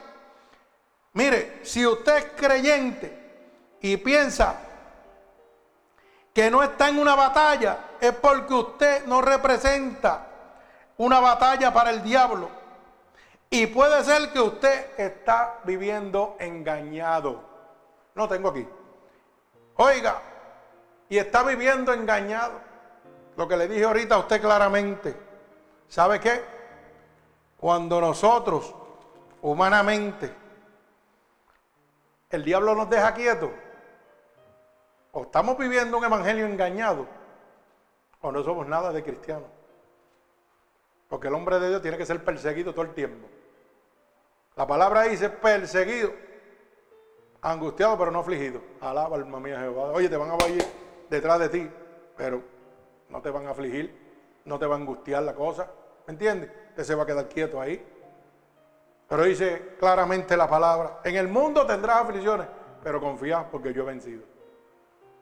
Mire, 1.12 1.60
si 1.64 1.86
usted 1.86 2.16
es 2.16 2.24
creyente 2.36 3.76
y 3.80 3.96
piensa 3.96 4.56
que 6.32 6.50
no 6.50 6.62
está 6.62 6.88
en 6.88 6.98
una 6.98 7.14
batalla, 7.14 7.78
es 8.00 8.12
porque 8.12 8.54
usted 8.54 9.06
no 9.06 9.20
representa 9.20 10.26
una 10.96 11.18
batalla 11.18 11.72
para 11.72 11.90
el 11.90 12.02
diablo. 12.02 12.48
Y 13.48 13.66
puede 13.66 14.04
ser 14.04 14.32
que 14.32 14.40
usted 14.40 14.98
está 14.98 15.58
viviendo 15.64 16.36
engañado. 16.38 17.42
No 18.14 18.28
tengo 18.28 18.50
aquí. 18.50 18.66
Oiga, 19.74 20.20
y 21.08 21.18
está 21.18 21.42
viviendo 21.42 21.92
engañado. 21.92 22.60
Lo 23.36 23.48
que 23.48 23.56
le 23.56 23.66
dije 23.66 23.84
ahorita 23.84 24.14
a 24.14 24.18
usted 24.18 24.40
claramente. 24.40 25.29
¿Sabe 25.90 26.20
qué? 26.20 26.40
Cuando 27.58 28.00
nosotros, 28.00 28.72
humanamente, 29.42 30.32
el 32.30 32.44
diablo 32.44 32.76
nos 32.76 32.88
deja 32.88 33.12
quietos, 33.12 33.50
o 35.10 35.22
estamos 35.22 35.58
viviendo 35.58 35.98
un 35.98 36.04
evangelio 36.04 36.46
engañado, 36.46 37.08
o 38.20 38.30
no 38.30 38.44
somos 38.44 38.68
nada 38.68 38.92
de 38.92 39.02
cristianos. 39.02 39.48
Porque 41.08 41.26
el 41.26 41.34
hombre 41.34 41.58
de 41.58 41.70
Dios 41.70 41.82
tiene 41.82 41.98
que 41.98 42.06
ser 42.06 42.24
perseguido 42.24 42.72
todo 42.72 42.84
el 42.84 42.94
tiempo. 42.94 43.26
La 44.54 44.68
palabra 44.68 45.02
dice 45.02 45.28
perseguido, 45.28 46.12
angustiado 47.42 47.98
pero 47.98 48.12
no 48.12 48.20
afligido. 48.20 48.60
Alaba 48.80 49.16
alma 49.16 49.40
mía 49.40 49.58
Jehová. 49.58 49.90
Oye, 49.90 50.08
te 50.08 50.16
van 50.16 50.30
a 50.30 50.46
ir 50.46 50.64
detrás 51.10 51.40
de 51.40 51.48
ti, 51.48 51.70
pero 52.16 52.44
no 53.08 53.20
te 53.20 53.30
van 53.30 53.48
a 53.48 53.50
afligir, 53.50 53.92
no 54.44 54.56
te 54.56 54.66
va 54.66 54.76
a 54.76 54.78
angustiar 54.78 55.24
la 55.24 55.34
cosa. 55.34 55.68
¿Me 56.10 56.14
entiendes? 56.14 56.50
Usted 56.70 56.82
se 56.82 56.94
va 56.96 57.04
a 57.04 57.06
quedar 57.06 57.28
quieto 57.28 57.60
ahí. 57.60 57.80
Pero 59.08 59.22
dice 59.22 59.76
claramente 59.78 60.36
la 60.36 60.48
palabra, 60.50 60.98
en 61.04 61.14
el 61.14 61.28
mundo 61.28 61.64
tendrás 61.64 61.98
aflicciones, 61.98 62.48
pero 62.82 63.00
confía 63.00 63.48
porque 63.48 63.72
yo 63.72 63.82
he 63.82 63.86
vencido. 63.86 64.24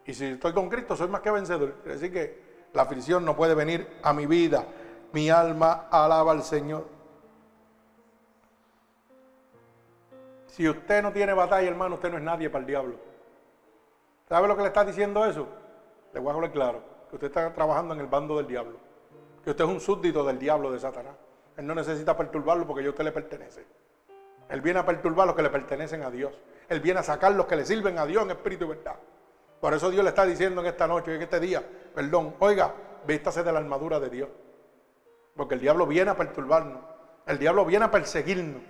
Y 0.07 0.15
si 0.15 0.25
estoy 0.25 0.55
con 0.55 0.71
Cristo, 0.71 0.97
soy 0.97 1.09
más 1.09 1.21
que 1.21 1.31
vencedor. 1.31 1.83
Decir 1.83 2.11
que 2.11 2.43
la 2.73 2.83
aflicción 2.83 3.23
no 3.23 3.37
puede 3.37 3.55
venir 3.55 3.99
a 4.03 4.15
mi 4.15 4.25
vida. 4.25 4.65
Mi 5.13 5.29
alma 5.29 5.89
alaba 5.91 6.33
al 6.33 6.43
Señor. 6.43 6.87
Si 10.47 10.67
usted 10.67 11.03
no 11.03 11.13
tiene 11.13 11.35
batalla, 11.35 11.69
hermano, 11.69 11.97
usted 11.97 12.11
no 12.11 12.17
es 12.17 12.23
nadie 12.23 12.49
para 12.49 12.61
el 12.61 12.67
diablo. 12.67 12.95
¿Sabe 14.27 14.49
lo 14.49 14.57
que 14.57 14.63
le 14.63 14.69
está 14.69 14.87
diciendo 14.87 15.27
eso? 15.27 15.49
Le 16.15 16.21
voy 16.21 16.31
a 16.31 16.35
hablar 16.35 16.51
claro. 16.51 16.83
Que 17.11 17.17
usted 17.17 17.27
está 17.27 17.53
trabajando 17.53 17.93
en 17.93 18.01
el 18.01 18.07
bando 18.07 18.39
del 18.39 18.47
diablo. 18.47 18.88
Que 19.45 19.51
usted 19.51 19.65
es 19.65 19.71
un 19.71 19.81
súbdito 19.81 20.25
del 20.25 20.39
diablo 20.39 20.73
de 20.73 20.79
Satanás. 20.79 21.15
Él 21.57 21.67
no 21.67 21.75
necesita 21.75 22.17
perturbarlo 22.17 22.67
porque 22.67 22.85
ya 22.85 22.91
usted 22.91 23.05
le 23.05 23.13
pertenece. 23.13 23.67
Él 24.49 24.61
viene 24.61 24.79
a 24.79 24.87
perturbar 24.87 25.27
los 25.27 25.37
que 25.37 25.43
le 25.43 25.51
pertenecen 25.51 26.03
a 26.03 26.11
Dios. 26.11 26.33
Él 26.69 26.81
viene 26.81 27.01
a 27.01 27.03
sacar 27.03 27.33
los 27.33 27.47
que 27.47 27.57
le 27.57 27.65
sirven 27.65 27.99
a 27.99 28.07
Dios 28.07 28.23
en 28.25 28.31
espíritu 28.31 28.65
y 28.65 28.69
verdad. 28.69 28.97
Por 29.61 29.75
eso 29.75 29.91
Dios 29.91 30.05
le 30.05 30.11
está 30.11 30.25
diciendo 30.25 30.61
en 30.61 30.69
esta 30.69 30.87
noche, 30.87 31.15
en 31.15 31.23
este 31.23 31.41
día, 31.41 31.63
perdón, 31.95 32.37
oiga, 32.39 32.73
vístase 33.07 33.43
de 33.43 33.53
la 33.53 33.59
armadura 33.59 33.99
de 33.99 34.09
Dios. 34.09 34.29
Porque 35.37 35.55
el 35.55 35.61
diablo 35.61 35.87
viene 35.87 36.11
a 36.11 36.17
perturbarnos. 36.17 36.81
El 37.27 37.39
diablo 37.39 37.65
viene 37.65 37.85
a 37.85 37.91
perseguirnos. 37.91 38.63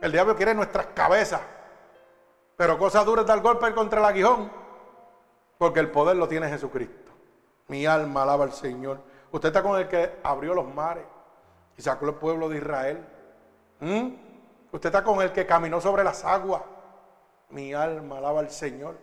El 0.00 0.10
diablo 0.10 0.34
quiere 0.36 0.54
nuestras 0.54 0.86
cabezas. 0.86 1.40
Pero 2.56 2.78
cosa 2.78 3.04
dura 3.04 3.22
es 3.22 3.26
dar 3.26 3.40
golpe 3.40 3.72
contra 3.74 4.00
el 4.00 4.06
aguijón. 4.06 4.50
Porque 5.58 5.80
el 5.80 5.90
poder 5.90 6.16
lo 6.16 6.26
tiene 6.26 6.48
Jesucristo. 6.48 7.12
Mi 7.68 7.86
alma 7.86 8.22
alaba 8.22 8.44
al 8.44 8.52
Señor. 8.52 9.00
Usted 9.32 9.48
está 9.48 9.62
con 9.62 9.80
el 9.80 9.88
que 9.88 10.20
abrió 10.22 10.54
los 10.54 10.72
mares 10.72 11.04
y 11.76 11.82
sacó 11.82 12.06
el 12.06 12.14
pueblo 12.14 12.48
de 12.48 12.58
Israel. 12.58 13.04
¿Mm? 13.80 14.08
Usted 14.70 14.88
está 14.88 15.02
con 15.02 15.20
el 15.22 15.32
que 15.32 15.46
caminó 15.46 15.80
sobre 15.80 16.04
las 16.04 16.24
aguas. 16.24 16.62
Mi 17.48 17.72
alma 17.72 18.18
alaba 18.18 18.40
al 18.40 18.50
Señor. 18.50 18.96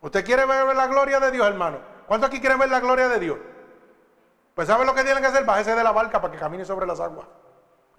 ¿Usted 0.00 0.24
quiere 0.24 0.46
ver 0.46 0.74
la 0.74 0.86
gloria 0.86 1.20
de 1.20 1.30
Dios, 1.30 1.46
hermano? 1.46 1.78
¿Cuántos 2.06 2.28
aquí 2.28 2.40
quieren 2.40 2.58
ver 2.58 2.70
la 2.70 2.80
gloria 2.80 3.08
de 3.08 3.20
Dios? 3.20 3.38
Pues 4.54 4.66
¿sabe 4.66 4.84
lo 4.84 4.94
que 4.94 5.04
tienen 5.04 5.22
que 5.22 5.28
hacer? 5.28 5.44
Bájese 5.44 5.74
de 5.74 5.84
la 5.84 5.92
barca 5.92 6.20
para 6.20 6.32
que 6.32 6.38
camine 6.38 6.64
sobre 6.64 6.86
las 6.86 6.98
aguas. 6.98 7.26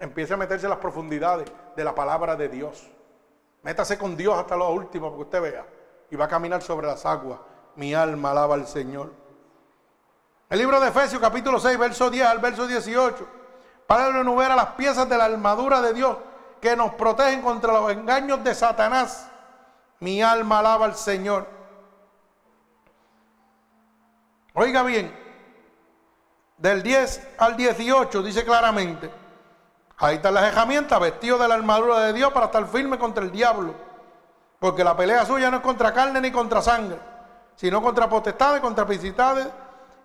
Empiece 0.00 0.34
a 0.34 0.36
meterse 0.36 0.66
en 0.66 0.70
las 0.70 0.80
profundidades 0.80 1.50
de 1.76 1.84
la 1.84 1.94
palabra 1.94 2.34
de 2.34 2.48
Dios. 2.48 2.90
Métase 3.62 3.96
con 3.96 4.16
Dios 4.16 4.36
hasta 4.36 4.56
lo 4.56 4.70
último 4.70 5.06
para 5.06 5.16
que 5.16 5.22
usted 5.22 5.42
vea. 5.42 5.66
Y 6.10 6.16
va 6.16 6.24
a 6.24 6.28
caminar 6.28 6.60
sobre 6.60 6.88
las 6.88 7.06
aguas. 7.06 7.38
Mi 7.76 7.94
alma 7.94 8.32
alaba 8.32 8.54
al 8.56 8.66
Señor. 8.66 9.21
El 10.52 10.58
libro 10.58 10.78
de 10.80 10.88
Efesios 10.88 11.18
capítulo 11.18 11.58
6, 11.58 11.78
verso 11.78 12.10
10 12.10 12.26
al 12.26 12.38
verso 12.38 12.66
18. 12.66 13.26
Pablo 13.86 14.20
enumera 14.20 14.54
las 14.54 14.66
piezas 14.72 15.08
de 15.08 15.16
la 15.16 15.24
armadura 15.24 15.80
de 15.80 15.94
Dios 15.94 16.18
que 16.60 16.76
nos 16.76 16.92
protegen 16.92 17.40
contra 17.40 17.72
los 17.72 17.90
engaños 17.90 18.44
de 18.44 18.54
Satanás. 18.54 19.30
Mi 20.00 20.20
alma 20.20 20.58
alaba 20.58 20.84
al 20.84 20.94
Señor. 20.94 21.46
Oiga 24.52 24.82
bien, 24.82 25.18
del 26.58 26.82
10 26.82 27.28
al 27.38 27.56
18 27.56 28.22
dice 28.22 28.44
claramente, 28.44 29.10
ahí 29.96 30.16
están 30.16 30.34
las 30.34 30.44
herramientas, 30.44 31.00
vestido 31.00 31.38
de 31.38 31.48
la 31.48 31.54
armadura 31.54 32.00
de 32.00 32.12
Dios 32.12 32.30
para 32.30 32.44
estar 32.44 32.66
firme 32.66 32.98
contra 32.98 33.24
el 33.24 33.32
diablo. 33.32 33.74
Porque 34.58 34.84
la 34.84 34.94
pelea 34.94 35.24
suya 35.24 35.50
no 35.50 35.56
es 35.56 35.62
contra 35.62 35.94
carne 35.94 36.20
ni 36.20 36.30
contra 36.30 36.60
sangre, 36.60 36.98
sino 37.56 37.80
contra 37.80 38.06
potestades, 38.06 38.60
contra 38.60 38.84
principales 38.84 39.46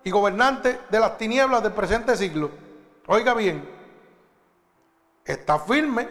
y 0.04 0.10
gobernantes 0.10 0.78
de 0.88 1.00
las 1.00 1.18
tinieblas 1.18 1.62
del 1.62 1.72
presente 1.72 2.16
siglo. 2.16 2.50
Oiga 3.06 3.34
bien, 3.34 3.68
está 5.24 5.58
firme, 5.58 6.08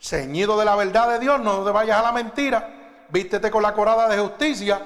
ceñido 0.00 0.58
de 0.58 0.64
la 0.64 0.76
verdad 0.76 1.08
de 1.08 1.18
Dios, 1.18 1.40
no 1.40 1.64
te 1.64 1.70
vayas 1.70 1.98
a 1.98 2.02
la 2.02 2.12
mentira, 2.12 3.06
vístete 3.08 3.50
con 3.50 3.62
la 3.62 3.74
corada 3.74 4.08
de 4.08 4.18
justicia, 4.18 4.80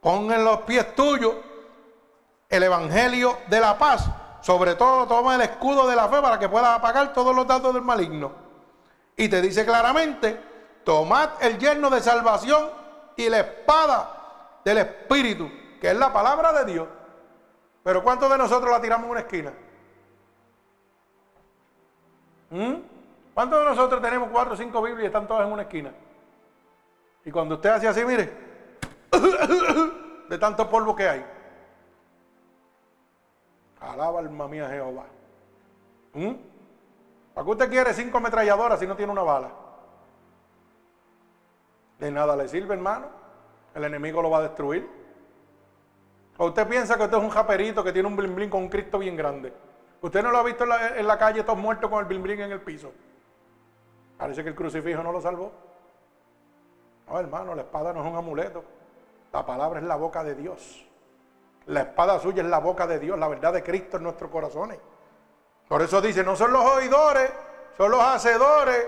pon 0.00 0.32
en 0.32 0.44
los 0.44 0.62
pies 0.62 0.94
tuyos 0.94 1.34
el 2.48 2.62
evangelio 2.62 3.38
de 3.48 3.60
la 3.60 3.76
paz. 3.76 4.08
Sobre 4.40 4.76
todo 4.76 5.06
toma 5.06 5.34
el 5.34 5.40
escudo 5.40 5.88
de 5.88 5.96
la 5.96 6.08
fe 6.08 6.20
para 6.22 6.38
que 6.38 6.48
puedas 6.48 6.76
apagar 6.76 7.12
todos 7.12 7.34
los 7.34 7.46
datos 7.46 7.74
del 7.74 7.82
maligno. 7.82 8.30
Y 9.16 9.28
te 9.28 9.42
dice 9.42 9.64
claramente, 9.64 10.40
tomad 10.84 11.30
el 11.40 11.58
yerno 11.58 11.90
de 11.90 12.00
salvación 12.00 12.70
y 13.16 13.28
la 13.28 13.40
espada 13.40 14.60
del 14.64 14.78
Espíritu, 14.78 15.50
que 15.80 15.90
es 15.90 15.96
la 15.96 16.12
palabra 16.12 16.52
de 16.52 16.72
Dios. 16.72 16.86
Pero 17.86 18.02
¿cuántos 18.02 18.28
de 18.28 18.36
nosotros 18.36 18.68
la 18.68 18.80
tiramos 18.80 19.04
en 19.04 19.10
una 19.12 19.20
esquina? 19.20 19.52
¿Mm? 22.50 22.74
¿Cuántos 23.32 23.60
de 23.60 23.64
nosotros 23.64 24.02
tenemos 24.02 24.28
cuatro 24.30 24.54
o 24.54 24.56
cinco 24.56 24.82
Biblias 24.82 25.04
y 25.04 25.06
están 25.06 25.28
todas 25.28 25.46
en 25.46 25.52
una 25.52 25.62
esquina? 25.62 25.92
Y 27.24 27.30
cuando 27.30 27.54
usted 27.54 27.70
hace 27.70 27.86
así, 27.86 28.04
mire, 28.04 28.32
de 30.28 30.36
tanto 30.36 30.68
polvo 30.68 30.96
que 30.96 31.08
hay. 31.08 31.24
Alaba 33.78 34.18
alma 34.18 34.48
mía 34.48 34.68
Jehová. 34.68 35.04
¿Mm? 36.14 36.32
¿Para 37.34 37.44
qué 37.44 37.50
usted 37.52 37.70
quiere 37.70 37.94
cinco 37.94 38.18
ametralladoras 38.18 38.80
si 38.80 38.86
no 38.88 38.96
tiene 38.96 39.12
una 39.12 39.22
bala? 39.22 39.52
De 42.00 42.10
nada 42.10 42.34
le 42.34 42.48
sirve, 42.48 42.74
hermano. 42.74 43.06
El 43.76 43.84
enemigo 43.84 44.22
lo 44.22 44.30
va 44.30 44.38
a 44.38 44.42
destruir. 44.42 45.05
¿O 46.38 46.46
usted 46.46 46.66
piensa 46.68 46.96
que 46.96 47.04
usted 47.04 47.16
es 47.16 47.22
un 47.22 47.30
japerito 47.30 47.82
que 47.82 47.92
tiene 47.92 48.08
un 48.08 48.16
bling 48.16 48.50
con 48.50 48.62
un 48.62 48.68
Cristo 48.68 48.98
bien 48.98 49.16
grande? 49.16 49.52
¿Usted 50.02 50.22
no 50.22 50.30
lo 50.30 50.38
ha 50.38 50.42
visto 50.42 50.64
en 50.64 51.06
la, 51.06 51.18
calle 51.18 51.42
todos 51.42 51.58
muertos 51.58 51.90
con 51.90 52.06
el 52.06 52.18
bling 52.18 52.40
en 52.40 52.52
el 52.52 52.60
piso? 52.60 52.92
Parece 54.18 54.42
que 54.42 54.50
el 54.50 54.54
crucifijo 54.54 55.02
no 55.02 55.12
lo 55.12 55.20
salvó. 55.20 55.52
No, 57.08 57.18
hermano, 57.18 57.54
la 57.54 57.62
espada 57.62 57.92
no 57.92 58.02
es 58.02 58.10
un 58.10 58.16
amuleto. 58.16 58.64
La 59.32 59.46
palabra 59.46 59.80
es 59.80 59.86
la 59.86 59.96
boca 59.96 60.22
de 60.24 60.34
Dios. 60.34 60.86
La 61.66 61.80
espada 61.80 62.18
suya 62.20 62.42
es 62.42 62.48
la 62.48 62.58
boca 62.58 62.86
de 62.86 62.98
Dios, 62.98 63.18
la 63.18 63.28
verdad 63.28 63.52
de 63.52 63.62
Cristo 63.62 63.96
en 63.96 64.04
nuestros 64.04 64.30
corazones. 64.30 64.78
Por 65.68 65.82
eso 65.82 66.00
dice, 66.00 66.22
no 66.22 66.36
son 66.36 66.52
los 66.52 66.64
oidores, 66.64 67.32
son 67.76 67.90
los 67.90 68.00
hacedores. 68.00 68.86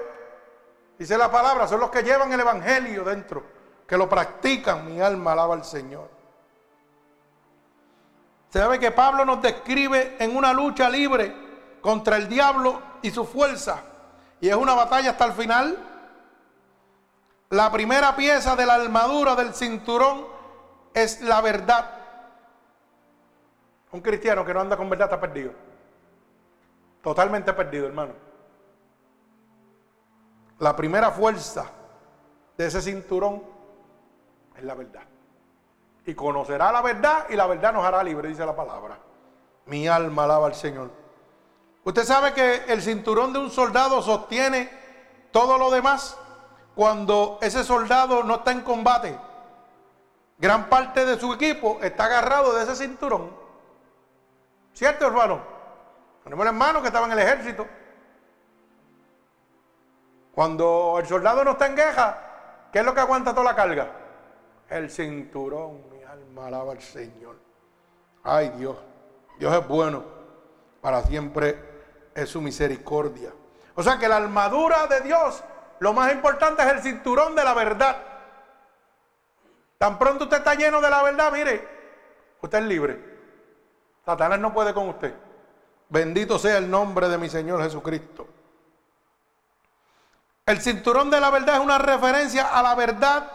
Dice 0.98 1.16
la 1.18 1.30
palabra, 1.30 1.66
son 1.66 1.80
los 1.80 1.90
que 1.90 2.02
llevan 2.02 2.32
el 2.32 2.40
Evangelio 2.40 3.04
dentro, 3.04 3.42
que 3.86 3.96
lo 3.96 4.08
practican. 4.08 4.86
Mi 4.86 5.00
alma 5.00 5.32
alaba 5.32 5.54
al 5.54 5.64
Señor. 5.64 6.17
Se 8.48 8.58
sabe 8.58 8.78
que 8.78 8.90
Pablo 8.90 9.24
nos 9.24 9.42
describe 9.42 10.16
en 10.18 10.36
una 10.36 10.52
lucha 10.52 10.88
libre 10.88 11.34
contra 11.80 12.16
el 12.16 12.28
diablo 12.28 12.80
y 13.02 13.10
su 13.10 13.24
fuerza. 13.24 13.82
Y 14.40 14.48
es 14.48 14.56
una 14.56 14.74
batalla 14.74 15.10
hasta 15.10 15.26
el 15.26 15.32
final. 15.32 15.76
La 17.50 17.70
primera 17.70 18.16
pieza 18.16 18.56
de 18.56 18.66
la 18.66 18.74
armadura 18.74 19.34
del 19.34 19.54
cinturón 19.54 20.26
es 20.94 21.20
la 21.22 21.40
verdad. 21.40 21.90
Un 23.92 24.00
cristiano 24.00 24.44
que 24.44 24.54
no 24.54 24.60
anda 24.60 24.76
con 24.76 24.88
verdad 24.88 25.08
está 25.08 25.20
perdido. 25.20 25.52
Totalmente 27.02 27.52
perdido, 27.52 27.86
hermano. 27.86 28.12
La 30.58 30.74
primera 30.74 31.10
fuerza 31.10 31.70
de 32.56 32.66
ese 32.66 32.82
cinturón 32.82 33.42
es 34.56 34.64
la 34.64 34.74
verdad. 34.74 35.02
Y 36.08 36.14
conocerá 36.14 36.72
la 36.72 36.80
verdad 36.80 37.26
y 37.28 37.36
la 37.36 37.46
verdad 37.46 37.70
nos 37.70 37.84
hará 37.84 38.02
libre, 38.02 38.30
dice 38.30 38.46
la 38.46 38.56
palabra. 38.56 38.96
Mi 39.66 39.86
alma 39.86 40.24
alaba 40.24 40.46
al 40.46 40.54
Señor. 40.54 40.90
Usted 41.84 42.02
sabe 42.02 42.32
que 42.32 42.64
el 42.68 42.80
cinturón 42.80 43.34
de 43.34 43.40
un 43.40 43.50
soldado 43.50 44.00
sostiene 44.00 44.70
todo 45.30 45.58
lo 45.58 45.70
demás 45.70 46.16
cuando 46.74 47.38
ese 47.42 47.62
soldado 47.62 48.22
no 48.22 48.36
está 48.36 48.52
en 48.52 48.62
combate. 48.62 49.18
Gran 50.38 50.70
parte 50.70 51.04
de 51.04 51.20
su 51.20 51.30
equipo 51.34 51.78
está 51.82 52.06
agarrado 52.06 52.54
de 52.54 52.62
ese 52.62 52.76
cinturón. 52.76 53.30
¿Cierto, 54.72 55.08
hermano? 55.08 55.42
Tenemos 56.24 56.42
el 56.42 56.48
hermano 56.54 56.80
que 56.80 56.86
estaba 56.86 57.04
en 57.04 57.12
el 57.12 57.18
ejército. 57.18 57.66
Cuando 60.34 60.96
el 61.00 61.06
soldado 61.06 61.44
no 61.44 61.50
está 61.50 61.66
en 61.66 61.76
guerra, 61.76 62.68
¿qué 62.72 62.78
es 62.78 62.84
lo 62.86 62.94
que 62.94 63.00
aguanta 63.00 63.34
toda 63.34 63.44
la 63.44 63.54
carga? 63.54 63.92
El 64.70 64.90
cinturón, 64.90 65.97
alma 66.18 66.46
alaba 66.46 66.72
al 66.72 66.82
Señor. 66.82 67.36
Ay 68.22 68.50
Dios, 68.56 68.76
Dios 69.38 69.54
es 69.54 69.66
bueno, 69.68 70.04
para 70.80 71.02
siempre 71.02 71.58
es 72.14 72.28
su 72.28 72.40
misericordia. 72.40 73.32
O 73.74 73.82
sea 73.82 73.98
que 73.98 74.08
la 74.08 74.16
armadura 74.16 74.86
de 74.86 75.00
Dios, 75.02 75.42
lo 75.78 75.92
más 75.92 76.12
importante 76.12 76.62
es 76.62 76.68
el 76.68 76.82
cinturón 76.82 77.34
de 77.34 77.44
la 77.44 77.54
verdad. 77.54 77.96
Tan 79.78 79.98
pronto 79.98 80.24
usted 80.24 80.38
está 80.38 80.54
lleno 80.54 80.80
de 80.80 80.90
la 80.90 81.02
verdad, 81.02 81.32
mire, 81.32 81.66
usted 82.42 82.58
es 82.58 82.64
libre. 82.64 83.18
Satanás 84.04 84.40
no 84.40 84.52
puede 84.52 84.74
con 84.74 84.88
usted. 84.88 85.14
Bendito 85.88 86.38
sea 86.38 86.58
el 86.58 86.68
nombre 86.68 87.08
de 87.08 87.18
mi 87.18 87.28
Señor 87.28 87.62
Jesucristo. 87.62 88.26
El 90.44 90.60
cinturón 90.60 91.10
de 91.10 91.20
la 91.20 91.30
verdad 91.30 91.56
es 91.56 91.60
una 91.60 91.78
referencia 91.78 92.46
a 92.46 92.62
la 92.62 92.74
verdad 92.74 93.30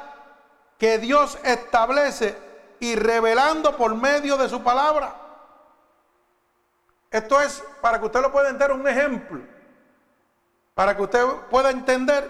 que 0.78 0.98
Dios 0.98 1.38
establece 1.44 2.53
y 2.84 2.96
revelando 2.96 3.78
por 3.78 3.96
medio 3.96 4.36
de 4.36 4.50
su 4.50 4.62
palabra. 4.62 5.16
Esto 7.10 7.40
es 7.40 7.64
para 7.80 7.98
que 7.98 8.08
usted 8.08 8.20
lo 8.20 8.30
pueda 8.30 8.50
entender 8.50 8.76
un 8.78 8.86
ejemplo. 8.86 9.40
Para 10.74 10.94
que 10.94 11.04
usted 11.04 11.26
pueda 11.50 11.70
entender 11.70 12.30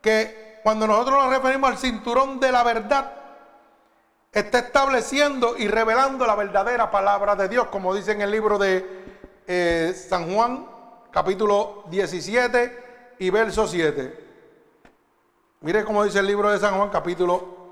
que 0.00 0.60
cuando 0.62 0.86
nosotros 0.86 1.24
nos 1.24 1.32
referimos 1.34 1.70
al 1.70 1.78
cinturón 1.78 2.38
de 2.38 2.52
la 2.52 2.62
verdad, 2.62 3.14
está 4.30 4.60
estableciendo 4.60 5.56
y 5.58 5.66
revelando 5.66 6.24
la 6.24 6.36
verdadera 6.36 6.92
palabra 6.92 7.34
de 7.34 7.48
Dios, 7.48 7.66
como 7.66 7.92
dice 7.96 8.12
en 8.12 8.20
el 8.20 8.30
libro 8.30 8.58
de 8.58 9.04
eh, 9.48 9.92
San 10.08 10.32
Juan, 10.32 10.68
capítulo 11.10 11.82
17 11.88 13.16
y 13.18 13.28
verso 13.28 13.66
7. 13.66 14.24
Mire 15.62 15.84
cómo 15.84 16.04
dice 16.04 16.20
el 16.20 16.28
libro 16.28 16.48
de 16.52 16.60
San 16.60 16.76
Juan, 16.76 16.90
capítulo 16.90 17.63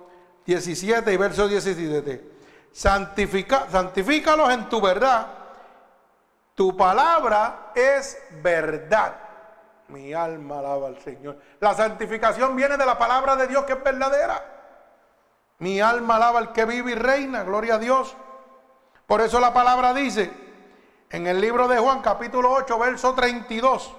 17 0.46 1.12
y 1.12 1.16
verso 1.16 1.48
17. 1.48 2.32
Santifica, 2.72 3.68
santifícalos 3.70 4.50
en 4.50 4.68
tu 4.68 4.80
verdad. 4.80 5.26
Tu 6.54 6.76
palabra 6.76 7.72
es 7.74 8.18
verdad. 8.42 9.14
Mi 9.88 10.12
alma 10.12 10.60
alaba 10.60 10.88
al 10.88 10.98
Señor. 11.00 11.38
La 11.60 11.74
santificación 11.74 12.56
viene 12.56 12.76
de 12.76 12.86
la 12.86 12.98
palabra 12.98 13.36
de 13.36 13.46
Dios 13.46 13.64
que 13.64 13.74
es 13.74 13.82
verdadera. 13.82 14.42
Mi 15.58 15.80
alma 15.80 16.16
alaba 16.16 16.38
al 16.38 16.52
que 16.52 16.64
vive 16.64 16.92
y 16.92 16.94
reina. 16.94 17.44
Gloria 17.44 17.74
a 17.74 17.78
Dios. 17.78 18.16
Por 19.06 19.20
eso 19.20 19.38
la 19.40 19.52
palabra 19.52 19.92
dice 19.92 20.32
en 21.10 21.26
el 21.26 21.40
libro 21.40 21.68
de 21.68 21.78
Juan 21.78 22.00
capítulo 22.00 22.50
8, 22.52 22.78
verso 22.78 23.14
32 23.14 23.96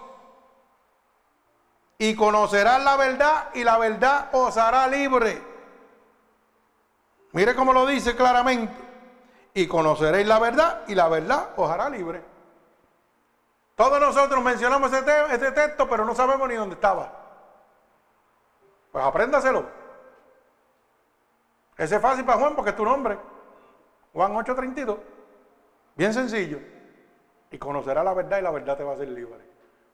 y 1.97 2.15
conocerás 2.15 2.83
la 2.83 2.97
verdad 2.97 3.49
y 3.53 3.63
la 3.63 3.77
verdad 3.77 4.29
os 4.33 4.57
hará 4.57 4.87
libre. 4.87 5.52
Mire 7.33 7.55
cómo 7.55 7.73
lo 7.73 7.85
dice 7.85 8.15
claramente. 8.15 8.73
Y 9.55 9.67
conoceréis 9.67 10.27
la 10.27 10.39
verdad 10.39 10.81
y 10.87 10.95
la 10.95 11.07
verdad 11.09 11.49
os 11.57 11.69
hará 11.69 11.89
libre. 11.89 12.23
Todos 13.75 13.99
nosotros 13.99 14.43
mencionamos 14.43 14.91
este, 14.93 15.51
texto, 15.51 15.89
pero 15.89 16.05
no 16.05 16.15
sabemos 16.15 16.47
ni 16.47 16.55
dónde 16.55 16.75
estaba. 16.75 17.11
Pues 18.91 19.03
apréndaselo. 19.03 19.65
Ese 21.77 21.95
es 21.95 22.01
fácil 22.01 22.23
para 22.23 22.39
Juan 22.39 22.55
porque 22.55 22.69
es 22.69 22.75
tu 22.75 22.85
nombre. 22.85 23.17
Juan 24.13 24.33
8:32. 24.33 24.97
Bien 25.95 26.13
sencillo. 26.13 26.59
Y 27.49 27.57
conocerá 27.57 28.03
la 28.03 28.13
verdad 28.13 28.39
y 28.39 28.41
la 28.41 28.51
verdad 28.51 28.77
te 28.77 28.83
va 28.83 28.91
a 28.91 28.95
hacer 28.95 29.09
libre. 29.09 29.39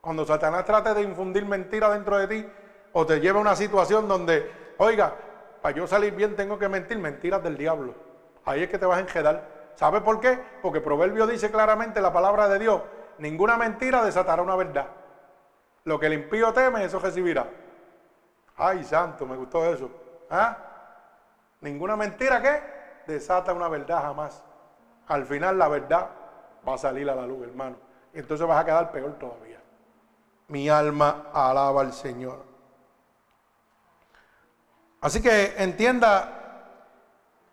Cuando 0.01 0.25
Satanás 0.25 0.65
trate 0.65 0.93
de 0.93 1.01
infundir 1.03 1.45
mentira 1.45 1.89
dentro 1.89 2.17
de 2.17 2.27
ti 2.27 2.49
o 2.93 3.05
te 3.05 3.19
lleva 3.19 3.39
a 3.39 3.41
una 3.41 3.55
situación 3.55 4.07
donde, 4.07 4.75
oiga, 4.77 5.15
para 5.61 5.75
yo 5.75 5.87
salir 5.87 6.13
bien 6.15 6.35
tengo 6.35 6.57
que 6.57 6.69
mentir, 6.69 6.97
mentiras 6.97 7.43
del 7.43 7.57
diablo. 7.57 7.93
Ahí 8.45 8.63
es 8.63 8.69
que 8.69 8.77
te 8.77 8.85
vas 8.85 8.97
a 8.97 9.01
enjedar. 9.01 9.71
¿Sabe 9.75 10.01
por 10.01 10.19
qué? 10.19 10.39
Porque 10.61 10.81
Proverbio 10.81 11.27
dice 11.27 11.51
claramente 11.51 12.01
la 12.01 12.11
palabra 12.11 12.47
de 12.49 12.59
Dios, 12.59 12.81
ninguna 13.17 13.57
mentira 13.57 14.03
desatará 14.03 14.41
una 14.41 14.55
verdad. 14.55 14.87
Lo 15.85 15.99
que 15.99 16.07
el 16.07 16.13
impío 16.13 16.53
teme, 16.53 16.83
eso 16.83 16.99
recibirá. 16.99 17.47
Ay, 18.57 18.83
santo, 18.83 19.25
me 19.25 19.35
gustó 19.35 19.65
eso. 19.65 19.89
¿Ah? 20.29 20.57
Ninguna 21.61 21.95
mentira 21.95 22.41
que 22.41 23.11
desata 23.11 23.53
una 23.53 23.69
verdad 23.69 24.01
jamás. 24.01 24.43
Al 25.07 25.25
final 25.25 25.57
la 25.57 25.67
verdad 25.67 26.09
va 26.67 26.75
a 26.75 26.77
salir 26.77 27.09
a 27.09 27.15
la 27.15 27.25
luz, 27.25 27.47
hermano. 27.47 27.77
Y 28.13 28.19
entonces 28.19 28.45
vas 28.45 28.61
a 28.61 28.65
quedar 28.65 28.91
peor 28.91 29.13
todavía 29.17 29.59
mi 30.49 30.67
alma 30.67 31.27
alaba 31.33 31.81
al 31.81 31.93
Señor. 31.93 32.48
Así 35.01 35.21
que 35.21 35.55
entienda 35.57 36.39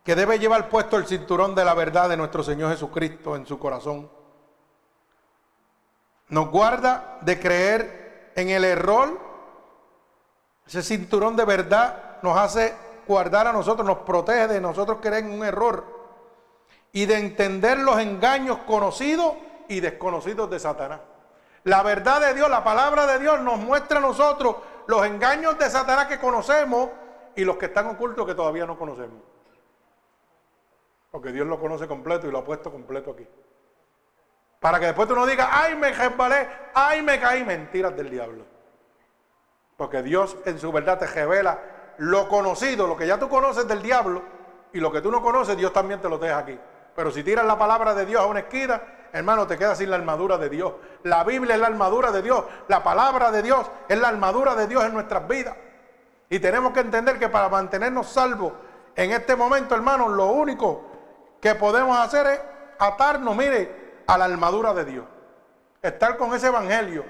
que 0.05 0.15
debe 0.15 0.39
llevar 0.39 0.69
puesto 0.69 0.97
el 0.97 1.07
cinturón 1.07 1.55
de 1.55 1.65
la 1.65 1.75
verdad 1.75 2.09
de 2.09 2.17
nuestro 2.17 2.43
Señor 2.43 2.71
Jesucristo 2.71 3.37
en 3.37 3.47
su 3.47 3.59
corazón. 3.59 4.09
Nos 6.29 6.51
guarda 6.51 7.19
de 7.23 7.39
creer 7.39 8.33
en 8.35 8.51
el 8.51 8.65
error. 8.65 9.21
Ese 10.67 10.83
cinturón 10.83 11.37
de 11.37 11.45
verdad 11.45 12.19
nos 12.23 12.37
hace 12.37 12.75
guardar 13.07 13.47
a 13.47 13.53
nosotros, 13.53 13.87
nos 13.87 13.99
protege 13.99 14.49
de 14.49 14.61
nosotros 14.61 14.99
creer 15.01 15.25
en 15.25 15.33
un 15.33 15.45
error 15.45 15.85
y 16.93 17.07
de 17.07 17.19
entender 17.19 17.79
los 17.79 17.99
engaños 18.01 18.59
conocidos 18.67 19.35
y 19.69 19.81
desconocidos 19.81 20.51
de 20.51 20.59
Satanás. 20.59 21.01
La 21.65 21.83
verdad 21.83 22.21
de 22.21 22.35
Dios, 22.35 22.49
la 22.49 22.65
palabra 22.65 23.07
de 23.07 23.19
Dios 23.19 23.41
nos 23.41 23.59
muestra 23.59 23.99
a 23.99 24.03
nosotros 24.03 24.57
los 24.87 25.05
engaños 25.05 25.59
de 25.59 25.69
Satanás 25.69 26.07
que 26.07 26.19
conocemos 26.19 26.91
y 27.37 27.45
los 27.45 27.57
que 27.57 27.67
están 27.67 27.87
ocultos 27.87 28.27
que 28.27 28.35
todavía 28.35 28.67
no 28.67 28.79
conocemos. 28.79 29.23
Porque 31.11 31.33
Dios 31.33 31.47
lo 31.47 31.61
conoce 31.61 31.87
completo 31.87 32.27
y 32.27 32.31
lo 32.31 32.39
ha 32.39 32.45
puesto 32.45 32.73
completo 32.73 33.13
aquí. 33.13 33.27
Para 34.61 34.81
que 34.81 34.87
después 34.87 35.07
tú 35.07 35.15
no 35.15 35.27
digas, 35.27 35.49
ay, 35.51 35.77
me 35.77 35.93
resbalé, 35.93 36.49
ay, 36.75 37.03
me 37.03 37.21
caí. 37.21 37.45
Mentiras 37.45 37.95
del 37.97 38.11
diablo. 38.11 38.45
Porque 39.77 40.03
Dios 40.03 40.37
en 40.47 40.59
su 40.59 40.73
verdad 40.73 40.99
te 40.99 41.07
revela 41.07 41.59
lo 41.99 42.29
conocido, 42.29 42.87
lo 42.87 42.97
que 42.97 43.07
ya 43.07 43.19
tú 43.19 43.29
conoces 43.29 43.69
del 43.69 43.83
diablo 43.83 44.23
y 44.73 44.81
lo 44.81 44.91
que 44.91 45.01
tú 45.01 45.11
no 45.11 45.23
conoces, 45.23 45.57
Dios 45.57 45.73
también 45.73 46.01
te 46.01 46.09
lo 46.09 46.19
deja 46.19 46.39
aquí. 46.39 46.59
Pero 46.95 47.11
si 47.11 47.23
tiras 47.23 47.47
la 47.47 47.59
palabra 47.59 47.95
de 47.95 48.07
Dios 48.07 48.23
a 48.23 48.27
una 48.27 48.41
esquina, 48.41 48.83
hermano, 49.13 49.47
te 49.47 49.59
quedas 49.59 49.79
sin 49.79 49.91
la 49.91 49.97
armadura 49.97 50.39
de 50.39 50.49
Dios. 50.49 50.73
La 51.03 51.25
Biblia 51.25 51.55
es 51.55 51.61
la 51.61 51.67
armadura 51.67 52.11
de 52.11 52.23
Dios. 52.23 52.45
La 52.69 52.83
palabra 52.83 53.31
de 53.31 53.43
Dios 53.43 53.71
es 53.89 53.99
la 53.99 54.09
armadura 54.09 54.55
de 54.55 54.67
Dios 54.67 54.85
en 54.85 54.95
nuestras 54.95 55.29
vidas. 55.29 55.57
Y 56.29 56.39
tenemos 56.39 56.73
que 56.73 56.81
entender 56.81 57.19
que 57.19 57.29
para 57.29 57.49
mantenernos 57.49 58.09
salvos 58.09 58.53
en 58.95 59.13
este 59.13 59.37
momento, 59.37 59.75
hermano, 59.75 60.09
lo 60.09 60.29
único 60.29 60.83
que 61.41 61.55
podemos 61.55 61.99
hacer 61.99 62.27
es 62.27 62.41
atarnos, 62.79 63.37
mire, 63.37 64.03
a 64.07 64.19
la 64.19 64.25
armadura 64.25 64.73
de 64.75 64.85
Dios. 64.85 65.05
Estar 65.83 66.17
con 66.17 66.35
ese 66.35 66.49
evangelio 66.49 67.05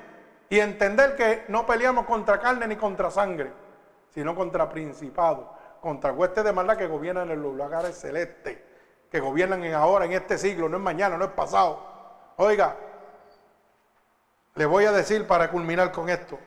y 0.48 0.59
entender 0.59 1.16
que 1.16 1.44
no 1.48 1.64
peleamos 1.64 2.06
contra 2.06 2.40
carne 2.40 2.66
ni 2.66 2.76
contra 2.76 3.10
sangre, 3.10 3.52
sino 4.10 4.34
contra 4.34 4.68
principados, 4.68 5.47
contra 5.80 6.12
huestes 6.12 6.44
de 6.44 6.52
maldad 6.52 6.76
que 6.76 6.86
gobiernan 6.86 7.30
en 7.30 7.43
los 7.43 7.55
lugares 7.55 7.97
celestes 7.98 8.59
que 9.10 9.20
gobiernan 9.20 9.62
en 9.64 9.74
ahora, 9.74 10.05
en 10.05 10.12
este 10.12 10.38
siglo, 10.38 10.68
no 10.68 10.76
es 10.76 10.82
mañana, 10.82 11.16
no 11.16 11.24
es 11.24 11.30
pasado. 11.30 11.80
Oiga, 12.36 12.76
le 14.55 14.66
voy 14.66 14.84
a 14.84 14.93
decir 14.93 15.26
para 15.26 15.51
culminar 15.51 15.93
con 15.93 16.09
esto. 16.09 16.38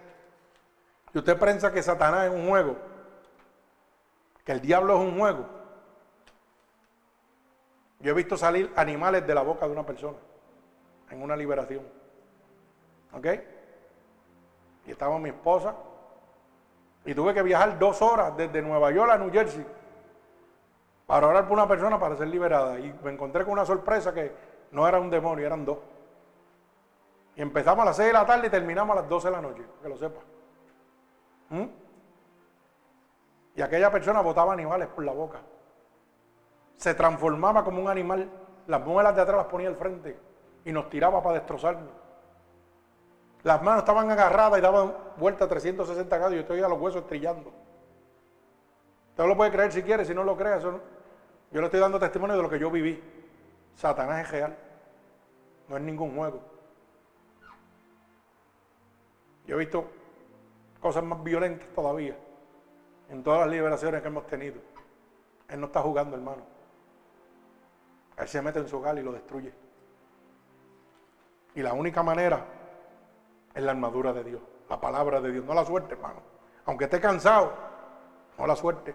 Si 1.12 1.18
usted 1.18 1.40
piensa 1.40 1.72
que 1.72 1.82
Satanás 1.82 2.28
es 2.28 2.32
un 2.32 2.48
juego, 2.48 2.76
que 4.44 4.52
el 4.52 4.62
diablo 4.62 4.96
es 4.96 5.00
un 5.00 5.18
juego, 5.18 5.46
yo 8.00 8.12
he 8.12 8.16
visto 8.16 8.38
salir 8.38 8.72
animales 8.76 9.26
de 9.28 9.36
la 9.36 9.42
boca 9.42 9.66
de 9.66 9.74
una 9.74 9.86
persona 9.86 10.18
en 11.10 11.22
una 11.22 11.36
liberación. 11.36 11.84
¿Ok? 13.12 13.26
Y 14.86 14.92
estaba 14.92 15.18
mi 15.18 15.30
esposa 15.30 15.76
Y 17.06 17.16
tuve 17.16 17.34
que 17.34 17.42
viajar 17.42 17.80
dos 17.80 18.02
horas 18.02 18.38
desde 18.38 18.62
Nueva 18.62 18.92
York 18.92 19.12
a 19.12 19.18
New 19.18 19.32
Jersey 19.32 19.66
para 21.08 21.26
orar 21.26 21.48
por 21.48 21.58
una 21.58 21.68
persona 21.68 22.00
para 22.00 22.16
ser 22.16 22.28
liberada. 22.28 22.80
Y 22.80 22.94
me 23.04 23.12
encontré 23.12 23.44
con 23.44 23.54
una 23.54 23.66
sorpresa 23.66 24.14
que 24.14 24.32
no 24.72 24.88
era 24.88 25.00
un 25.00 25.10
demonio, 25.10 25.46
eran 25.46 25.66
dos. 25.66 25.80
Y 27.36 27.42
empezamos 27.42 27.82
a 27.82 27.86
las 27.86 27.98
6 27.98 28.08
de 28.08 28.14
la 28.14 28.26
tarde 28.28 28.48
y 28.48 28.50
terminamos 28.52 28.96
a 28.96 29.02
las 29.02 29.10
12 29.10 29.28
de 29.28 29.32
la 29.32 29.42
noche, 29.42 29.64
que 29.82 29.90
lo 29.90 29.98
sepa. 29.98 30.20
¿Mm? 31.50 31.66
Y 33.56 33.62
aquella 33.62 33.92
persona 33.92 34.22
botaba 34.22 34.54
animales 34.54 34.88
por 34.88 35.04
la 35.04 35.12
boca. 35.12 35.42
Se 36.78 36.94
transformaba 36.94 37.64
como 37.64 37.82
un 37.82 37.90
animal. 37.90 38.30
Las 38.68 38.86
muelas 38.86 39.16
de 39.16 39.22
atrás 39.22 39.38
las 39.38 39.48
ponía 39.48 39.68
al 39.68 39.76
frente 39.76 40.18
y 40.64 40.72
nos 40.72 40.90
tiraba 40.90 41.22
para 41.22 41.40
destrozarnos. 41.40 41.92
Las 43.44 43.62
manos 43.64 43.80
estaban 43.80 44.10
agarradas 44.12 44.60
y 44.60 44.62
daban 44.62 44.94
vuelta 45.18 45.46
a 45.46 45.48
360 45.48 46.18
grados 46.18 46.36
yo 46.36 46.42
estoy 46.42 46.62
a 46.62 46.68
los 46.68 46.80
huesos 46.80 47.08
trillando. 47.08 47.52
Usted 49.12 49.26
lo 49.26 49.36
puede 49.36 49.52
creer 49.52 49.72
si 49.72 49.82
quiere, 49.82 50.06
si 50.06 50.14
no 50.14 50.24
lo 50.24 50.38
cree, 50.38 50.58
eso 50.58 50.80
yo 51.52 51.62
le 51.62 51.66
estoy 51.66 51.80
dando 51.80 52.00
testimonio 52.00 52.36
de 52.36 52.44
lo 52.44 52.50
que 52.50 52.60
yo 52.60 52.70
viví. 52.70 53.02
Satanás 53.76 54.22
es 54.22 54.32
real. 54.32 54.56
No 55.68 55.78
es 55.78 55.84
ningún 55.84 56.16
juego. 56.16 56.42
Yo 59.48 59.56
he 59.56 59.60
visto 59.60 59.90
cosas 60.80 61.04
más 61.04 61.24
violentas 61.24 61.68
todavía 61.70 62.16
en 63.10 63.24
todas 63.24 63.42
las 63.42 63.50
liberaciones 63.50 64.02
que 64.02 64.08
hemos 64.08 64.28
tenido. 64.28 64.62
Él 65.48 65.60
no 65.60 65.68
está 65.68 65.82
jugando, 65.82 66.16
hermano. 66.16 66.44
Él 68.18 68.28
se 68.28 68.42
mete 68.42 68.60
en 68.60 68.68
su 68.68 68.78
hogar 68.78 68.98
y 68.98 69.02
lo 69.02 69.12
destruye. 69.12 69.54
Y 71.56 71.62
la 71.62 71.74
única 71.74 72.04
manera 72.04 72.46
es 73.54 73.64
la 73.64 73.72
armadura 73.72 74.14
de 74.14 74.24
Dios, 74.24 74.42
la 74.70 74.80
palabra 74.80 75.20
de 75.20 75.32
Dios, 75.32 75.46
no 75.46 75.54
la 75.54 75.66
suerte, 75.66 75.96
hermano. 75.96 76.22
Aunque 76.66 76.86
esté 76.86 77.02
cansado, 77.02 77.54
no 78.38 78.46
la 78.46 78.56
suerte. 78.56 78.94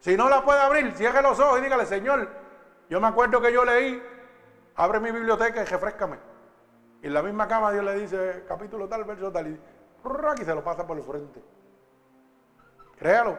Si 0.00 0.16
no 0.16 0.28
la 0.28 0.44
puede 0.44 0.60
abrir, 0.60 0.92
cierre 0.92 1.22
los 1.22 1.38
ojos 1.38 1.60
y 1.60 1.62
dígale, 1.62 1.86
Señor, 1.86 2.28
yo 2.90 3.00
me 3.00 3.06
acuerdo 3.06 3.40
que 3.40 3.52
yo 3.52 3.64
leí, 3.64 4.02
abre 4.76 5.00
mi 5.00 5.10
biblioteca 5.10 5.62
y 5.62 5.64
refrescame. 5.64 6.18
Y 7.02 7.06
en 7.06 7.14
la 7.14 7.22
misma 7.22 7.48
cama 7.48 7.72
Dios 7.72 7.84
le 7.84 7.94
dice, 7.94 8.44
capítulo 8.46 8.88
tal, 8.88 9.04
verso 9.04 9.32
tal, 9.32 9.48
y, 9.48 9.60
y 10.40 10.44
se 10.44 10.54
lo 10.54 10.64
pasa 10.64 10.86
por 10.86 10.96
el 10.96 11.02
frente. 11.02 11.42
Créalo. 12.96 13.38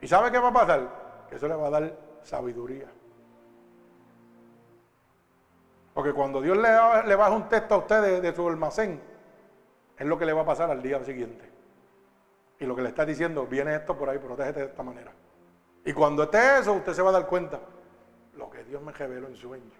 ¿Y 0.00 0.08
sabe 0.08 0.30
qué 0.30 0.38
va 0.38 0.48
a 0.48 0.52
pasar? 0.52 1.26
Que 1.28 1.36
eso 1.36 1.48
le 1.48 1.54
va 1.54 1.68
a 1.68 1.70
dar 1.70 1.96
sabiduría. 2.22 2.86
Porque 5.94 6.12
cuando 6.12 6.42
Dios 6.42 6.56
le, 6.58 6.68
le 7.06 7.16
baja 7.16 7.34
un 7.34 7.48
texto 7.48 7.74
a 7.74 7.78
usted 7.78 8.20
de, 8.20 8.34
su 8.34 8.46
almacén, 8.46 9.00
es 9.96 10.06
lo 10.06 10.18
que 10.18 10.26
le 10.26 10.32
va 10.32 10.42
a 10.42 10.46
pasar 10.46 10.70
al 10.70 10.82
día 10.82 11.02
siguiente. 11.04 11.50
Y 12.58 12.66
lo 12.66 12.76
que 12.76 12.82
le 12.82 12.90
está 12.90 13.06
diciendo, 13.06 13.46
viene 13.46 13.74
esto 13.74 13.96
por 13.96 14.10
ahí, 14.10 14.18
protégete 14.18 14.60
de 14.60 14.66
esta 14.66 14.82
manera. 14.82 15.12
Y 15.84 15.92
cuando 15.92 16.24
esté 16.24 16.58
eso, 16.58 16.74
usted 16.74 16.92
se 16.92 17.00
va 17.00 17.10
a 17.10 17.12
dar 17.12 17.26
cuenta 17.26 17.60
lo 18.34 18.50
que 18.50 18.62
Dios 18.64 18.82
me 18.82 18.92
reveló 18.92 19.28
en 19.28 19.36
sueño. 19.36 19.70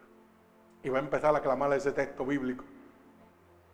Y 0.83 0.89
va 0.89 0.99
a 0.99 1.03
empezar 1.03 1.35
a 1.37 1.41
clamar 1.41 1.73
ese 1.75 1.93
texto 1.93 2.25
bíblico. 2.25 2.65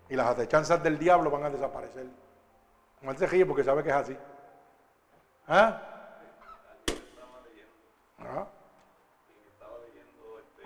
Y 0.08 0.16
las 0.16 0.26
acechanzas 0.26 0.82
del 0.82 0.98
diablo 0.98 1.30
van 1.30 1.44
a 1.44 1.50
desaparecer. 1.50 2.06
Él 3.02 3.18
se 3.18 3.26
ríe 3.26 3.44
porque 3.44 3.64
sabe 3.64 3.82
que 3.82 3.88
es 3.88 3.94
así. 3.94 4.16
¿Ah? 5.48 5.82
¿Ah? 8.20 8.46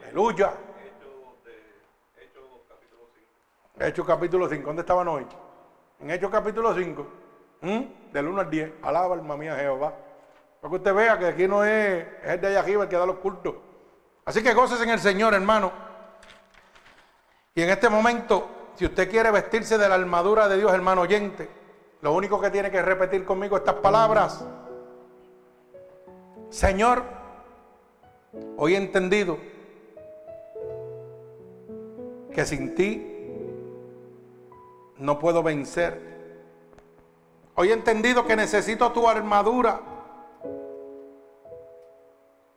Aleluya. 0.02 0.52
Hechos 3.78 4.06
capítulo 4.06 4.48
5. 4.48 4.66
¿Dónde 4.66 4.80
estaban 4.80 5.08
hoy? 5.08 5.26
En 6.00 6.10
Hechos 6.10 6.30
capítulo 6.30 6.74
5. 6.74 7.06
¿Mm? 7.62 8.12
Del 8.12 8.26
1 8.28 8.40
al 8.40 8.50
10. 8.50 8.72
Alaba 8.82 9.14
alma 9.14 9.36
mía 9.36 9.56
Jehová. 9.56 9.94
Para 10.60 10.70
que 10.70 10.76
usted 10.76 10.94
vea 10.94 11.18
que 11.18 11.26
aquí 11.26 11.48
no 11.48 11.64
es, 11.64 12.06
es 12.22 12.30
el 12.30 12.40
de 12.40 12.46
allá 12.48 12.60
arriba 12.60 12.84
el 12.84 12.88
que 12.88 12.96
da 12.96 13.06
los 13.06 13.16
cultos. 13.16 13.54
Así 14.26 14.42
que 14.42 14.52
goces 14.52 14.80
en 14.82 14.90
el 14.90 14.98
Señor, 14.98 15.34
hermano. 15.34 15.72
Y 17.54 17.62
en 17.62 17.70
este 17.70 17.88
momento, 17.88 18.70
si 18.74 18.84
usted 18.84 19.10
quiere 19.10 19.30
vestirse 19.30 19.78
de 19.78 19.88
la 19.88 19.94
armadura 19.94 20.48
de 20.48 20.58
Dios, 20.58 20.72
hermano 20.72 21.02
oyente, 21.02 21.48
lo 22.02 22.12
único 22.12 22.40
que 22.40 22.50
tiene 22.50 22.70
que 22.70 22.82
repetir 22.82 23.24
conmigo 23.24 23.56
estas 23.56 23.76
palabras. 23.76 24.44
Señor, 26.50 27.02
hoy 28.56 28.74
he 28.74 28.76
entendido 28.76 29.38
que 32.32 32.44
sin 32.44 32.74
ti 32.74 33.12
no 34.98 35.18
puedo 35.18 35.42
vencer. 35.42 36.16
Hoy 37.54 37.70
he 37.70 37.72
entendido 37.72 38.26
que 38.26 38.36
necesito 38.36 38.92
tu 38.92 39.08
armadura. 39.08 39.80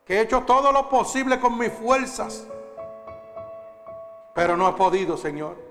Que 0.06 0.18
he 0.18 0.22
hecho 0.22 0.44
todo 0.44 0.72
lo 0.72 0.90
posible 0.90 1.40
con 1.40 1.58
mis 1.58 1.72
fuerzas. 1.72 2.46
Pero 4.36 4.58
no 4.58 4.68
he 4.68 4.74
podido, 4.74 5.16
Señor. 5.16 5.69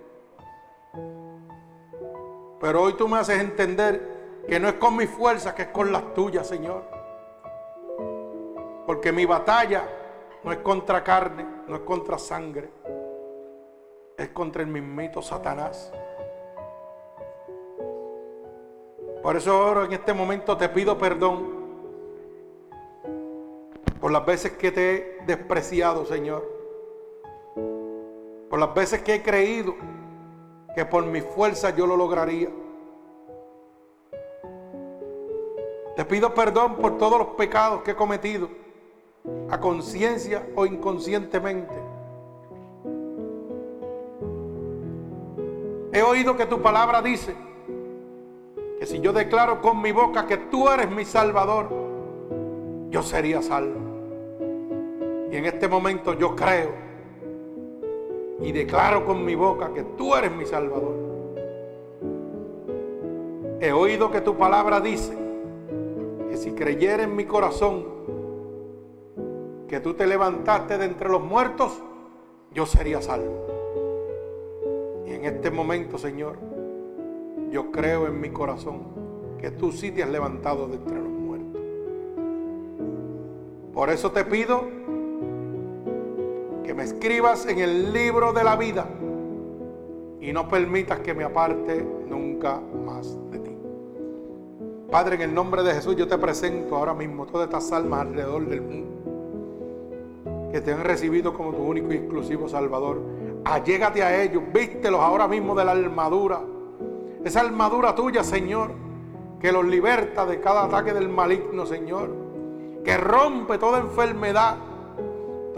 Pero 2.60 2.82
hoy 2.82 2.94
tú 2.94 3.08
me 3.08 3.18
haces 3.18 3.40
entender 3.40 4.44
que 4.48 4.58
no 4.58 4.68
es 4.68 4.74
con 4.74 4.96
mis 4.96 5.08
fuerzas, 5.08 5.54
que 5.54 5.62
es 5.62 5.68
con 5.68 5.92
las 5.92 6.14
tuyas, 6.14 6.46
Señor. 6.46 6.82
Porque 8.86 9.12
mi 9.12 9.26
batalla 9.26 9.84
no 10.42 10.52
es 10.52 10.58
contra 10.58 11.04
carne, 11.04 11.46
no 11.66 11.76
es 11.76 11.82
contra 11.82 12.18
sangre. 12.18 12.70
Es 14.16 14.30
contra 14.30 14.62
el 14.62 14.68
mismito 14.68 15.22
Satanás. 15.22 15.92
Por 19.22 19.36
eso 19.36 19.52
ahora 19.52 19.84
en 19.84 19.92
este 19.92 20.12
momento 20.14 20.56
te 20.56 20.68
pido 20.68 20.96
perdón 20.96 21.58
por 24.00 24.12
las 24.12 24.24
veces 24.24 24.52
que 24.52 24.70
te 24.72 24.90
he 24.90 25.24
despreciado, 25.26 26.06
Señor. 26.06 26.48
Por 28.48 28.58
las 28.58 28.72
veces 28.74 29.02
que 29.02 29.16
he 29.16 29.22
creído 29.22 29.74
que 30.78 30.86
por 30.86 31.04
mi 31.04 31.20
fuerza 31.20 31.74
yo 31.74 31.88
lo 31.88 31.96
lograría. 31.96 32.50
Te 35.96 36.04
pido 36.04 36.32
perdón 36.32 36.76
por 36.76 36.96
todos 36.98 37.18
los 37.18 37.28
pecados 37.30 37.82
que 37.82 37.90
he 37.90 37.96
cometido, 37.96 38.48
a 39.50 39.58
conciencia 39.58 40.46
o 40.54 40.66
inconscientemente. 40.66 41.74
He 45.92 46.00
oído 46.00 46.36
que 46.36 46.46
tu 46.46 46.62
palabra 46.62 47.02
dice 47.02 47.34
que 48.78 48.86
si 48.86 49.00
yo 49.00 49.12
declaro 49.12 49.60
con 49.60 49.82
mi 49.82 49.90
boca 49.90 50.28
que 50.28 50.36
tú 50.36 50.68
eres 50.68 50.88
mi 50.88 51.04
Salvador, 51.04 51.70
yo 52.88 53.02
sería 53.02 53.42
salvo. 53.42 53.80
Y 55.32 55.38
en 55.38 55.44
este 55.44 55.66
momento 55.66 56.14
yo 56.14 56.36
creo 56.36 56.87
y 58.40 58.52
declaro 58.52 59.04
con 59.04 59.24
mi 59.24 59.34
boca 59.34 59.72
que 59.72 59.82
tú 59.82 60.14
eres 60.14 60.32
mi 60.32 60.46
Salvador. 60.46 60.94
He 63.60 63.72
oído 63.72 64.10
que 64.10 64.20
tu 64.20 64.36
palabra 64.36 64.80
dice 64.80 65.16
que 66.30 66.36
si 66.36 66.52
creyera 66.52 67.02
en 67.02 67.16
mi 67.16 67.24
corazón 67.24 67.84
que 69.66 69.80
tú 69.80 69.94
te 69.94 70.06
levantaste 70.06 70.78
de 70.78 70.84
entre 70.86 71.08
los 71.08 71.22
muertos, 71.22 71.82
yo 72.54 72.64
sería 72.64 73.02
salvo. 73.02 73.46
Y 75.06 75.12
en 75.12 75.24
este 75.24 75.50
momento, 75.50 75.98
Señor, 75.98 76.38
yo 77.50 77.70
creo 77.70 78.06
en 78.06 78.20
mi 78.20 78.30
corazón 78.30 78.86
que 79.38 79.50
tú 79.50 79.72
sí 79.72 79.90
te 79.90 80.02
has 80.02 80.10
levantado 80.10 80.68
de 80.68 80.76
entre 80.76 80.96
los 80.96 81.08
muertos. 81.08 81.62
Por 83.74 83.90
eso 83.90 84.12
te 84.12 84.24
pido 84.24 84.77
que 86.68 86.74
me 86.74 86.82
escribas 86.82 87.46
en 87.46 87.60
el 87.60 87.94
libro 87.94 88.34
de 88.34 88.44
la 88.44 88.54
vida 88.54 88.86
y 90.20 90.34
no 90.34 90.46
permitas 90.50 90.98
que 90.98 91.14
me 91.14 91.24
aparte 91.24 91.82
nunca 92.06 92.60
más 92.84 93.16
de 93.30 93.38
ti. 93.38 93.56
Padre, 94.90 95.14
en 95.14 95.22
el 95.22 95.34
nombre 95.34 95.62
de 95.62 95.72
Jesús 95.72 95.96
yo 95.96 96.06
te 96.06 96.18
presento 96.18 96.76
ahora 96.76 96.92
mismo 96.92 97.24
todas 97.24 97.46
estas 97.46 97.72
almas 97.72 98.02
alrededor 98.02 98.46
del 98.48 98.60
mundo 98.60 98.90
que 100.52 100.60
te 100.60 100.74
han 100.74 100.84
recibido 100.84 101.32
como 101.32 101.54
tu 101.54 101.62
único 101.62 101.90
y 101.90 101.96
exclusivo 101.96 102.50
Salvador. 102.50 103.00
Allégate 103.46 104.02
a 104.02 104.22
ellos, 104.22 104.42
vístelos 104.52 105.00
ahora 105.00 105.26
mismo 105.26 105.54
de 105.54 105.64
la 105.64 105.72
armadura. 105.72 106.42
Esa 107.24 107.40
armadura 107.40 107.94
tuya, 107.94 108.22
Señor, 108.22 108.72
que 109.40 109.52
los 109.52 109.64
liberta 109.64 110.26
de 110.26 110.38
cada 110.38 110.64
ataque 110.64 110.92
del 110.92 111.08
maligno, 111.08 111.64
Señor. 111.64 112.10
Que 112.84 112.98
rompe 112.98 113.56
toda 113.56 113.78
enfermedad, 113.78 114.58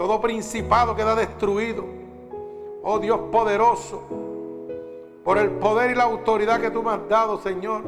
todo 0.01 0.19
principado 0.19 0.95
queda 0.95 1.13
destruido. 1.13 1.85
Oh 2.81 2.97
Dios 2.97 3.19
poderoso, 3.31 4.01
por 5.23 5.37
el 5.37 5.51
poder 5.51 5.91
y 5.91 5.95
la 5.95 6.05
autoridad 6.05 6.59
que 6.59 6.71
tú 6.71 6.81
me 6.81 6.89
has 6.89 7.07
dado, 7.07 7.37
Señor. 7.37 7.83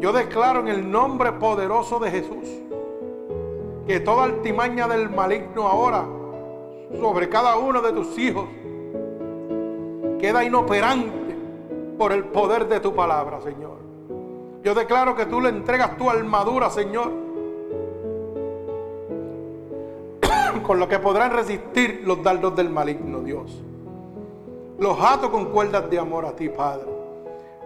Yo 0.00 0.10
declaro 0.10 0.60
en 0.60 0.68
el 0.68 0.90
nombre 0.90 1.32
poderoso 1.32 1.98
de 1.98 2.10
Jesús 2.10 2.48
que 3.86 4.00
toda 4.00 4.24
altimaña 4.24 4.88
del 4.88 5.10
maligno 5.10 5.68
ahora 5.68 6.06
sobre 6.98 7.28
cada 7.28 7.58
uno 7.58 7.82
de 7.82 7.92
tus 7.92 8.18
hijos 8.18 8.46
queda 10.18 10.44
inoperante 10.44 11.36
por 11.98 12.12
el 12.12 12.24
poder 12.24 12.68
de 12.68 12.80
tu 12.80 12.94
palabra, 12.94 13.42
Señor. 13.42 13.76
Yo 14.62 14.74
declaro 14.74 15.14
que 15.14 15.26
tú 15.26 15.42
le 15.42 15.50
entregas 15.50 15.98
tu 15.98 16.08
armadura, 16.08 16.70
Señor. 16.70 17.12
Con 20.62 20.78
lo 20.78 20.88
que 20.88 20.98
podrán 20.98 21.32
resistir 21.32 22.02
los 22.04 22.22
dardos 22.22 22.54
del 22.56 22.70
maligno, 22.70 23.20
Dios. 23.20 23.62
Los 24.78 24.98
ato 25.00 25.30
con 25.30 25.46
cuerdas 25.46 25.90
de 25.90 25.98
amor 25.98 26.24
a 26.24 26.32
ti, 26.32 26.48
Padre. 26.48 26.86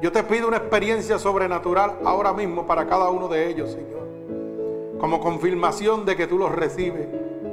Yo 0.00 0.10
te 0.10 0.22
pido 0.24 0.48
una 0.48 0.56
experiencia 0.56 1.18
sobrenatural 1.18 1.98
ahora 2.04 2.32
mismo 2.32 2.66
para 2.66 2.86
cada 2.86 3.10
uno 3.10 3.28
de 3.28 3.48
ellos, 3.48 3.70
Señor. 3.70 4.08
Como 4.98 5.20
confirmación 5.20 6.04
de 6.04 6.16
que 6.16 6.26
tú 6.26 6.38
los 6.38 6.50
recibes 6.50 7.06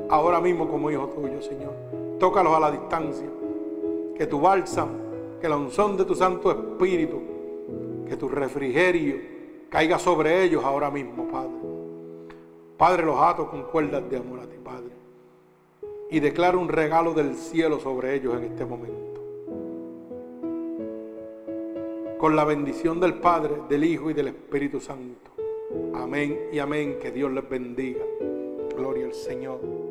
ahora 0.09 0.41
mismo 0.41 0.67
como 0.67 0.89
hijo 0.89 1.07
tuyo, 1.07 1.41
Señor. 1.41 1.73
Tócalos 2.19 2.53
a 2.55 2.59
la 2.59 2.71
distancia. 2.71 3.27
Que 4.15 4.27
tu 4.27 4.41
bálsamo, 4.41 4.93
que 5.39 5.49
la 5.49 5.57
unción 5.57 5.97
de 5.97 6.05
tu 6.05 6.15
Santo 6.15 6.51
Espíritu, 6.51 7.21
que 8.07 8.17
tu 8.17 8.27
refrigerio 8.27 9.15
caiga 9.69 9.97
sobre 9.97 10.43
ellos 10.43 10.63
ahora 10.63 10.91
mismo, 10.91 11.27
Padre. 11.27 11.51
Padre, 12.77 13.05
los 13.05 13.19
ato 13.19 13.49
con 13.49 13.63
cuerdas 13.63 14.09
de 14.09 14.17
amor 14.17 14.39
a 14.39 14.47
ti, 14.47 14.57
Padre. 14.63 14.90
Y 16.11 16.19
declaro 16.19 16.59
un 16.59 16.67
regalo 16.67 17.13
del 17.13 17.35
cielo 17.35 17.79
sobre 17.79 18.13
ellos 18.15 18.35
en 18.35 18.43
este 18.43 18.65
momento. 18.65 19.21
Con 22.19 22.35
la 22.35 22.43
bendición 22.43 22.99
del 22.99 23.15
Padre, 23.15 23.55
del 23.69 23.85
Hijo 23.85 24.11
y 24.11 24.13
del 24.13 24.27
Espíritu 24.27 24.81
Santo. 24.81 25.31
Amén 25.95 26.37
y 26.51 26.59
amén. 26.59 26.99
Que 27.01 27.11
Dios 27.11 27.31
les 27.31 27.49
bendiga. 27.49 28.03
Gloria 28.75 29.05
al 29.05 29.13
Señor. 29.13 29.90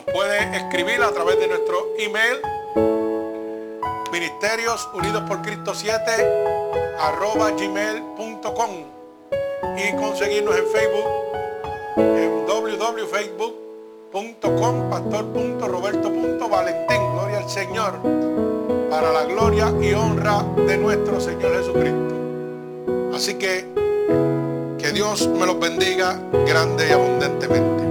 nos 0.00 0.14
puede 0.14 0.38
escribir 0.56 1.02
a 1.02 1.12
través 1.12 1.38
de 1.38 1.48
nuestro 1.48 1.88
email 1.98 2.38
ministerios 4.10 4.88
unidos 4.94 5.22
por 5.28 5.42
cristo 5.42 5.74
7 5.74 6.00
arroba 6.98 7.50
gmail.com 7.50 8.70
y 9.76 9.92
conseguirnos 9.96 10.56
en 10.56 10.66
Facebook 10.68 11.04
en 11.96 12.46
www.facebook.com 12.46 14.90
pastor.roberto.valentín 14.90 17.12
gloria 17.12 17.38
al 17.38 17.50
Señor 17.50 17.98
para 18.88 19.12
la 19.12 19.24
gloria 19.24 19.70
y 19.82 19.92
honra 19.92 20.42
de 20.66 20.78
nuestro 20.78 21.20
Señor 21.20 21.58
Jesucristo. 21.58 22.14
Así 23.14 23.34
que 23.34 23.68
que 24.78 24.92
Dios 24.92 25.28
me 25.28 25.44
los 25.44 25.60
bendiga 25.60 26.18
grande 26.46 26.88
y 26.88 26.92
abundantemente 26.92 27.89